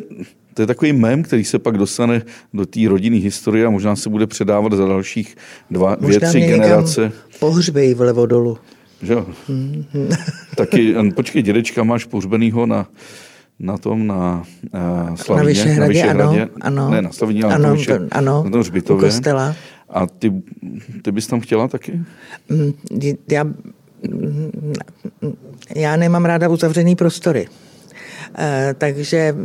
to 0.53 0.61
je 0.61 0.67
takový 0.67 0.93
mem, 0.93 1.23
který 1.23 1.43
se 1.43 1.59
pak 1.59 1.77
dostane 1.77 2.21
do 2.53 2.65
té 2.65 2.79
rodinné 2.87 3.17
historie 3.17 3.65
a 3.65 3.69
možná 3.69 3.95
se 3.95 4.09
bude 4.09 4.27
předávat 4.27 4.73
za 4.73 4.87
dalších 4.87 5.35
dva, 5.71 5.95
dvě, 5.95 6.07
Možná 6.07 6.29
tři 6.29 6.37
mě 6.37 6.47
generace. 6.47 7.01
někam 7.01 7.19
pohřbej 7.39 7.93
vlevo 7.93 8.25
dolu. 8.25 8.57
Že? 9.03 9.13
jo? 9.13 9.25
Mhm. 9.49 10.09
Taky, 10.57 10.95
eh, 10.97 11.11
počkej, 11.11 11.41
dědečka 11.43 11.83
máš 11.83 12.05
pohřbenýho 12.05 12.65
na, 12.65 12.87
na 13.59 13.77
tom, 13.77 14.07
na 14.07 14.43
uh, 15.09 15.15
Slavíně, 15.15 15.47
Vyšehradě, 15.47 16.03
ano, 16.03 16.29
Vyšehradě. 16.31 16.49
ano. 16.61 16.89
Ne, 16.89 17.01
na 17.01 17.11
Slavíně, 17.11 17.43
ale 17.43 17.55
Ano, 17.55 17.63
na, 17.67 17.73
Vyše, 17.73 17.99
to- 17.99 18.07
ano, 18.11 18.43
na 18.43 18.49
tom 18.49 18.59
u 18.59 18.63
hřbitově. 18.63 19.09
kostela. 19.09 19.55
A 19.89 20.07
ty, 20.07 20.33
ty 21.01 21.11
bys 21.11 21.27
tam 21.27 21.39
chtěla 21.39 21.67
taky? 21.67 22.01
Mm, 22.49 22.73
Já, 23.31 23.43
mm, 23.43 23.53
já 25.75 25.95
nemám 25.95 26.25
ráda 26.25 26.49
uzavřený 26.49 26.95
prostory. 26.95 27.47
Eh, 28.37 28.75
Takže 28.77 29.35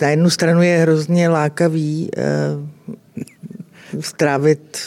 na 0.00 0.08
jednu 0.08 0.30
stranu 0.30 0.62
je 0.62 0.78
hrozně 0.78 1.28
lákavý 1.28 2.10
eh, 2.16 2.22
strávit 4.00 4.78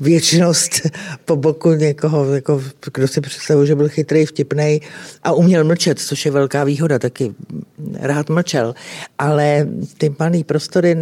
věčnost 0.00 0.80
po 1.24 1.36
boku 1.36 1.72
někoho, 1.72 2.34
jako, 2.34 2.62
kdo 2.94 3.08
si 3.08 3.20
představuje, 3.20 3.66
že 3.66 3.74
byl 3.74 3.88
chytrý, 3.88 4.26
vtipný 4.26 4.80
a 5.22 5.32
uměl 5.32 5.64
mlčet, 5.64 5.98
což 5.98 6.26
je 6.26 6.32
velká 6.32 6.64
výhoda, 6.64 6.98
taky 6.98 7.34
rád 8.00 8.30
mlčel. 8.30 8.74
Ale 9.18 9.68
ty 9.98 10.14
malý 10.18 10.44
prostory, 10.44 10.96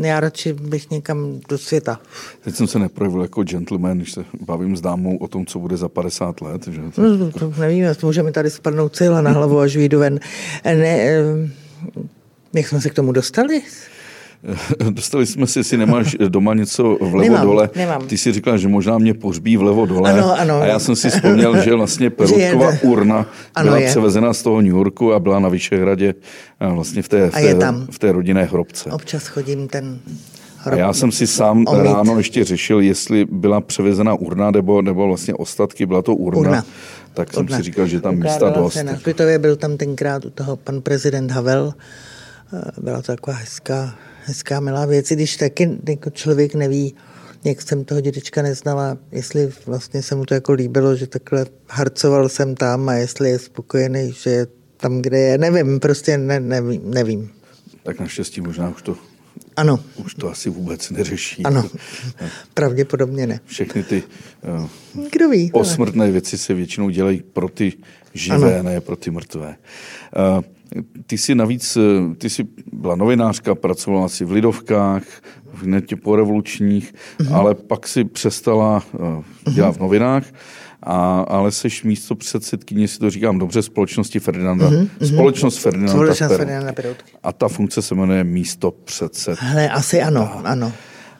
já 0.00 0.20
radši 0.20 0.52
bych 0.52 0.90
někam 0.90 1.40
do 1.48 1.58
světa. 1.58 2.00
Teď 2.44 2.54
jsem 2.54 2.66
se 2.66 2.78
neprojevil 2.78 3.22
jako 3.22 3.42
gentleman, 3.42 3.98
když 3.98 4.12
se 4.12 4.24
bavím 4.40 4.76
s 4.76 4.80
dámou 4.80 5.16
o 5.16 5.28
tom, 5.28 5.46
co 5.46 5.58
bude 5.58 5.76
za 5.76 5.88
50 5.88 6.40
let. 6.40 6.68
Že? 6.70 6.80
To, 6.94 7.02
No, 7.02 7.32
to 7.32 7.52
nevíme, 7.60 7.94
můžeme 8.02 8.32
tady 8.32 8.50
spadnout 8.50 8.96
cíla 8.96 9.20
na 9.20 9.30
hlavu, 9.30 9.58
až 9.58 9.76
vyjdu 9.76 9.98
ven. 9.98 10.20
Ne, 10.64 10.98
eh, 11.00 11.22
jak 12.52 12.68
jsme 12.68 12.80
se 12.80 12.90
k 12.90 12.94
tomu 12.94 13.12
dostali? 13.12 13.62
Dostali 14.90 15.26
jsme 15.26 15.46
si, 15.46 15.58
jestli 15.58 15.76
nemáš 15.76 16.16
doma 16.28 16.54
něco 16.54 16.82
vlevo 17.00 17.18
Nemám, 17.20 17.46
dole. 17.46 17.70
nemám. 17.76 18.06
Ty 18.06 18.18
si 18.18 18.32
říkala, 18.32 18.56
že 18.56 18.68
možná 18.68 18.98
mě 18.98 19.14
pohřbí 19.14 19.56
vlevo 19.56 19.86
dole. 19.86 20.12
Ano, 20.12 20.40
ano. 20.40 20.60
A 20.62 20.66
já 20.66 20.78
jsem 20.78 20.96
si 20.96 21.10
vzpomněl, 21.10 21.62
že 21.62 21.74
vlastně 21.74 22.10
Perutková 22.18 22.72
urna 22.82 23.26
Ano, 23.54 23.64
byla 23.66 23.78
je. 23.78 23.88
převezena 23.88 24.32
z 24.34 24.42
toho 24.42 24.60
New 24.60 24.70
Yorku 24.72 25.12
a 25.12 25.18
byla 25.20 25.38
na 25.38 25.48
Vyšehradě 25.48 26.14
a 26.60 26.68
vlastně 26.68 27.02
v 27.02 27.08
té, 27.08 27.30
v 27.30 27.34
té, 27.34 27.54
tam. 27.54 27.86
v 27.90 27.98
té 27.98 28.12
rodinné 28.12 28.44
hrobce. 28.44 28.90
Občas 28.90 29.26
chodím 29.26 29.68
ten 29.68 29.98
A 30.64 30.74
já 30.74 30.92
jsem 30.92 31.12
si 31.12 31.26
sám 31.26 31.64
omyt. 31.68 31.84
ráno 31.92 32.18
ještě 32.18 32.44
řešil, 32.44 32.80
jestli 32.80 33.24
byla 33.24 33.60
převezena 33.60 34.14
urna 34.14 34.50
nebo, 34.50 34.82
nebo 34.82 35.06
vlastně 35.06 35.34
ostatky, 35.34 35.86
byla 35.86 36.02
to 36.02 36.14
urna. 36.14 36.40
Urna. 36.40 36.64
Tak 37.14 37.32
jsem 37.34 37.44
Urna. 37.44 37.56
si 37.56 37.62
říkal, 37.62 37.86
že 37.86 38.00
tam 38.00 38.14
místa 38.14 38.34
Ukládala 38.36 38.62
dost. 38.62 38.72
Se 38.74 38.84
na 38.84 38.92
hřbitově 38.92 39.38
byl 39.38 39.56
tam 39.56 39.76
tenkrát 39.76 40.24
u 40.24 40.30
toho 40.30 40.56
pan 40.56 40.80
prezident 40.80 41.30
Havel. 41.30 41.74
Eh, 42.54 42.60
Byla 42.80 42.96
to 42.96 43.06
taková 43.12 43.36
hezká, 43.36 43.94
hezká 44.28 44.60
milá 44.60 44.86
věc, 44.86 45.10
i 45.10 45.14
když 45.14 45.36
taky 45.36 45.78
jako 45.88 46.10
člověk 46.10 46.54
neví, 46.54 46.94
jak 47.44 47.62
jsem 47.62 47.84
toho 47.84 48.00
dědečka 48.00 48.42
neznala, 48.42 48.98
jestli 49.12 49.52
vlastně 49.66 50.02
se 50.02 50.14
mu 50.14 50.24
to 50.24 50.34
jako 50.34 50.52
líbilo, 50.52 50.96
že 50.96 51.06
takhle 51.06 51.46
harcoval 51.68 52.28
jsem 52.28 52.54
tam 52.54 52.88
a 52.88 52.94
jestli 52.94 53.30
je 53.30 53.38
spokojený, 53.38 54.12
že 54.12 54.30
je 54.30 54.46
tam, 54.76 55.02
kde 55.02 55.18
je, 55.18 55.38
nevím, 55.38 55.80
prostě 55.80 56.18
ne, 56.18 56.40
nevím, 56.40 56.90
nevím. 56.90 57.30
Tak 57.82 58.00
naštěstí 58.00 58.40
možná 58.40 58.68
už 58.68 58.82
to 58.82 58.96
Ano. 59.56 59.80
Už 60.04 60.14
to 60.14 60.30
asi 60.30 60.50
vůbec 60.50 60.90
neřeší. 60.90 61.42
Ano, 61.42 61.70
pravděpodobně 62.54 63.26
ne. 63.26 63.40
Všechny 63.44 63.82
ty 63.82 64.02
uh, 64.94 65.08
Kdo 65.12 65.28
ví, 65.28 65.50
posmrtné 65.50 66.04
ale... 66.04 66.12
věci 66.12 66.38
se 66.38 66.54
většinou 66.54 66.90
dělají 66.90 67.22
pro 67.32 67.48
ty 67.48 67.72
živé, 68.14 68.58
ano. 68.58 68.68
ne 68.70 68.80
pro 68.80 68.96
ty 68.96 69.10
mrtvé. 69.10 69.56
Uh, 70.36 70.44
ty 71.06 71.18
jsi 71.18 71.34
navíc, 71.34 71.78
ty 72.18 72.30
jsi 72.30 72.44
byla 72.72 72.96
novinářka, 72.96 73.54
pracovala 73.54 74.08
si 74.08 74.24
v 74.24 74.32
Lidovkách, 74.32 75.02
v 75.52 75.66
netě 75.66 75.96
po 75.96 76.16
revolučních, 76.16 76.94
uh-huh. 77.18 77.36
ale 77.36 77.54
pak 77.54 77.88
si 77.88 78.04
přestala 78.04 78.82
uh, 79.46 79.54
dělat 79.54 79.76
v 79.76 79.80
novinách 79.80 80.24
a, 80.82 81.20
ale 81.20 81.52
seš 81.52 81.84
místo 81.84 82.14
předsedkyně, 82.14 82.88
si 82.88 82.98
to 82.98 83.10
říkám 83.10 83.38
dobře, 83.38 83.62
společnosti 83.62 84.20
Ferdinanda. 84.20 84.70
Mm-hmm. 84.70 85.14
Společnost 85.14 85.58
Ferdinanda, 85.58 85.92
Společnost 85.92 86.36
Ferdinanda 86.36 86.72
A 87.22 87.32
ta 87.32 87.48
funkce 87.48 87.82
se 87.82 87.94
jmenuje 87.94 88.24
místo 88.24 88.70
předsed. 88.70 89.38
Hele, 89.40 89.68
asi 89.68 90.02
ano, 90.02 90.22
a, 90.22 90.50
ano. 90.50 90.72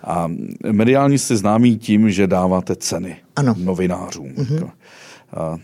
A 0.04 0.30
mediálně 0.72 1.18
jste 1.18 1.36
známí 1.36 1.78
tím, 1.78 2.10
že 2.10 2.26
dáváte 2.26 2.76
ceny 2.76 3.16
ano. 3.36 3.54
novinářům. 3.58 4.28
Mm-hmm. 4.28 4.70
A 5.36 5.56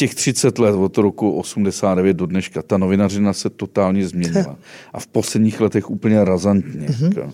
těch 0.00 0.14
30 0.14 0.58
let 0.58 0.72
od 0.72 0.98
roku 0.98 1.30
89 1.30 2.16
do 2.16 2.26
dneška, 2.26 2.62
ta 2.62 2.78
novinařina 2.78 3.32
se 3.32 3.50
totálně 3.50 4.08
změnila. 4.08 4.56
A 4.92 5.00
v 5.00 5.06
posledních 5.06 5.60
letech 5.60 5.90
úplně 5.90 6.24
razantně. 6.24 6.88
Mm-hmm 6.88 7.32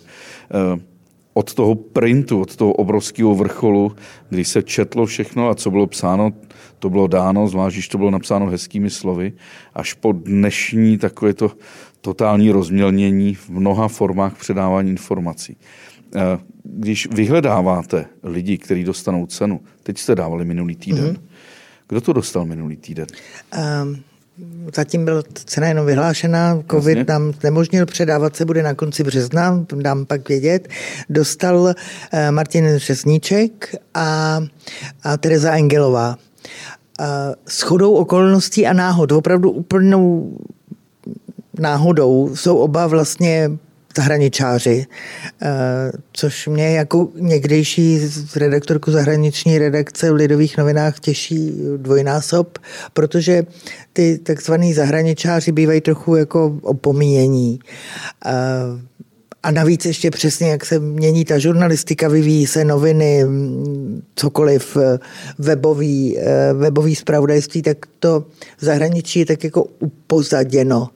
od 1.36 1.54
toho 1.54 1.74
printu, 1.74 2.40
od 2.40 2.56
toho 2.56 2.72
obrovského 2.72 3.34
vrcholu, 3.34 3.92
kdy 4.28 4.44
se 4.44 4.62
četlo 4.62 5.06
všechno 5.06 5.48
a 5.48 5.54
co 5.54 5.70
bylo 5.70 5.86
psáno, 5.86 6.32
to 6.78 6.90
bylo 6.90 7.06
dáno, 7.06 7.48
zvlášť, 7.48 7.76
když 7.76 7.88
to 7.88 7.98
bylo 7.98 8.10
napsáno 8.10 8.46
hezkými 8.46 8.90
slovy, 8.90 9.32
až 9.74 9.92
po 9.92 10.12
dnešní 10.12 10.98
takové 10.98 11.34
to 11.34 11.52
totální 12.00 12.50
rozmělnění 12.50 13.34
v 13.34 13.48
mnoha 13.48 13.88
formách 13.88 14.38
předávání 14.38 14.90
informací. 14.90 15.56
Eh, 16.16 16.38
když 16.64 17.08
vyhledáváte 17.12 18.06
lidi, 18.22 18.58
kteří 18.58 18.84
dostanou 18.84 19.26
cenu, 19.26 19.60
teď 19.82 19.98
jste 19.98 20.14
dávali 20.14 20.44
minulý 20.44 20.76
týden, 20.76 21.14
mm-hmm. 21.14 21.35
Kdo 21.88 22.00
to 22.00 22.12
dostal 22.12 22.44
minulý 22.44 22.76
týden? 22.76 23.06
Um 23.82 24.02
Zatím 24.74 25.04
byla 25.04 25.22
cena 25.32 25.66
jenom 25.66 25.86
vyhlášena, 25.86 26.62
covid 26.70 26.98
Jasně. 26.98 27.12
nám 27.12 27.32
nemožnil 27.44 27.86
předávat 27.86 28.36
se, 28.36 28.44
bude 28.44 28.62
na 28.62 28.74
konci 28.74 29.04
března, 29.04 29.64
dám 29.76 30.06
pak 30.06 30.28
vědět. 30.28 30.68
Dostal 31.10 31.74
eh, 32.12 32.30
Martin 32.30 32.76
Řesníček 32.76 33.74
a, 33.94 34.40
a 35.02 35.16
Tereza 35.16 35.52
Engelová. 35.52 36.16
S 37.48 37.62
chodou 37.62 37.94
okolností 37.94 38.66
a 38.66 38.72
náhod, 38.72 39.12
opravdu 39.12 39.50
úplnou 39.50 40.32
náhodou 41.58 42.36
jsou 42.36 42.56
oba 42.56 42.86
vlastně 42.86 43.50
zahraničáři, 43.96 44.86
eh, 45.42 45.48
což 46.12 46.46
mě 46.46 46.76
jako 46.76 47.08
někdejší 47.14 48.00
redaktorku 48.36 48.90
zahraniční 48.90 49.58
redakce 49.58 50.10
v 50.10 50.14
Lidových 50.14 50.58
novinách 50.58 51.00
těší 51.00 51.52
dvojnásob, 51.76 52.58
protože 52.92 53.42
ty 53.92 54.18
takzvaný 54.18 54.74
zahraničáři 54.74 55.52
bývají 55.52 55.80
trochu 55.80 56.16
jako 56.16 56.58
opomíjení. 56.62 57.58
A 59.46 59.50
navíc 59.50 59.84
ještě 59.86 60.10
přesně, 60.10 60.48
jak 60.48 60.64
se 60.64 60.78
mění 60.78 61.24
ta 61.24 61.38
žurnalistika, 61.38 62.08
vyvíjí 62.08 62.46
se 62.46 62.64
noviny, 62.64 63.24
cokoliv, 64.14 64.76
eh, 64.76 64.98
webový, 65.38 66.18
eh, 66.18 66.52
webový 66.52 66.94
spravodajství, 66.94 67.62
tak 67.62 67.86
to 67.98 68.24
v 68.58 68.64
zahraničí 68.64 69.18
je 69.18 69.26
tak 69.26 69.44
jako 69.44 69.64
upozaděno. 69.78 70.88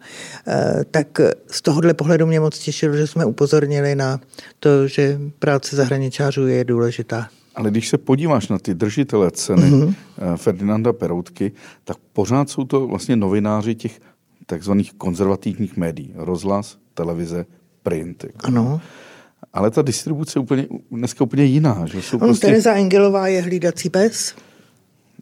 Eh, 0.47 0.85
tak 0.91 1.21
z 1.51 1.63
tohohle 1.63 1.95
pohledu 1.95 2.27
mě 2.27 2.41
moc 2.41 2.59
těšilo, 2.59 2.97
že 2.97 3.07
jsme 3.07 3.25
upozornili 3.25 3.95
na 3.95 4.21
to, 4.61 4.87
že 4.87 5.21
práce 5.39 5.77
zahraničářů 5.77 6.47
je 6.47 6.65
důležitá. 6.65 7.29
Ale 7.55 7.71
když 7.71 7.89
se 7.89 7.99
podíváš 7.99 8.49
na 8.49 8.59
ty 8.59 8.75
držitele 8.75 9.31
ceny 9.31 9.63
mm-hmm. 9.63 9.95
Ferdinanda 10.37 10.93
Peroutky, 10.93 11.53
tak 11.85 11.97
pořád 12.13 12.51
jsou 12.51 12.65
to 12.65 12.87
vlastně 12.87 13.17
novináři 13.17 13.75
těch 13.75 14.01
takzvaných 14.47 14.93
konzervativních 14.93 15.77
médií. 15.77 16.13
Rozhlas, 16.17 16.79
televize, 16.95 17.47
print. 17.83 18.25
Jako. 18.25 18.47
Ano. 18.47 18.81
Ale 19.53 19.71
ta 19.71 19.83
distribuce 19.83 20.39
je 20.39 20.41
úplně, 20.41 20.67
dneska 20.91 21.25
úplně 21.25 21.45
jiná. 21.45 21.87
Že 21.87 22.03
jsou 22.03 22.19
prostě... 22.19 22.47
Tereza 22.47 22.75
Engelová 22.75 23.29
je 23.29 23.43
hlídací 23.43 23.91
pes. 23.91 24.35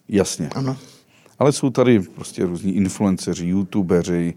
Jasně. 0.09 0.49
Ano. 0.55 0.77
Ale 1.39 1.53
jsou 1.53 1.71
tady 1.71 2.01
prostě 2.01 2.45
různí 2.45 2.77
influenceři, 2.77 3.47
youtubeři, 3.47 4.35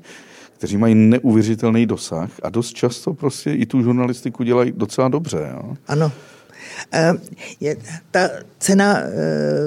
kteří 0.57 0.77
mají 0.77 0.95
neuvěřitelný 0.95 1.85
dosah 1.85 2.29
a 2.43 2.49
dost 2.49 2.73
často 2.73 3.13
prostě 3.13 3.53
i 3.53 3.65
tu 3.65 3.81
žurnalistiku 3.81 4.43
dělají 4.43 4.71
docela 4.71 5.09
dobře. 5.09 5.49
Jo? 5.53 5.75
Ano. 5.87 6.11
Eh, 6.93 7.13
je, 7.59 7.77
ta 8.11 8.29
cena 8.59 8.99
eh, 8.99 9.09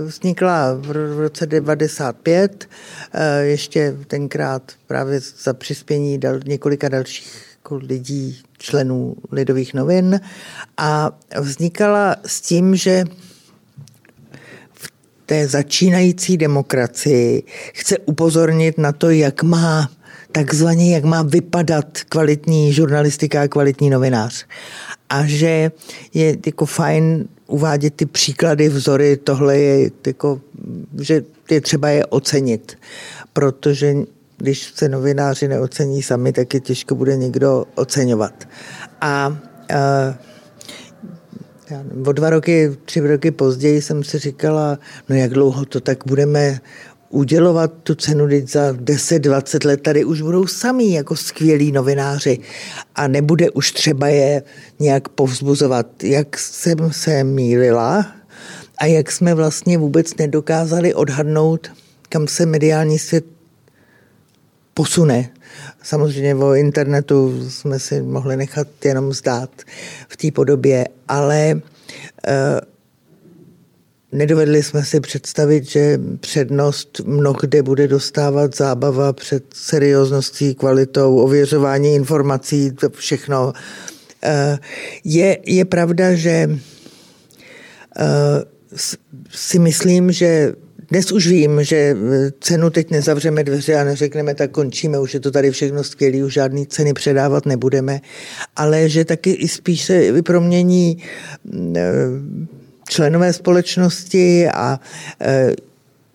vznikla 0.05 0.75
v 0.75 0.91
roce 1.19 1.47
95, 1.47 2.69
eh, 3.13 3.41
ještě 3.45 3.97
tenkrát 4.07 4.73
právě 4.87 5.21
za 5.21 5.55
přispění 5.55 6.19
dal, 6.19 6.41
několika 6.47 6.89
dalších 6.89 7.54
jako 7.65 7.77
lidí, 7.77 8.43
členů 8.59 9.17
Lidových 9.33 9.75
novin 9.75 10.21
a 10.77 11.19
vznikala 11.41 12.17
s 12.27 12.41
tím, 12.41 12.77
že 12.77 13.05
v 14.73 14.93
té 15.27 15.49
začínající 15.49 16.37
demokracii 16.37 17.43
chce 17.75 17.99
upozornit 17.99 18.79
na 18.79 18.93
to, 18.93 19.11
jak 19.11 19.43
má 19.43 19.91
takzvaně, 20.33 20.95
jak 20.95 21.05
má 21.05 21.23
vypadat 21.23 21.99
kvalitní 22.09 22.73
žurnalistika 22.73 23.43
a 23.43 23.49
kvalitní 23.49 23.91
novinář. 23.91 24.47
A 25.09 25.27
že 25.27 25.73
je 26.15 26.37
jako 26.47 26.67
fajn 26.67 27.29
uvádět 27.47 27.95
ty 27.95 28.07
příklady, 28.07 28.69
vzory, 28.69 29.17
tohle 29.17 29.59
je 29.59 29.91
jako, 30.07 30.41
že 31.01 31.25
je 31.51 31.61
třeba 31.61 31.89
je 31.89 32.07
ocenit, 32.07 32.79
protože 33.33 33.95
když 34.45 34.73
se 34.75 34.89
novináři 34.89 35.49
neocení 35.49 36.03
sami, 36.03 36.33
tak 36.33 36.55
je 36.55 36.61
těžko 36.61 36.95
bude 36.95 37.17
někdo 37.17 37.65
oceňovat. 37.75 38.49
A 39.01 39.29
uh, 42.03 42.09
o 42.09 42.13
dva 42.13 42.31
roky, 42.31 42.77
tři 42.85 43.01
roky 43.01 43.31
později 43.31 43.83
jsem 43.83 44.05
si 44.05 44.19
říkala, 44.19 44.79
no 45.09 45.17
jak 45.17 45.31
dlouho 45.31 45.65
to 45.65 45.81
tak 45.81 45.99
budeme 46.07 46.61
udělovat 47.11 47.73
tu 47.83 47.95
cenu, 47.95 48.27
když 48.27 48.53
za 48.53 48.73
10-20 48.73 49.67
let 49.67 49.81
tady 49.81 50.05
už 50.05 50.23
budou 50.23 50.47
sami 50.47 50.93
jako 50.93 51.17
skvělí 51.17 51.73
novináři 51.73 52.39
a 52.95 53.09
nebude 53.09 53.51
už 53.51 53.73
třeba 53.73 54.09
je 54.09 54.43
nějak 54.81 55.09
povzbuzovat. 55.09 56.05
Jak 56.05 56.39
jsem 56.39 56.93
se 56.93 57.25
mýlila 57.25 58.07
a 58.79 58.87
jak 58.87 59.13
jsme 59.13 59.35
vlastně 59.35 59.79
vůbec 59.79 60.17
nedokázali 60.17 60.95
odhadnout, 60.95 61.71
kam 62.09 62.29
se 62.29 62.47
mediální 62.47 62.99
svět 62.99 63.25
posune. 64.75 65.31
Samozřejmě 65.83 66.35
o 66.35 66.55
internetu 66.55 67.51
jsme 67.51 67.79
si 67.79 68.03
mohli 68.03 68.37
nechat 68.37 68.69
jenom 68.85 69.13
zdát 69.13 69.51
v 70.09 70.17
té 70.17 70.31
podobě, 70.31 70.89
ale 71.09 71.61
eh, 72.27 72.61
nedovedli 74.13 74.63
jsme 74.63 74.85
si 74.85 75.01
představit, 75.01 75.65
že 75.65 76.01
přednost 76.21 77.01
mnohde 77.05 77.63
bude 77.63 77.89
dostávat 77.89 78.57
zábava 78.57 79.13
před 79.13 79.45
seriózností, 79.55 80.55
kvalitou, 80.55 81.17
ověřování 81.17 81.95
informací, 81.95 82.71
to 82.71 82.91
všechno. 82.91 83.53
Eh, 84.23 84.59
je, 85.05 85.39
je 85.47 85.65
pravda, 85.65 86.15
že 86.15 86.51
eh, 87.99 88.45
si 89.31 89.59
myslím, 89.59 90.13
že 90.13 90.55
dnes 90.89 91.13
už 91.13 91.27
vím, 91.27 91.65
že 91.65 91.77
e, 91.77 91.97
cenu 92.41 92.71
teď 92.71 92.91
nezavřeme 92.91 93.45
dveře 93.45 93.75
a 93.75 93.85
neřekneme, 93.85 94.35
tak 94.35 94.51
končíme, 94.51 94.99
už 94.99 95.15
je 95.15 95.21
to 95.21 95.31
tady 95.31 95.51
všechno 95.51 95.85
skvělé, 95.85 96.25
už 96.25 96.33
žádný 96.33 96.67
ceny 96.67 96.93
předávat 96.93 97.47
nebudeme, 97.47 98.01
ale 98.57 98.89
že 98.89 99.05
taky 99.05 99.31
i 99.31 99.49
spíš 99.49 99.85
se 99.85 100.23
promění 100.23 100.99
e, 101.77 101.93
členové 102.89 103.33
společnosti 103.33 104.49
a 104.49 104.81
e, 105.21 105.55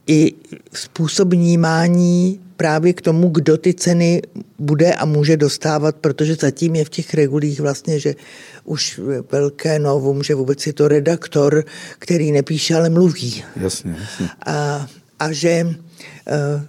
i 0.07 0.33
způsob 0.73 1.29
vnímání 1.29 2.39
právě 2.59 2.93
k 2.93 3.01
tomu, 3.01 3.29
kdo 3.29 3.57
ty 3.57 3.73
ceny 3.73 4.21
bude 4.59 4.93
a 4.93 5.05
může 5.05 5.37
dostávat, 5.37 5.95
protože 5.95 6.35
zatím 6.35 6.75
je 6.75 6.85
v 6.85 6.89
těch 6.89 7.13
regulích 7.13 7.59
vlastně, 7.59 7.99
že 7.99 8.15
už 8.63 8.99
velké 9.31 9.79
novum, 9.79 10.23
že 10.23 10.35
vůbec 10.35 10.67
je 10.67 10.73
to 10.73 10.87
redaktor, 10.87 11.63
který 11.99 12.31
nepíše, 12.31 12.75
ale 12.75 12.89
mluví. 12.89 13.43
Jasně, 13.55 13.95
jasně. 13.99 14.29
A, 14.45 14.87
a 15.19 15.31
že 15.31 15.67
eh, 16.27 16.65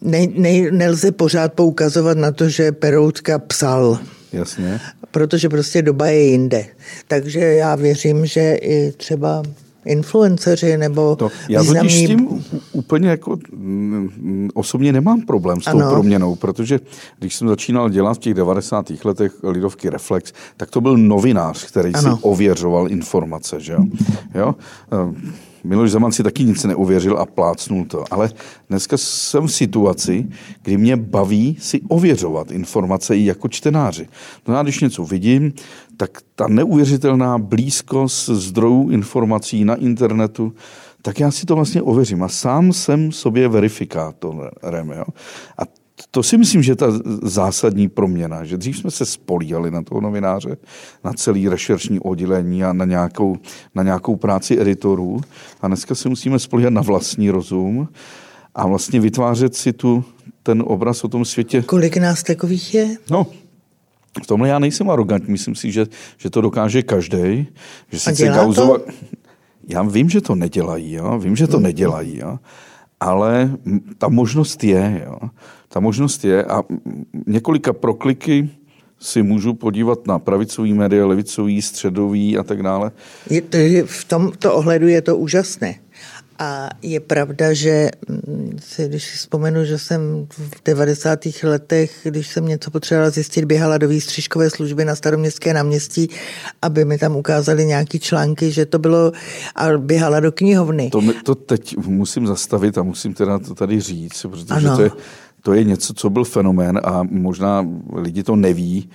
ne, 0.00 0.26
ne, 0.26 0.70
nelze 0.70 1.12
pořád 1.12 1.52
poukazovat 1.52 2.18
na 2.18 2.32
to, 2.32 2.48
že 2.48 2.72
Peroutka 2.72 3.38
psal. 3.38 3.98
Jasně. 4.32 4.80
Protože 5.10 5.48
prostě 5.48 5.82
doba 5.82 6.06
je 6.06 6.22
jinde. 6.22 6.66
Takže 7.08 7.40
já 7.40 7.74
věřím, 7.74 8.26
že 8.26 8.54
i 8.60 8.92
třeba 8.92 9.42
influenceři 9.84 10.76
nebo 10.76 11.16
to, 11.16 11.30
Já 11.48 11.60
významní... 11.60 11.88
totiž 11.88 12.04
s 12.04 12.06
tím 12.06 12.44
úplně 12.72 13.08
jako 13.08 13.36
mm, 13.52 14.48
osobně 14.54 14.92
nemám 14.92 15.20
problém 15.20 15.60
s 15.60 15.64
tou 15.64 15.80
ano. 15.80 15.90
proměnou, 15.90 16.36
protože 16.36 16.80
když 17.18 17.34
jsem 17.34 17.48
začínal 17.48 17.90
dělat 17.90 18.14
v 18.14 18.18
těch 18.18 18.34
90. 18.34 18.86
letech 19.04 19.32
Lidovky 19.42 19.90
Reflex, 19.90 20.32
tak 20.56 20.70
to 20.70 20.80
byl 20.80 20.96
novinář, 20.96 21.64
který 21.64 21.94
ano. 21.94 22.16
si 22.16 22.22
ověřoval 22.22 22.92
informace. 22.92 23.60
Že 23.60 23.72
jo? 23.72 23.84
jo? 24.34 24.54
Miloš 25.64 25.90
Zeman 25.90 26.12
si 26.12 26.22
taky 26.22 26.44
nic 26.44 26.64
neuvěřil 26.64 27.18
a 27.18 27.26
plácnul 27.26 27.84
to. 27.84 28.04
Ale 28.10 28.30
dneska 28.68 28.96
jsem 28.96 29.46
v 29.46 29.52
situaci, 29.52 30.26
kdy 30.62 30.76
mě 30.76 30.96
baví 30.96 31.56
si 31.60 31.80
ověřovat 31.88 32.50
informace 32.50 33.16
i 33.16 33.24
jako 33.24 33.48
čtenáři. 33.48 34.08
No 34.48 34.54
já 34.54 34.62
když 34.62 34.80
něco 34.80 35.04
vidím, 35.04 35.52
tak 35.96 36.18
ta 36.34 36.48
neuvěřitelná 36.48 37.38
blízkost 37.38 38.28
zdrojů 38.28 38.90
informací 38.90 39.64
na 39.64 39.74
internetu, 39.74 40.52
tak 41.02 41.20
já 41.20 41.30
si 41.30 41.46
to 41.46 41.54
vlastně 41.54 41.82
ověřím. 41.82 42.22
A 42.22 42.28
sám 42.28 42.72
jsem 42.72 43.12
sobě 43.12 43.48
verifikátorem. 43.48 44.90
Jo? 44.90 45.04
A 45.58 45.79
to 46.10 46.22
si 46.22 46.38
myslím, 46.38 46.62
že 46.62 46.72
je 46.72 46.76
ta 46.76 46.86
zásadní 47.22 47.88
proměna, 47.88 48.44
že 48.44 48.56
dřív 48.56 48.78
jsme 48.78 48.90
se 48.90 49.06
spolíhali 49.06 49.70
na 49.70 49.82
toho 49.82 50.00
novináře, 50.00 50.56
na 51.04 51.12
celý 51.12 51.48
rešeršní 51.48 52.00
oddělení 52.00 52.64
a 52.64 52.72
na 52.72 52.84
nějakou, 52.84 53.36
na 53.74 53.82
nějakou 53.82 54.16
práci 54.16 54.60
editorů 54.60 55.20
a 55.60 55.68
dneska 55.68 55.94
se 55.94 56.08
musíme 56.08 56.38
spolíhat 56.38 56.72
na 56.72 56.82
vlastní 56.82 57.30
rozum 57.30 57.88
a 58.54 58.66
vlastně 58.66 59.00
vytvářet 59.00 59.56
si 59.56 59.72
tu, 59.72 60.04
ten 60.42 60.62
obraz 60.66 61.04
o 61.04 61.08
tom 61.08 61.24
světě. 61.24 61.62
Kolik 61.62 61.96
nás 61.96 62.22
takových 62.22 62.74
je? 62.74 62.96
No, 63.10 63.26
v 64.22 64.26
tomhle 64.26 64.48
já 64.48 64.58
nejsem 64.58 64.90
arrogantní, 64.90 65.32
myslím 65.32 65.54
si, 65.54 65.72
že, 65.72 65.86
že 66.18 66.30
to 66.30 66.40
dokáže 66.40 66.82
každý. 66.82 67.46
Že 67.92 67.98
sice 67.98 68.26
Gauzova... 68.26 68.78
to? 68.78 68.84
Já 69.68 69.82
vím, 69.82 70.10
že 70.10 70.20
to 70.20 70.34
nedělají, 70.34 70.92
jo? 70.92 71.18
vím, 71.18 71.36
že 71.36 71.46
to 71.46 71.56
hmm. 71.56 71.64
nedělají, 71.64 72.18
jo? 72.18 72.38
ale 73.00 73.50
ta 73.98 74.08
možnost 74.08 74.64
je. 74.64 75.02
Jo? 75.06 75.30
Ta 75.72 75.80
možnost 75.80 76.24
je 76.24 76.44
a 76.44 76.62
několika 77.26 77.72
prokliky 77.72 78.50
si 79.00 79.22
můžu 79.22 79.54
podívat 79.54 80.06
na 80.06 80.18
pravicový 80.18 80.74
média, 80.74 81.06
levicový, 81.06 81.62
středový 81.62 82.38
a 82.38 82.42
tak 82.42 82.62
dále. 82.62 82.90
Je 83.30 83.42
to, 83.42 83.58
v 83.84 84.04
tomto 84.04 84.54
ohledu 84.54 84.88
je 84.88 85.02
to 85.02 85.16
úžasné. 85.16 85.74
A 86.42 86.68
je 86.82 87.00
pravda, 87.00 87.52
že 87.52 87.90
mm, 88.08 88.58
si, 88.62 88.88
když 88.88 89.04
si 89.04 89.16
vzpomenu, 89.16 89.64
že 89.64 89.78
jsem 89.78 90.26
v 90.30 90.62
90. 90.64 91.18
letech, 91.42 92.00
když 92.02 92.28
jsem 92.28 92.46
něco 92.46 92.70
potřebovala 92.70 93.10
zjistit, 93.10 93.44
běhala 93.44 93.78
do 93.78 93.88
výstřižkové 93.88 94.50
služby 94.50 94.84
na 94.84 94.94
staroměstské 94.94 95.54
náměstí, 95.54 96.08
aby 96.62 96.84
mi 96.84 96.98
tam 96.98 97.16
ukázali 97.16 97.66
nějaký 97.66 97.98
články, 97.98 98.50
že 98.50 98.66
to 98.66 98.78
bylo, 98.78 99.12
a 99.56 99.78
běhala 99.78 100.20
do 100.20 100.32
knihovny. 100.32 100.90
To, 100.90 101.02
to 101.24 101.34
teď 101.34 101.76
musím 101.76 102.26
zastavit 102.26 102.78
a 102.78 102.82
musím 102.82 103.14
teda 103.14 103.38
to 103.38 103.54
tady 103.54 103.80
říct, 103.80 104.26
protože 104.30 104.44
ano. 104.48 104.76
to 104.76 104.82
je 104.82 104.90
to 105.42 105.52
je 105.52 105.64
něco, 105.64 105.94
co 105.94 106.10
byl 106.10 106.24
fenomén 106.24 106.80
a 106.84 107.02
možná 107.10 107.66
lidi 107.92 108.22
to 108.22 108.36
neví, 108.36 108.88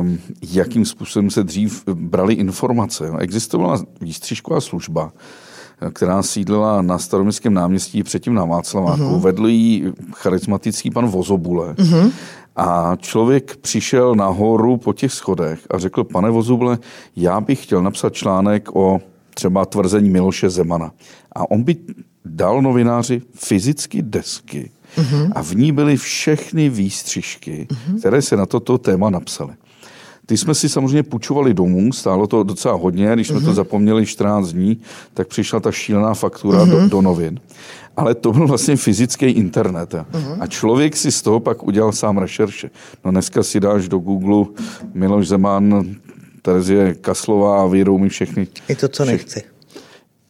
um, 0.00 0.18
jakým 0.52 0.84
způsobem 0.84 1.30
se 1.30 1.44
dřív 1.44 1.84
brali 1.94 2.34
informace. 2.34 3.10
Existovala 3.18 3.82
výstřižková 4.00 4.60
služba, 4.60 5.12
která 5.92 6.22
sídlila 6.22 6.82
na 6.82 6.98
staroměstském 6.98 7.54
náměstí 7.54 8.02
předtím 8.02 8.34
na 8.34 8.44
Václaváku. 8.44 9.02
Uh-huh. 9.02 9.20
Vedl 9.20 9.46
jí 9.46 9.84
charismatický 10.12 10.90
pan 10.90 11.06
Vozobule. 11.06 11.74
Uh-huh. 11.74 12.12
A 12.56 12.96
člověk 12.96 13.56
přišel 13.56 14.14
nahoru 14.14 14.76
po 14.76 14.92
těch 14.92 15.12
schodech 15.12 15.60
a 15.70 15.78
řekl, 15.78 16.04
pane 16.04 16.30
Vozobule, 16.30 16.78
já 17.16 17.40
bych 17.40 17.62
chtěl 17.62 17.82
napsat 17.82 18.14
článek 18.14 18.76
o 18.76 19.00
třeba 19.34 19.64
tvrzení 19.64 20.10
Miloše 20.10 20.50
Zemana. 20.50 20.90
A 21.32 21.50
on 21.50 21.62
by 21.62 21.76
dal 22.24 22.62
novináři 22.62 23.22
fyzicky 23.34 24.02
desky 24.02 24.70
uh-huh. 24.96 25.32
a 25.34 25.42
v 25.42 25.56
ní 25.56 25.72
byly 25.72 25.96
všechny 25.96 26.68
výstřižky, 26.68 27.66
uh-huh. 27.70 27.98
které 27.98 28.22
se 28.22 28.36
na 28.36 28.46
toto 28.46 28.78
téma 28.78 29.10
napsaly. 29.10 29.52
Ty 30.26 30.36
jsme 30.36 30.54
si 30.54 30.68
samozřejmě 30.68 31.02
půjčovali 31.02 31.54
domů, 31.54 31.92
stálo 31.92 32.26
to 32.26 32.42
docela 32.42 32.74
hodně, 32.74 33.10
když 33.14 33.28
jsme 33.28 33.36
uh-huh. 33.36 33.40
to 33.40 33.46
mhm. 33.46 33.54
zapomněli 33.54 34.06
14 34.06 34.48
dní, 34.48 34.80
tak 35.14 35.28
přišla 35.28 35.60
ta 35.60 35.72
šílená 35.72 36.14
faktura 36.14 36.64
uh-huh. 36.64 36.70
do, 36.70 36.88
do 36.88 37.02
novin. 37.02 37.40
Ale 37.96 38.14
to 38.14 38.32
byl 38.32 38.46
vlastně 38.46 38.76
fyzický 38.76 39.26
internet. 39.26 39.92
Uh-huh. 39.92 40.36
A 40.40 40.46
člověk 40.46 40.96
si 40.96 41.12
z 41.12 41.22
toho 41.22 41.40
pak 41.40 41.62
udělal 41.62 41.92
sám 41.92 42.18
rešerše. 42.18 42.70
No 43.04 43.10
dneska 43.10 43.42
si 43.42 43.60
dáš 43.60 43.88
do 43.88 43.98
Google 43.98 44.46
Miloš 44.94 45.28
Zeman, 45.28 45.94
Terezie 46.42 46.94
Kaslová 46.94 47.62
a 47.62 47.66
vyjdou 47.66 47.98
mi 47.98 48.08
všechny. 48.08 48.46
I 48.68 48.74
to, 48.74 48.88
co 48.88 49.04
nechci. 49.04 49.42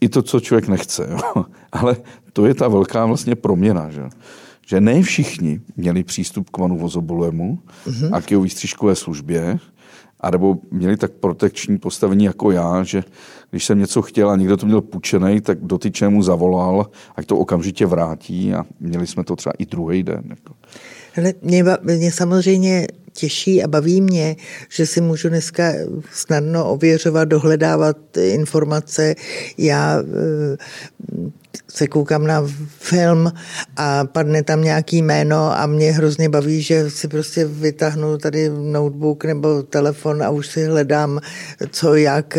I 0.01 0.09
to, 0.09 0.23
co 0.23 0.41
člověk 0.41 0.69
nechce. 0.69 1.09
Jo. 1.11 1.45
Ale 1.73 1.97
to 2.33 2.47
je 2.47 2.55
ta 2.55 2.69
velká 2.69 3.07
vlastně 3.07 3.35
proměna. 3.35 3.91
Že? 3.91 4.03
Že 4.67 4.81
ne 4.81 5.03
všichni 5.03 5.61
měli 5.77 6.05
přístup 6.05 6.51
k 6.51 6.59
Manu 6.59 6.79
Vozobulému 6.79 7.59
uh-huh. 7.87 8.09
a 8.13 8.21
k 8.21 8.31
jeho 8.31 8.43
výstřižkové 8.43 8.95
službě, 8.95 9.59
anebo 10.21 10.59
měli 10.71 10.97
tak 10.97 11.13
protekční 11.13 11.79
postavení 11.79 12.25
jako 12.25 12.51
já, 12.51 12.85
že 12.85 13.05
když 13.51 13.65
jsem 13.65 13.79
něco 13.79 14.03
chtěl 14.03 14.31
a 14.31 14.37
někdo 14.37 14.57
to 14.57 14.67
měl 14.67 14.81
půjčený, 14.81 15.41
tak 15.41 15.59
dotyčnému 15.61 16.23
zavolal, 16.23 16.87
ať 17.17 17.27
to 17.27 17.37
okamžitě 17.37 17.87
vrátí 17.87 18.55
a 18.55 18.65
měli 18.81 19.07
jsme 19.07 19.25
to 19.25 19.37
třeba 19.37 19.53
i 19.59 19.67
druhý 19.67 20.03
den. 20.03 20.25
Jako. 20.31 20.55
Hele, 21.13 21.35
mě, 21.43 21.65
mě 21.83 22.13
samozřejmě 22.13 22.87
těší 23.15 23.63
a 23.63 23.69
baví 23.69 24.01
mě, 24.01 24.37
že 24.69 24.87
si 24.87 25.01
můžu 25.01 25.29
dneska 25.29 25.73
snadno 26.13 26.71
ověřovat, 26.71 27.29
dohledávat 27.29 27.97
informace. 28.17 29.15
Já 29.59 30.03
eh, 30.03 30.57
se 31.69 31.87
koukám 31.87 32.27
na 32.27 32.47
film 32.79 33.33
a 33.77 34.05
padne 34.05 34.43
tam 34.43 34.63
nějaký 34.63 35.03
jméno 35.03 35.59
a 35.59 35.67
mě 35.67 35.93
hrozně 35.93 36.29
baví, 36.29 36.63
že 36.63 36.91
si 36.91 37.09
prostě 37.09 37.45
vytáhnu 37.45 38.19
tady 38.19 38.49
notebook 38.49 39.25
nebo 39.25 39.63
telefon 39.63 40.23
a 40.23 40.31
už 40.31 40.47
si 40.47 40.65
hledám 40.65 41.21
co 41.71 41.95
jak 41.95 42.39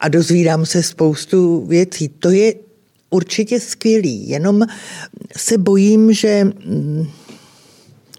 a 0.00 0.08
dozvídám 0.08 0.66
se 0.66 0.82
spoustu 0.82 1.66
věcí. 1.66 2.08
To 2.08 2.30
je 2.30 2.54
určitě 3.10 3.60
skvělý, 3.60 4.28
jenom 4.28 4.62
se 5.36 5.58
bojím, 5.58 6.12
že 6.12 6.52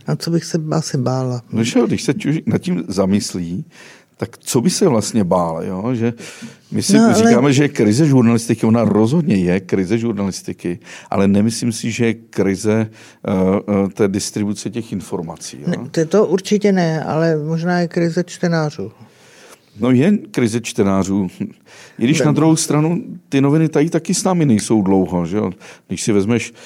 a 0.07 0.15
co 0.15 0.31
bych 0.31 0.45
se 0.45 0.61
asi 0.71 0.97
bála? 0.97 1.41
No, 1.51 1.63
když 1.87 2.03
se 2.03 2.13
nad 2.45 2.61
tím 2.61 2.83
zamyslí, 2.87 3.65
tak 4.17 4.37
co 4.37 4.61
by 4.61 4.69
se 4.69 4.87
vlastně 4.87 5.23
bál? 5.23 5.63
Jo? 5.63 5.95
Že 5.95 6.13
my 6.71 6.83
si 6.83 6.97
no, 6.97 7.03
ale... 7.03 7.13
říkáme, 7.13 7.53
že 7.53 7.63
je 7.63 7.69
krize 7.69 8.05
žurnalistiky, 8.05 8.65
ona 8.65 8.83
rozhodně 8.83 9.35
je 9.35 9.59
krize 9.59 9.97
žurnalistiky, 9.97 10.79
ale 11.09 11.27
nemyslím 11.27 11.71
si, 11.71 11.91
že 11.91 12.05
je 12.05 12.13
krize 12.13 12.89
uh, 13.27 13.75
uh, 13.75 13.89
té 13.89 14.07
distribuce 14.07 14.69
těch 14.69 14.91
informací. 14.91 15.57
Jo? 15.61 15.67
Ne, 15.67 15.89
to, 15.91 16.05
to 16.05 16.25
určitě 16.25 16.71
ne, 16.71 17.03
ale 17.03 17.37
možná 17.37 17.79
je 17.79 17.87
krize 17.87 18.23
čtenářů. 18.23 18.91
No 19.79 19.91
je 19.91 20.17
krize 20.17 20.61
čtenářů. 20.61 21.27
I 21.99 22.03
když 22.03 22.19
ne. 22.19 22.25
na 22.25 22.31
druhou 22.31 22.55
stranu 22.55 23.03
ty 23.29 23.41
noviny 23.41 23.69
tady 23.69 23.89
taky 23.89 24.13
s 24.13 24.23
námi 24.23 24.45
nejsou 24.45 24.81
dlouho. 24.81 25.25
Že 25.25 25.37
jo? 25.37 25.51
Když 25.87 26.01
si 26.01 26.11
vezmeš 26.11 26.51
uh, 26.51 26.57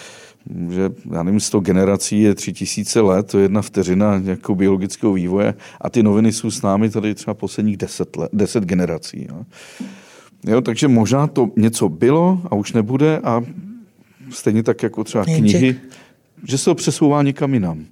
že 0.69 0.89
já 1.13 1.23
nevím, 1.23 1.39
100 1.39 1.59
generací 1.59 2.21
je 2.21 2.35
3000 2.35 3.01
let, 3.01 3.31
to 3.31 3.37
je 3.37 3.43
jedna 3.43 3.61
vteřina 3.61 4.17
nějakou 4.17 4.55
biologického 4.55 5.13
vývoje 5.13 5.53
a 5.81 5.89
ty 5.89 6.03
noviny 6.03 6.31
jsou 6.31 6.51
s 6.51 6.61
námi 6.61 6.89
tady 6.89 7.15
třeba 7.15 7.33
posledních 7.33 7.77
10, 7.77 8.15
let, 8.15 8.29
10 8.33 8.63
generací. 8.63 9.27
Jo. 9.29 9.45
Jo, 10.47 10.61
takže 10.61 10.87
možná 10.87 11.27
to 11.27 11.51
něco 11.55 11.89
bylo 11.89 12.41
a 12.51 12.55
už 12.55 12.73
nebude 12.73 13.17
a 13.17 13.41
stejně 14.29 14.63
tak 14.63 14.83
jako 14.83 15.03
třeba 15.03 15.25
knihy, 15.25 15.75
že 16.47 16.57
se 16.57 16.65
to 16.65 16.75
přesouvá 16.75 17.23
někam 17.23 17.53
jinam. 17.53 17.85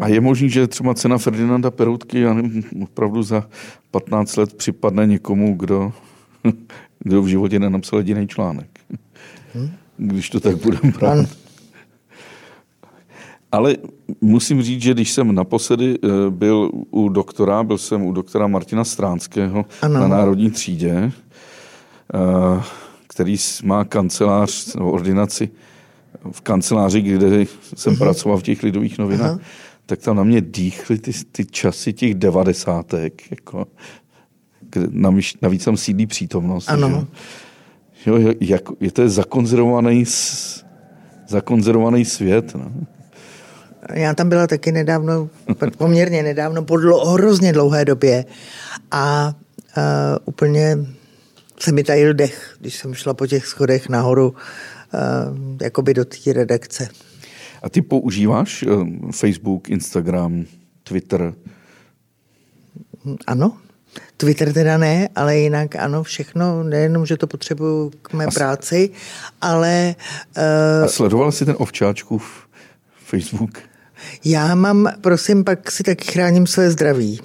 A 0.00 0.08
je 0.08 0.20
možný, 0.20 0.50
že 0.50 0.66
třeba 0.66 0.94
cena 0.94 1.18
Ferdinanda 1.18 1.70
Peroutky 1.70 2.20
já 2.20 2.34
nevím, 2.34 2.64
opravdu 2.82 3.22
za 3.22 3.48
15 3.90 4.36
let 4.36 4.54
připadne 4.54 5.06
někomu, 5.06 5.54
kdo, 5.54 5.92
kdo 6.98 7.22
v 7.22 7.26
životě 7.26 7.58
nenapsal 7.58 7.98
jediný 7.98 8.28
článek. 8.28 8.80
Hmm 9.54 9.70
když 9.96 10.30
to 10.30 10.40
tak 10.40 10.56
budeme 10.56 10.92
brát. 10.98 11.26
Ale 13.52 13.76
musím 14.20 14.62
říct, 14.62 14.82
že 14.82 14.94
když 14.94 15.12
jsem 15.12 15.34
naposledy 15.34 15.98
eh, 16.04 16.08
byl 16.30 16.70
u 16.90 17.08
doktora, 17.08 17.62
byl 17.62 17.78
jsem 17.78 18.02
u 18.02 18.12
doktora 18.12 18.46
Martina 18.46 18.84
Stránského 18.84 19.66
ano. 19.82 20.00
na 20.00 20.08
Národní 20.08 20.50
třídě, 20.50 21.12
eh, 22.14 22.62
který 23.06 23.36
má 23.64 23.84
kancelář, 23.84 24.74
nebo 24.74 24.90
ordinaci 24.90 25.50
v 26.32 26.40
kanceláři, 26.40 27.00
kde 27.00 27.46
jsem 27.74 27.94
uh-huh. 27.94 27.98
pracoval 27.98 28.38
v 28.38 28.42
těch 28.42 28.62
lidových 28.62 28.98
novinách, 28.98 29.36
uh-huh. 29.36 29.40
tak 29.86 29.98
tam 29.98 30.16
na 30.16 30.22
mě 30.22 30.40
dýchly 30.40 30.98
ty, 30.98 31.12
ty 31.32 31.44
časy 31.44 31.92
těch 31.92 32.14
devadesátek. 32.14 33.30
Jako, 33.30 33.66
navíc, 34.90 35.34
navíc 35.42 35.64
tam 35.64 35.76
sídlí 35.76 36.06
přítomnost. 36.06 36.68
Ano. 36.68 36.88
Že? 36.88 37.06
Jo, 38.06 38.18
jak, 38.40 38.62
je 38.80 38.92
to 38.92 39.08
zakonzervovaný, 39.08 40.04
zakonzervovaný 41.28 42.04
svět. 42.04 42.54
No. 42.54 42.72
Já 43.94 44.14
tam 44.14 44.28
byla 44.28 44.46
taky 44.46 44.72
nedávno, 44.72 45.28
poměrně 45.78 46.22
nedávno, 46.22 46.62
po 46.62 46.76
dlo, 46.76 47.06
hrozně 47.06 47.52
dlouhé 47.52 47.84
době 47.84 48.24
a 48.90 49.34
uh, 49.76 49.82
úplně 50.24 50.78
se 51.60 51.72
mi 51.72 51.84
tajil 51.84 52.14
dech, 52.14 52.56
když 52.60 52.76
jsem 52.76 52.94
šla 52.94 53.14
po 53.14 53.26
těch 53.26 53.46
schodech 53.46 53.88
nahoru 53.88 54.28
uh, 54.30 54.36
jakoby 55.62 55.94
do 55.94 56.04
té 56.04 56.32
redakce. 56.32 56.88
A 57.62 57.68
ty 57.68 57.82
používáš 57.82 58.62
uh, 58.62 58.88
Facebook, 59.10 59.68
Instagram, 59.68 60.44
Twitter? 60.82 61.34
Ano. 63.26 63.56
Twitter 64.16 64.52
teda 64.52 64.78
ne, 64.78 65.08
ale 65.14 65.36
jinak 65.36 65.76
ano, 65.76 66.02
všechno, 66.02 66.62
nejenom, 66.62 67.06
že 67.06 67.16
to 67.16 67.26
potřebuju 67.26 67.90
k 68.02 68.12
mé 68.12 68.24
As... 68.24 68.34
práci, 68.34 68.90
ale... 69.40 69.94
Uh, 70.78 70.84
a 70.84 70.88
sledoval 70.88 71.32
jsi 71.32 71.44
ten 71.44 71.54
ovčáčkův 71.58 72.46
Facebook? 73.06 73.58
Já 74.24 74.54
mám, 74.54 74.92
prosím, 75.00 75.44
pak 75.44 75.70
si 75.70 75.82
taky 75.82 76.12
chráním 76.12 76.46
své 76.46 76.70
zdraví. 76.70 77.20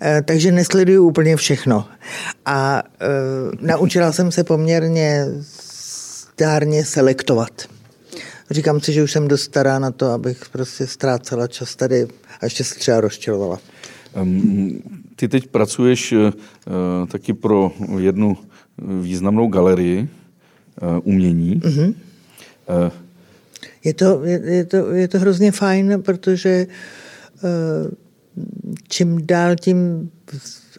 Eh, 0.00 0.22
takže 0.22 0.52
nesleduju 0.52 1.04
úplně 1.04 1.36
všechno. 1.36 1.88
A 2.46 2.82
uh, 2.82 3.52
naučila 3.60 4.12
jsem 4.12 4.32
se 4.32 4.44
poměrně 4.44 5.26
zdárně 6.34 6.84
selektovat. 6.84 7.50
Říkám 8.50 8.80
si, 8.80 8.92
že 8.92 9.02
už 9.02 9.12
jsem 9.12 9.28
dost 9.28 9.42
stará 9.42 9.78
na 9.78 9.90
to, 9.90 10.10
abych 10.10 10.48
prostě 10.52 10.86
ztrácela 10.86 11.46
čas 11.46 11.76
tady 11.76 12.08
a 12.40 12.44
ještě 12.44 12.64
se 12.64 12.74
třeba 12.74 13.00
rozčilovala. 13.00 13.58
Um, 14.22 14.82
ty 15.16 15.28
teď 15.28 15.46
pracuješ 15.46 16.12
uh, 16.12 16.30
taky 17.08 17.32
pro 17.32 17.72
jednu 17.98 18.36
významnou 19.00 19.48
galerii 19.48 20.08
uh, 20.82 20.88
umění. 21.04 21.60
Mm-hmm. 21.60 21.94
Je, 23.84 23.94
to, 23.94 24.24
je, 24.24 24.40
je, 24.44 24.64
to, 24.64 24.90
je 24.90 25.08
to 25.08 25.18
hrozně 25.18 25.52
fajn, 25.52 26.02
protože 26.02 26.66
čím 28.88 29.26
dál 29.26 29.56
tím, 29.56 30.10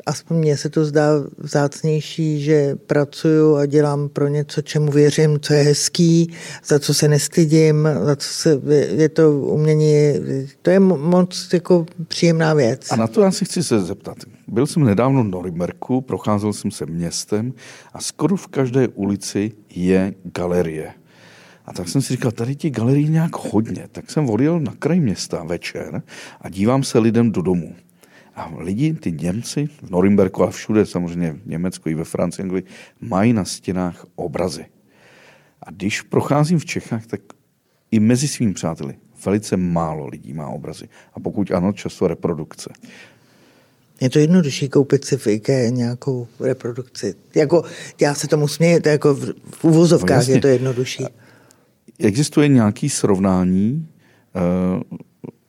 aspoň 0.05 0.37
mně 0.37 0.57
se 0.57 0.69
to 0.69 0.85
zdá 0.85 1.09
vzácnější, 1.37 2.41
že 2.41 2.75
pracuju 2.75 3.55
a 3.55 3.65
dělám 3.65 4.09
pro 4.09 4.27
něco, 4.27 4.61
čemu 4.61 4.91
věřím, 4.91 5.39
co 5.39 5.53
je 5.53 5.63
hezký, 5.63 6.33
za 6.65 6.79
co 6.79 6.93
se 6.93 7.07
nestydím, 7.07 7.89
za 8.03 8.15
co 8.15 8.27
se, 8.27 8.61
je 8.95 9.09
to 9.09 9.31
umění, 9.31 10.13
to 10.61 10.69
je 10.69 10.79
moc 10.79 11.49
jako 11.53 11.85
příjemná 12.07 12.53
věc. 12.53 12.91
A 12.91 12.95
na 12.95 13.07
to 13.07 13.21
já 13.21 13.31
si 13.31 13.45
chci 13.45 13.63
se 13.63 13.79
zeptat. 13.79 14.17
Byl 14.47 14.67
jsem 14.67 14.83
nedávno 14.83 15.23
v 15.23 15.27
Norimberku, 15.27 16.01
procházel 16.01 16.53
jsem 16.53 16.71
se 16.71 16.85
městem 16.85 17.53
a 17.93 18.01
skoro 18.01 18.35
v 18.35 18.47
každé 18.47 18.87
ulici 18.87 19.51
je 19.75 20.13
galerie. 20.23 20.93
A 21.65 21.73
tak 21.73 21.89
jsem 21.89 22.01
si 22.01 22.13
říkal, 22.13 22.31
tady 22.31 22.55
ti 22.55 22.69
galerii 22.69 23.09
nějak 23.09 23.31
hodně. 23.51 23.87
Tak 23.91 24.11
jsem 24.11 24.29
odjel 24.29 24.59
na 24.59 24.73
kraj 24.79 24.99
města 24.99 25.43
večer 25.43 26.01
a 26.41 26.49
dívám 26.49 26.83
se 26.83 26.99
lidem 26.99 27.31
do 27.31 27.41
domu. 27.41 27.75
A 28.39 28.51
lidi, 28.57 28.93
ty 28.93 29.11
Němci, 29.11 29.65
v 29.65 29.89
Norimberku 29.89 30.43
a 30.43 30.49
všude, 30.49 30.85
samozřejmě 30.85 31.31
v 31.31 31.47
Německu 31.47 31.89
i 31.89 31.95
ve 31.95 32.03
Francii, 32.03 32.43
Anglii, 32.43 32.63
mají 33.01 33.33
na 33.33 33.45
stěnách 33.45 34.05
obrazy. 34.15 34.65
A 35.63 35.71
když 35.71 36.01
procházím 36.01 36.59
v 36.59 36.65
Čechách, 36.65 37.05
tak 37.05 37.21
i 37.91 37.99
mezi 37.99 38.27
svými 38.27 38.53
přáteli 38.53 38.95
velice 39.25 39.57
málo 39.57 40.07
lidí 40.07 40.33
má 40.33 40.47
obrazy. 40.47 40.89
A 41.13 41.19
pokud 41.19 41.51
ano, 41.51 41.73
často 41.73 42.07
reprodukce. 42.07 42.73
Je 44.01 44.09
to 44.09 44.19
jednodušší 44.19 44.69
koupit 44.69 45.05
si 45.05 45.17
v 45.17 45.27
IKEA 45.27 45.69
nějakou 45.69 46.27
reprodukci. 46.39 47.15
Jako, 47.35 47.63
já 48.01 48.13
se 48.13 48.27
tomu 48.27 48.47
směju, 48.47 48.79
to 48.79 48.89
jako 48.89 49.13
v, 49.13 49.33
v 49.51 49.63
uvozovkách 49.63 50.27
no 50.27 50.33
je 50.33 50.41
to 50.41 50.47
jednodušší. 50.47 51.05
Existuje 51.99 52.47
nějaký 52.47 52.89
srovnání 52.89 53.87
uh, 54.35 54.97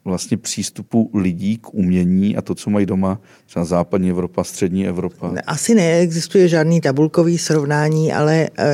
vlastně 0.05 0.37
přístupu 0.37 1.11
lidí 1.13 1.57
k 1.57 1.73
umění 1.73 2.37
a 2.37 2.41
to, 2.41 2.55
co 2.55 2.69
mají 2.69 2.85
doma 2.85 3.21
třeba 3.45 3.65
západní 3.65 4.09
Evropa, 4.09 4.43
střední 4.43 4.87
Evropa? 4.87 5.33
Asi 5.47 5.75
neexistuje 5.75 6.47
žádný 6.47 6.81
tabulkový 6.81 7.37
srovnání, 7.37 8.13
ale 8.13 8.49
uh, 8.59 8.65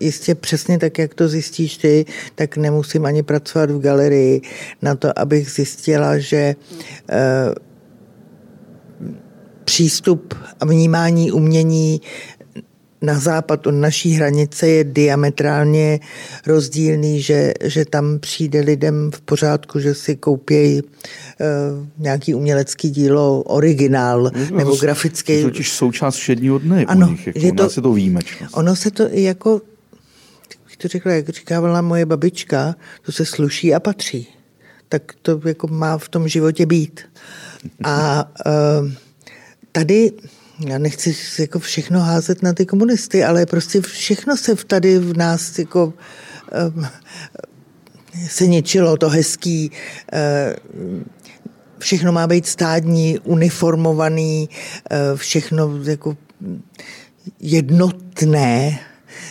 jistě 0.00 0.34
přesně 0.34 0.78
tak, 0.78 0.98
jak 0.98 1.14
to 1.14 1.28
zjistíš 1.28 1.76
ty, 1.76 2.04
tak 2.34 2.56
nemusím 2.56 3.06
ani 3.06 3.22
pracovat 3.22 3.70
v 3.70 3.80
galerii 3.80 4.40
na 4.82 4.94
to, 4.94 5.18
abych 5.18 5.50
zjistila, 5.50 6.18
že 6.18 6.56
uh, 7.12 7.54
přístup 9.64 10.34
a 10.60 10.64
vnímání 10.64 11.32
umění 11.32 12.00
na 13.02 13.18
západ 13.18 13.66
od 13.66 13.74
naší 13.74 14.12
hranice 14.12 14.68
je 14.68 14.84
diametrálně 14.84 16.00
rozdílný, 16.46 17.22
že, 17.22 17.52
že 17.64 17.84
tam 17.84 18.18
přijde 18.18 18.60
lidem 18.60 19.10
v 19.14 19.20
pořádku, 19.20 19.80
že 19.80 19.94
si 19.94 20.16
koupějí 20.16 20.82
uh, 20.82 20.88
nějaký 21.98 22.34
umělecký 22.34 22.90
dílo, 22.90 23.42
originál 23.42 24.22
no, 24.22 24.56
nebo 24.58 24.76
grafický. 24.76 25.42
To 25.42 25.48
totiž 25.48 25.72
součást 25.72 26.16
všedního 26.16 26.58
dne 26.58 26.84
ano, 26.84 27.06
u 27.06 27.10
nich, 27.10 27.26
jako, 27.26 27.38
je 27.38 27.52
to, 27.52 27.70
se 27.70 27.82
to 27.82 27.92
výjimečnost. 27.92 28.56
Ono 28.56 28.76
se 28.76 28.90
to 28.90 29.02
jako, 29.10 29.60
jak 30.70 30.78
to 30.78 30.88
řekla, 30.88 31.12
jak 31.12 31.28
říkávala 31.28 31.80
moje 31.80 32.06
babička, 32.06 32.74
to 33.06 33.12
se 33.12 33.24
sluší 33.24 33.74
a 33.74 33.80
patří. 33.80 34.28
Tak 34.88 35.02
to 35.22 35.40
jako 35.44 35.66
má 35.66 35.98
v 35.98 36.08
tom 36.08 36.28
životě 36.28 36.66
být. 36.66 37.00
A 37.84 38.28
uh, 38.46 38.90
tady 39.72 40.12
já 40.58 40.78
nechci 40.78 41.16
jako 41.38 41.58
všechno 41.58 42.00
házet 42.00 42.42
na 42.42 42.52
ty 42.52 42.66
komunisty, 42.66 43.24
ale 43.24 43.46
prostě 43.46 43.80
všechno 43.80 44.36
se 44.36 44.54
tady 44.54 44.98
v 44.98 45.16
nás 45.16 45.58
jako 45.58 45.92
um, 46.76 46.86
se 48.28 48.46
ničilo, 48.46 48.96
to 48.96 49.08
hezký, 49.08 49.70
uh, 49.70 51.02
všechno 51.78 52.12
má 52.12 52.26
být 52.26 52.46
stádní, 52.46 53.18
uniformovaný, 53.18 54.48
uh, 54.48 55.16
všechno 55.16 55.70
jako 55.84 56.16
jednotné, 57.40 58.78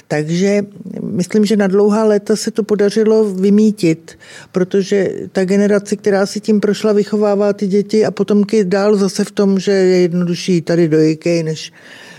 takže 0.08 0.62
myslím, 1.02 1.46
že 1.46 1.58
na 1.58 1.68
dlouhá 1.68 2.04
léta 2.04 2.36
se 2.36 2.52
to 2.52 2.64
podařilo 2.64 3.34
vymítit, 3.34 4.20
protože 4.52 5.10
ta 5.32 5.46
generace, 5.46 5.96
která 5.96 6.26
si 6.26 6.40
tím 6.40 6.60
prošla, 6.60 6.94
vychovává 6.94 7.54
ty 7.54 7.68
děti 7.68 8.06
a 8.06 8.12
potomky 8.12 8.64
dál 8.64 8.96
zase 8.96 9.24
v 9.24 9.32
tom, 9.32 9.60
že 9.60 9.72
je 9.72 10.02
jednodušší 10.02 10.62
tady 10.62 10.88
do 10.88 11.00
IKEA, 11.00 11.44
než 11.44 11.72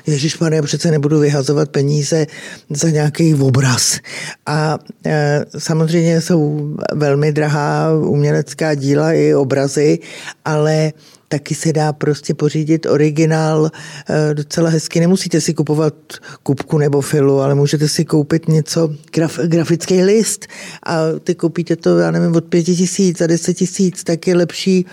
Ježíš 0.07 0.37
pane, 0.37 0.63
přece 0.63 0.91
nebudu 0.91 1.19
vyhazovat 1.19 1.69
peníze 1.69 2.27
za 2.71 2.91
nějaký 2.91 3.35
obraz. 3.35 4.01
A 4.47 4.79
e, 5.07 5.45
samozřejmě 5.59 6.21
jsou 6.21 6.71
velmi 6.93 7.33
drahá 7.33 7.93
umělecká 7.93 8.75
díla 8.75 9.13
i 9.13 9.35
obrazy, 9.35 9.99
ale 10.45 10.93
taky 11.29 11.55
se 11.55 11.73
dá 11.73 11.93
prostě 11.93 12.35
pořídit 12.35 12.87
originál 12.87 13.71
eh, 13.71 14.35
docela 14.35 14.71
hezky. 14.71 15.01
Nemusíte 15.01 15.41
si 15.41 15.55
kupovat 15.55 15.95
kupku 16.43 16.79
nebo 16.79 17.01
filu, 17.01 17.41
ale 17.41 17.55
můžete 17.55 17.89
si 17.89 18.05
koupit 18.05 18.49
něco, 18.49 18.95
graf, 19.13 19.39
grafický 19.39 20.03
list 20.03 20.47
a 20.87 20.97
ty 21.25 21.35
koupíte 21.35 21.77
to, 21.77 21.99
já 21.99 22.11
nevím, 22.11 22.37
od 22.37 22.45
pěti 22.45 22.77
tisíc 22.77 23.21
a 23.21 23.27
deset 23.27 23.55
tisíc, 23.55 24.05
tak 24.05 24.27
je 24.27 24.37
lepší 24.37 24.87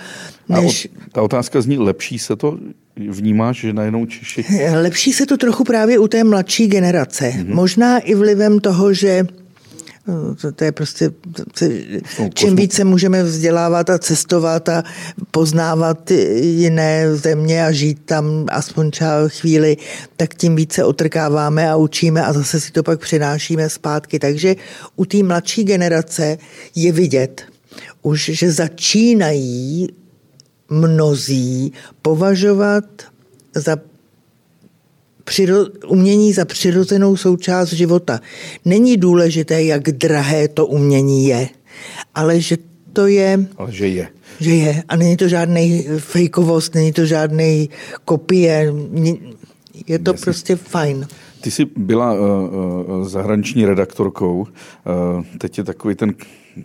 než... 0.49 0.88
A 1.05 1.09
ta 1.12 1.22
otázka 1.22 1.62
zní, 1.62 1.78
lepší 1.78 2.20
se 2.20 2.36
to 2.36 2.57
vnímáš, 2.95 3.59
že 3.59 3.73
najednou 3.73 4.05
Češi... 4.05 4.45
Lepší 4.81 5.13
se 5.13 5.25
to 5.25 5.37
trochu 5.37 5.63
právě 5.63 5.99
u 5.99 6.07
té 6.07 6.23
mladší 6.23 6.67
generace. 6.67 7.29
Mm-hmm. 7.29 7.53
Možná 7.53 7.99
i 7.99 8.15
vlivem 8.15 8.59
toho, 8.59 8.93
že 8.93 9.25
No, 10.07 10.35
to, 10.35 10.51
to 10.51 10.63
je 10.63 10.71
prostě, 10.71 11.09
to, 11.59 11.65
čím 12.33 12.55
více 12.55 12.83
můžeme 12.83 13.23
vzdělávat 13.23 13.89
a 13.89 13.97
cestovat 13.97 14.69
a 14.69 14.83
poznávat 15.31 16.11
jiné 16.41 17.15
země 17.15 17.65
a 17.65 17.71
žít 17.71 18.01
tam 18.05 18.45
aspoň 18.49 18.91
třeba 18.91 19.27
chvíli, 19.27 19.77
tak 20.17 20.35
tím 20.35 20.55
více 20.55 20.83
otrkáváme 20.83 21.69
a 21.69 21.75
učíme 21.75 22.25
a 22.25 22.33
zase 22.33 22.59
si 22.59 22.71
to 22.71 22.83
pak 22.83 22.99
přinášíme 22.99 23.69
zpátky. 23.69 24.19
Takže 24.19 24.55
u 24.95 25.05
té 25.05 25.23
mladší 25.23 25.63
generace 25.63 26.37
je 26.75 26.91
vidět 26.91 27.41
už, 28.01 28.31
že 28.33 28.51
začínají 28.51 29.87
mnozí 30.72 31.74
považovat 32.01 32.84
za 33.55 33.78
přiro, 35.24 35.65
umění 35.88 36.34
za 36.34 36.45
přirozenou 36.45 37.17
součást 37.17 37.74
života. 37.74 38.19
Není 38.65 38.97
důležité, 38.97 39.63
jak 39.63 39.84
drahé 39.84 40.47
to 40.47 40.65
umění 40.65 41.28
je, 41.28 41.49
ale 42.15 42.41
že 42.41 42.57
to 42.93 43.07
je... 43.07 43.45
Ale 43.57 43.72
že 43.72 43.88
je. 43.88 44.07
Že 44.39 44.51
je. 44.51 44.84
A 44.88 44.95
není 44.95 45.17
to 45.17 45.28
žádný 45.28 45.88
fejkovost, 45.97 46.76
není 46.76 46.93
to 46.93 47.05
žádný 47.05 47.69
kopie. 48.05 48.74
Je 49.88 49.99
to 49.99 50.11
Jasně. 50.11 50.24
prostě 50.24 50.55
fajn. 50.55 51.07
Ty 51.41 51.51
jsi 51.51 51.65
byla 51.78 52.13
uh, 52.13 52.19
uh, 52.19 53.07
zahraniční 53.07 53.65
redaktorkou. 53.65 54.39
Uh, 54.39 55.26
teď 55.38 55.57
je 55.57 55.63
takový 55.63 55.95
ten 55.95 56.13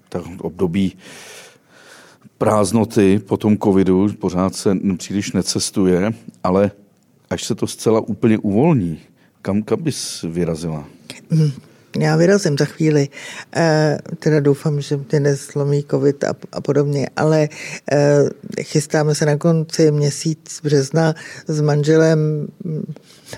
ta 0.08 0.22
období 0.40 0.96
prázdnoty 2.38 3.18
po 3.18 3.36
tom 3.36 3.58
covidu, 3.58 4.08
pořád 4.20 4.54
se 4.54 4.76
příliš 4.98 5.32
necestuje, 5.32 6.12
ale 6.44 6.70
až 7.30 7.44
se 7.44 7.54
to 7.54 7.66
zcela 7.66 8.00
úplně 8.00 8.38
uvolní, 8.38 9.00
kam, 9.42 9.62
kam 9.62 9.82
bys 9.82 10.24
vyrazila? 10.28 10.84
Mm, 11.30 11.50
Já 11.98 12.16
vyrazím 12.16 12.58
za 12.58 12.64
chvíli. 12.64 13.08
E, 13.56 13.98
teda 14.18 14.40
doufám, 14.40 14.80
že 14.80 14.96
mě 14.96 15.20
neslomí 15.20 15.84
covid 15.90 16.24
a, 16.24 16.34
a 16.52 16.60
podobně, 16.60 17.08
ale 17.16 17.48
e, 17.92 18.24
chystáme 18.62 19.14
se 19.14 19.26
na 19.26 19.36
konci 19.36 19.90
měsíc 19.90 20.60
března 20.64 21.14
s 21.46 21.60
manželem 21.60 22.48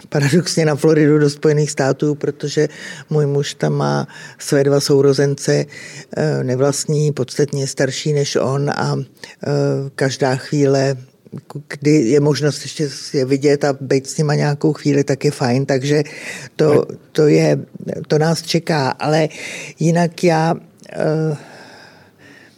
paradoxně 0.09 0.64
na 0.64 0.76
Floridu 0.76 1.18
do 1.18 1.30
Spojených 1.30 1.70
států, 1.70 2.14
protože 2.14 2.68
můj 3.11 3.26
muž 3.26 3.55
tam 3.55 3.72
má 3.72 4.09
své 4.39 4.64
dva 4.64 4.80
sourozence, 4.80 5.64
e, 6.16 6.45
nevlastní, 6.45 7.12
podstatně 7.12 7.66
starší 7.66 8.12
než 8.12 8.36
on 8.36 8.70
a 8.70 8.97
e, 8.97 9.05
každá 9.95 10.36
chvíle 10.36 10.97
kdy 11.68 11.91
je 11.91 12.20
možnost 12.20 12.62
ještě 12.62 12.89
je 13.12 13.24
vidět 13.24 13.64
a 13.64 13.76
být 13.80 14.07
s 14.07 14.16
nima 14.18 14.34
nějakou 14.34 14.72
chvíli, 14.72 15.05
tak 15.05 15.24
je 15.24 15.30
fajn, 15.30 15.66
takže 15.66 16.03
to, 16.57 16.86
to, 17.12 17.26
je, 17.26 17.59
to 18.07 18.18
nás 18.18 18.43
čeká, 18.43 18.89
ale 18.89 19.28
jinak 19.78 20.24
já 20.24 20.55
uh, 20.55 21.36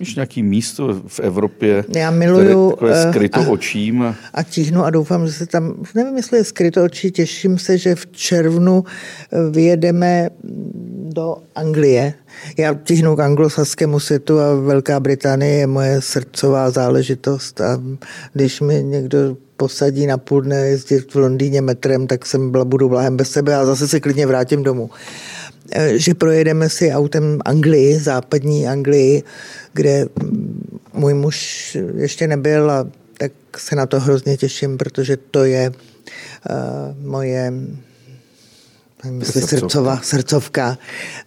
Víš, 0.00 0.14
nějaký 0.14 0.42
místo 0.42 1.02
v 1.06 1.20
Evropě, 1.20 1.84
Já 1.96 2.10
miluju, 2.10 2.70
které 2.70 2.92
takové 2.92 3.12
skryto 3.12 3.40
a, 3.40 3.48
očím. 3.48 4.02
A... 4.02 4.16
a 4.34 4.42
tíhnu 4.42 4.84
a 4.84 4.90
doufám, 4.90 5.26
že 5.26 5.32
se 5.32 5.46
tam, 5.46 5.74
nevím, 5.94 6.16
jestli 6.16 6.38
je 6.38 6.44
skryto 6.44 6.84
očí, 6.84 7.10
těším 7.10 7.58
se, 7.58 7.78
že 7.78 7.94
v 7.94 8.06
červnu 8.06 8.84
vyjedeme 9.50 10.30
do 11.08 11.36
Anglie. 11.54 12.14
Já 12.56 12.74
tíhnu 12.74 13.16
k 13.16 13.20
anglosaskému 13.20 14.00
světu 14.00 14.38
a 14.40 14.54
Velká 14.54 15.00
Británie 15.00 15.54
je 15.54 15.66
moje 15.66 16.00
srdcová 16.00 16.70
záležitost 16.70 17.60
a 17.60 17.80
když 18.32 18.60
mi 18.60 18.82
někdo 18.82 19.36
posadí 19.56 20.06
na 20.06 20.18
půl 20.18 20.40
dne 20.40 20.56
jezdit 20.56 21.14
v 21.14 21.16
Londýně 21.16 21.60
metrem, 21.60 22.06
tak 22.06 22.26
jsem 22.26 22.50
byla, 22.50 22.64
budu 22.64 22.88
bláhem 22.88 23.16
bez 23.16 23.30
sebe 23.30 23.54
a 23.54 23.66
zase 23.66 23.88
se 23.88 24.00
klidně 24.00 24.26
vrátím 24.26 24.62
domů. 24.62 24.90
Eh, 25.72 25.98
že 25.98 26.14
projedeme 26.14 26.68
si 26.68 26.92
autem 26.92 27.38
Anglii, 27.44 27.98
západní 27.98 28.68
Anglii, 28.68 29.22
kde 29.72 30.06
můj 30.94 31.14
muž 31.14 31.76
ještě 31.96 32.26
nebyl 32.26 32.70
a 32.70 32.86
tak 33.18 33.32
se 33.56 33.76
na 33.76 33.86
to 33.86 34.00
hrozně 34.00 34.36
těším, 34.36 34.78
protože 34.78 35.16
to 35.16 35.44
je 35.44 35.70
uh, 35.70 37.10
moje 37.10 37.52
Myslím, 39.10 39.42
srdcová, 39.42 40.00
srdcovka. 40.02 40.68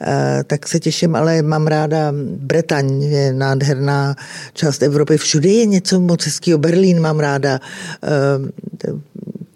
Uh, 0.01 0.07
tak 0.47 0.67
se 0.67 0.79
těším, 0.79 1.15
ale 1.15 1.41
mám 1.41 1.67
ráda 1.67 2.13
Bretaň, 2.37 3.03
je 3.03 3.33
nádherná 3.33 4.15
část 4.53 4.83
Evropy. 4.83 5.17
Všude 5.17 5.49
je 5.49 5.65
něco 5.65 5.99
moc 5.99 6.25
hezkého. 6.25 6.57
Berlín 6.57 7.01
mám 7.01 7.19
ráda. 7.19 7.59
Uh, 8.39 8.49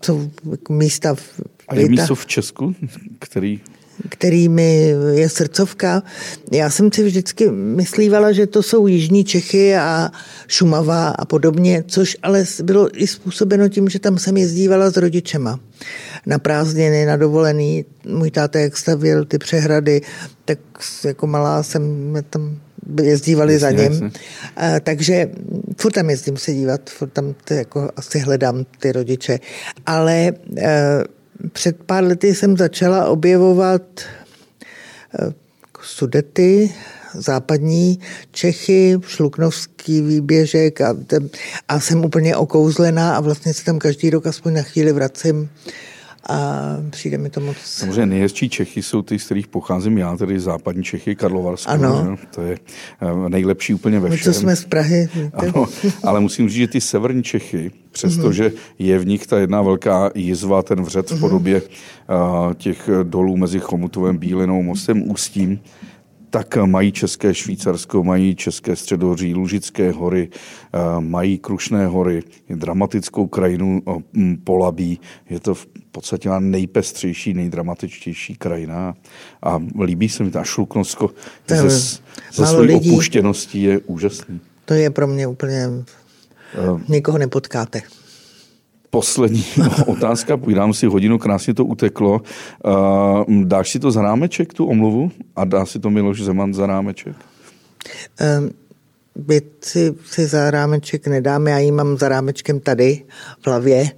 jsou 0.06 0.32
místa 0.70 1.16
v 1.16 1.42
A 1.68 1.76
je 1.76 1.90
místo 1.90 2.16
v 2.16 2.26
Česku, 2.26 2.76
který 3.20 3.62
který 4.10 4.50
mi 4.50 4.96
je 5.14 5.30
srdcovka. 5.30 6.04
Já 6.52 6.70
jsem 6.70 6.92
si 6.92 7.04
vždycky 7.04 7.52
myslívala, 7.52 8.32
že 8.32 8.48
to 8.48 8.64
jsou 8.64 8.88
Jižní 8.88 9.24
Čechy 9.24 9.76
a 9.76 10.12
Šumava 10.48 11.10
a 11.10 11.26
podobně, 11.26 11.84
což 11.88 12.18
ale 12.24 12.46
bylo 12.64 13.02
i 13.02 13.08
způsobeno 13.08 13.70
tím, 13.70 13.90
že 13.90 14.00
tam 14.00 14.18
jsem 14.18 14.38
jezdívala 14.38 14.90
s 14.90 14.98
rodičema 14.98 15.60
na 16.26 16.40
prázdniny, 16.40 17.06
na 17.06 17.16
dovolený. 17.16 17.86
Můj 18.08 18.32
táta, 18.32 18.60
jak 18.60 18.78
stavěl 18.78 19.26
ty 19.26 19.38
přehrady, 19.38 20.02
tak 20.46 20.60
jako 21.04 21.28
malá 21.28 21.64
jsem 21.64 22.14
tam 22.30 22.58
jezdívali 23.04 23.54
jasně, 23.54 23.68
za 23.68 23.72
ním. 23.72 23.92
Jasně. 23.92 24.12
A, 24.56 24.80
takže 24.80 25.30
furt 25.82 25.92
tam 25.92 26.10
jezdím 26.10 26.38
se 26.38 26.54
dívat, 26.54 26.90
furt 26.90 27.10
tam 27.10 27.36
ty, 27.44 27.56
jako 27.56 27.90
asi 27.96 28.20
hledám 28.20 28.66
ty 28.80 28.92
rodiče. 28.92 29.40
Ale 29.86 30.32
e, 30.58 31.04
před 31.52 31.84
pár 31.84 32.04
lety 32.04 32.36
jsem 32.36 32.58
začala 32.58 33.08
objevovat 33.08 33.82
eh, 35.20 35.34
sudety, 35.82 36.74
západní 37.14 38.00
Čechy, 38.32 39.00
Šluknovský 39.08 40.02
výběžek 40.02 40.82
a, 40.82 40.96
a 41.68 41.80
jsem 41.80 42.06
úplně 42.06 42.36
okouzlená 42.36 43.18
a 43.18 43.20
vlastně 43.20 43.54
se 43.54 43.66
tam 43.66 43.80
každý 43.80 44.10
rok 44.10 44.28
aspoň 44.28 44.54
na 44.54 44.62
chvíli 44.62 44.92
vracím 44.92 45.50
a 46.28 46.62
přijde 46.90 47.18
mi 47.18 47.30
to 47.30 47.40
moc... 47.40 47.58
Samozřejmě 47.58 48.06
nejhezčí 48.06 48.50
Čechy 48.50 48.84
jsou 48.84 49.02
ty, 49.02 49.20
z 49.20 49.26
kterých 49.26 49.48
pocházím 49.48 49.98
já, 49.98 50.18
tedy 50.18 50.40
západní 50.40 50.84
Čechy, 50.84 51.16
Karlovarsko. 51.16 51.72
Ano. 51.72 52.04
Ne? 52.04 52.18
To 52.36 52.42
je 52.42 52.58
eh, 53.02 53.30
nejlepší 53.30 53.74
úplně 53.74 54.00
ve 54.00 54.10
všem. 54.10 54.30
My, 54.30 54.34
co 54.34 54.40
jsme 54.40 54.56
z 54.56 54.66
Prahy. 54.66 55.10
Ano, 55.34 55.66
ale 56.04 56.20
musím 56.20 56.50
říct, 56.50 56.58
že 56.58 56.68
ty 56.68 56.82
severní 56.82 57.24
Čechy, 57.24 57.72
přestože 57.92 58.50
mm-hmm. 58.50 58.76
je 58.80 59.00
v 59.00 59.06
nich 59.06 59.28
ta 59.28 59.40
jedna 59.40 59.62
velká 59.62 60.12
jizva, 60.16 60.64
ten 60.64 60.82
vřet 60.82 61.10
v 61.10 61.12
mhm. 61.12 61.20
podobě 61.20 61.60
mm-hmm. 61.60 62.48
uh, 62.48 62.54
těch 62.54 62.90
dolů 63.04 63.38
mezi 63.38 63.60
Chomutovem, 63.60 64.18
Bílinou, 64.18 64.62
Mostem, 64.62 65.12
Ústím, 65.12 65.60
tak 66.38 66.58
mají 66.66 66.92
České 66.92 67.34
Švýcarsko, 67.34 68.04
mají 68.04 68.36
České 68.36 68.76
středohoří, 68.76 69.34
Lužické 69.34 69.92
hory, 69.92 70.30
eh, 70.30 70.80
mají 71.00 71.38
Krušné 71.38 71.88
hory, 71.88 72.24
je 72.50 72.56
dramatickou 72.56 73.28
krajinu 73.28 73.82
eh, 73.88 74.38
Polabí. 74.44 75.00
Je 75.30 75.40
to 75.40 75.56
v 75.56 75.68
podstatě 75.92 76.30
nejpestřejší, 76.40 77.34
nejdramatičtější 77.34 78.36
krajina 78.36 78.96
a 79.44 79.64
líbí 79.84 80.10
se 80.10 80.24
mi 80.24 80.32
ta 80.32 80.44
Šluknovsko 80.44 81.10
ze, 81.48 81.70
ze 81.70 82.46
své 82.46 82.76
opuštěností 82.76 83.64
je 83.64 83.80
úžasný. 83.80 84.40
To 84.66 84.74
je 84.74 84.90
pro 84.90 85.08
mě 85.08 85.28
úplně... 85.28 85.68
Uh, 85.68 86.82
Nikoho 86.88 87.18
nepotkáte 87.18 87.82
poslední 88.90 89.46
otázka, 89.86 90.38
půjdám 90.38 90.74
si 90.74 90.86
hodinu, 90.86 91.18
krásně 91.18 91.54
to 91.54 91.66
uteklo. 91.66 92.22
Uh, 92.66 93.44
dáš 93.44 93.72
si 93.72 93.80
to 93.80 93.92
za 93.92 94.02
rámeček, 94.02 94.54
tu 94.54 94.66
omluvu? 94.66 95.12
A 95.36 95.46
dá 95.46 95.66
si 95.66 95.80
to 95.80 95.90
Miloš 95.90 96.22
Zeman 96.22 96.54
za 96.54 96.66
rámeček? 96.66 97.16
Um, 98.40 98.50
si, 99.62 99.96
si 100.06 100.26
za 100.28 100.52
rámeček 100.52 101.08
nedám, 101.08 101.48
já 101.48 101.58
ji 101.58 101.72
mám 101.72 101.98
za 101.98 102.10
rámečkem 102.10 102.60
tady 102.60 103.04
v 103.42 103.48
hlavě 103.48 103.92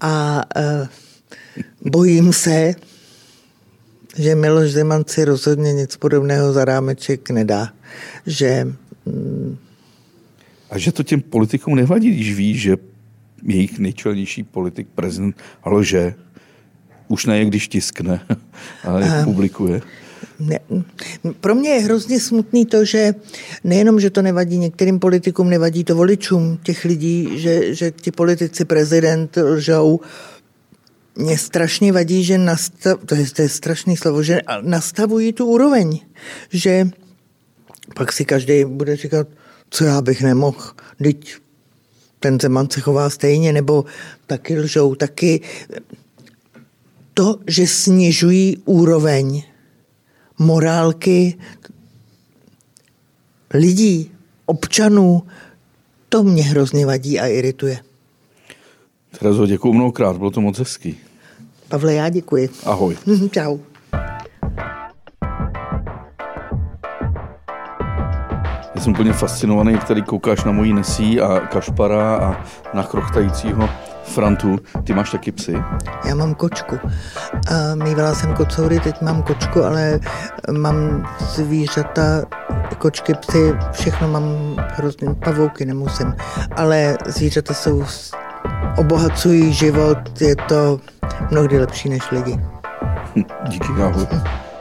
a 0.00 0.42
uh, 0.56 0.86
bojím 1.90 2.32
se, 2.32 2.74
že 4.16 4.34
Miloš 4.34 4.70
Zeman 4.70 5.04
si 5.06 5.24
rozhodně 5.24 5.72
nic 5.72 5.96
podobného 5.96 6.52
za 6.52 6.64
rámeček 6.64 7.30
nedá. 7.30 7.68
Že, 8.26 8.68
um, 9.04 9.58
a 10.70 10.78
že 10.78 10.92
to 10.92 11.02
těm 11.02 11.20
politikům 11.20 11.74
nevadí, 11.74 12.10
když 12.10 12.34
ví, 12.34 12.58
že 12.58 12.76
jejich 13.44 13.78
nejčelnější 13.78 14.42
politik, 14.42 14.88
prezident, 14.94 15.36
lže. 15.66 16.14
Už 17.08 17.26
ne, 17.26 17.44
když 17.44 17.68
tiskne, 17.68 18.20
ale 18.84 19.02
jak 19.02 19.24
publikuje. 19.24 19.80
Ne, 20.40 20.58
pro 21.40 21.54
mě 21.54 21.70
je 21.70 21.80
hrozně 21.80 22.20
smutný 22.20 22.66
to, 22.66 22.84
že 22.84 23.14
nejenom, 23.64 24.00
že 24.00 24.10
to 24.10 24.22
nevadí 24.22 24.58
některým 24.58 24.98
politikům, 24.98 25.50
nevadí 25.50 25.84
to 25.84 25.94
voličům 25.94 26.58
těch 26.62 26.84
lidí, 26.84 27.38
že, 27.38 27.74
že 27.74 27.90
ti 27.90 28.10
politici, 28.10 28.64
prezident 28.64 29.36
lžou, 29.36 30.00
mě 31.16 31.38
strašně 31.38 31.92
vadí, 31.92 32.24
že 32.24 32.38
nastav, 32.38 32.98
to, 33.06 33.14
je, 33.14 33.30
to 33.30 33.42
je 33.42 33.48
strašný 33.48 33.96
slovo, 33.96 34.22
že 34.22 34.40
nastavují 34.60 35.32
tu 35.32 35.46
úroveň, 35.46 36.00
že 36.50 36.88
pak 37.94 38.12
si 38.12 38.24
každý 38.24 38.64
bude 38.64 38.96
říkat, 38.96 39.28
co 39.70 39.84
já 39.84 40.00
bych 40.00 40.22
nemohl, 40.22 40.72
teď 41.02 41.34
ten 42.22 42.38
Zeman 42.40 42.70
se 42.70 42.80
chová 42.80 43.10
stejně, 43.10 43.52
nebo 43.52 43.84
taky 44.26 44.58
lžou, 44.58 44.94
taky 44.94 45.40
to, 47.14 47.38
že 47.46 47.66
snižují 47.66 48.56
úroveň 48.64 49.42
morálky 50.38 51.38
lidí, 53.54 54.10
občanů, 54.46 55.22
to 56.08 56.22
mě 56.22 56.42
hrozně 56.42 56.86
vadí 56.86 57.20
a 57.20 57.26
irituje. 57.26 57.78
Terezo, 59.18 59.46
děkuji 59.46 59.72
mnohokrát, 59.72 60.16
bylo 60.16 60.30
to 60.30 60.40
moc 60.40 60.58
hezký. 60.58 60.96
Pavle, 61.68 61.94
já 61.94 62.08
děkuji. 62.08 62.50
Ahoj. 62.64 62.96
Čau. 63.30 63.58
Jsem 68.82 68.92
úplně 68.92 69.12
fascinovaný, 69.12 69.72
jak 69.72 69.84
tady 69.84 70.02
koukáš 70.02 70.44
na 70.44 70.52
mojí 70.52 70.72
Nesí 70.72 71.20
a 71.20 71.40
Kašpara 71.40 72.16
a 72.16 72.44
na 72.74 72.82
chrochtajícího 72.82 73.68
Frantu. 74.04 74.58
Ty 74.84 74.94
máš 74.94 75.10
taky 75.10 75.32
psy? 75.32 75.54
Já 76.04 76.14
mám 76.14 76.34
kočku. 76.34 76.78
A 77.50 77.74
mývala 77.74 78.14
jsem 78.14 78.34
kocoury, 78.34 78.80
teď 78.80 79.00
mám 79.02 79.22
kočku, 79.22 79.64
ale 79.64 80.00
mám 80.50 81.08
zvířata, 81.20 82.22
kočky, 82.78 83.14
psy, 83.14 83.54
všechno 83.72 84.08
mám 84.08 84.56
hrozně, 84.58 85.14
pavouky 85.24 85.64
nemusím. 85.64 86.14
Ale 86.56 86.98
zvířata 87.06 87.54
jsou, 87.54 87.84
obohacují 88.76 89.52
život, 89.52 90.20
je 90.20 90.36
to 90.36 90.80
mnohdy 91.30 91.58
lepší 91.58 91.88
než 91.88 92.10
lidi. 92.10 92.40
Díky, 93.48 93.72
ahoj. 93.82 94.06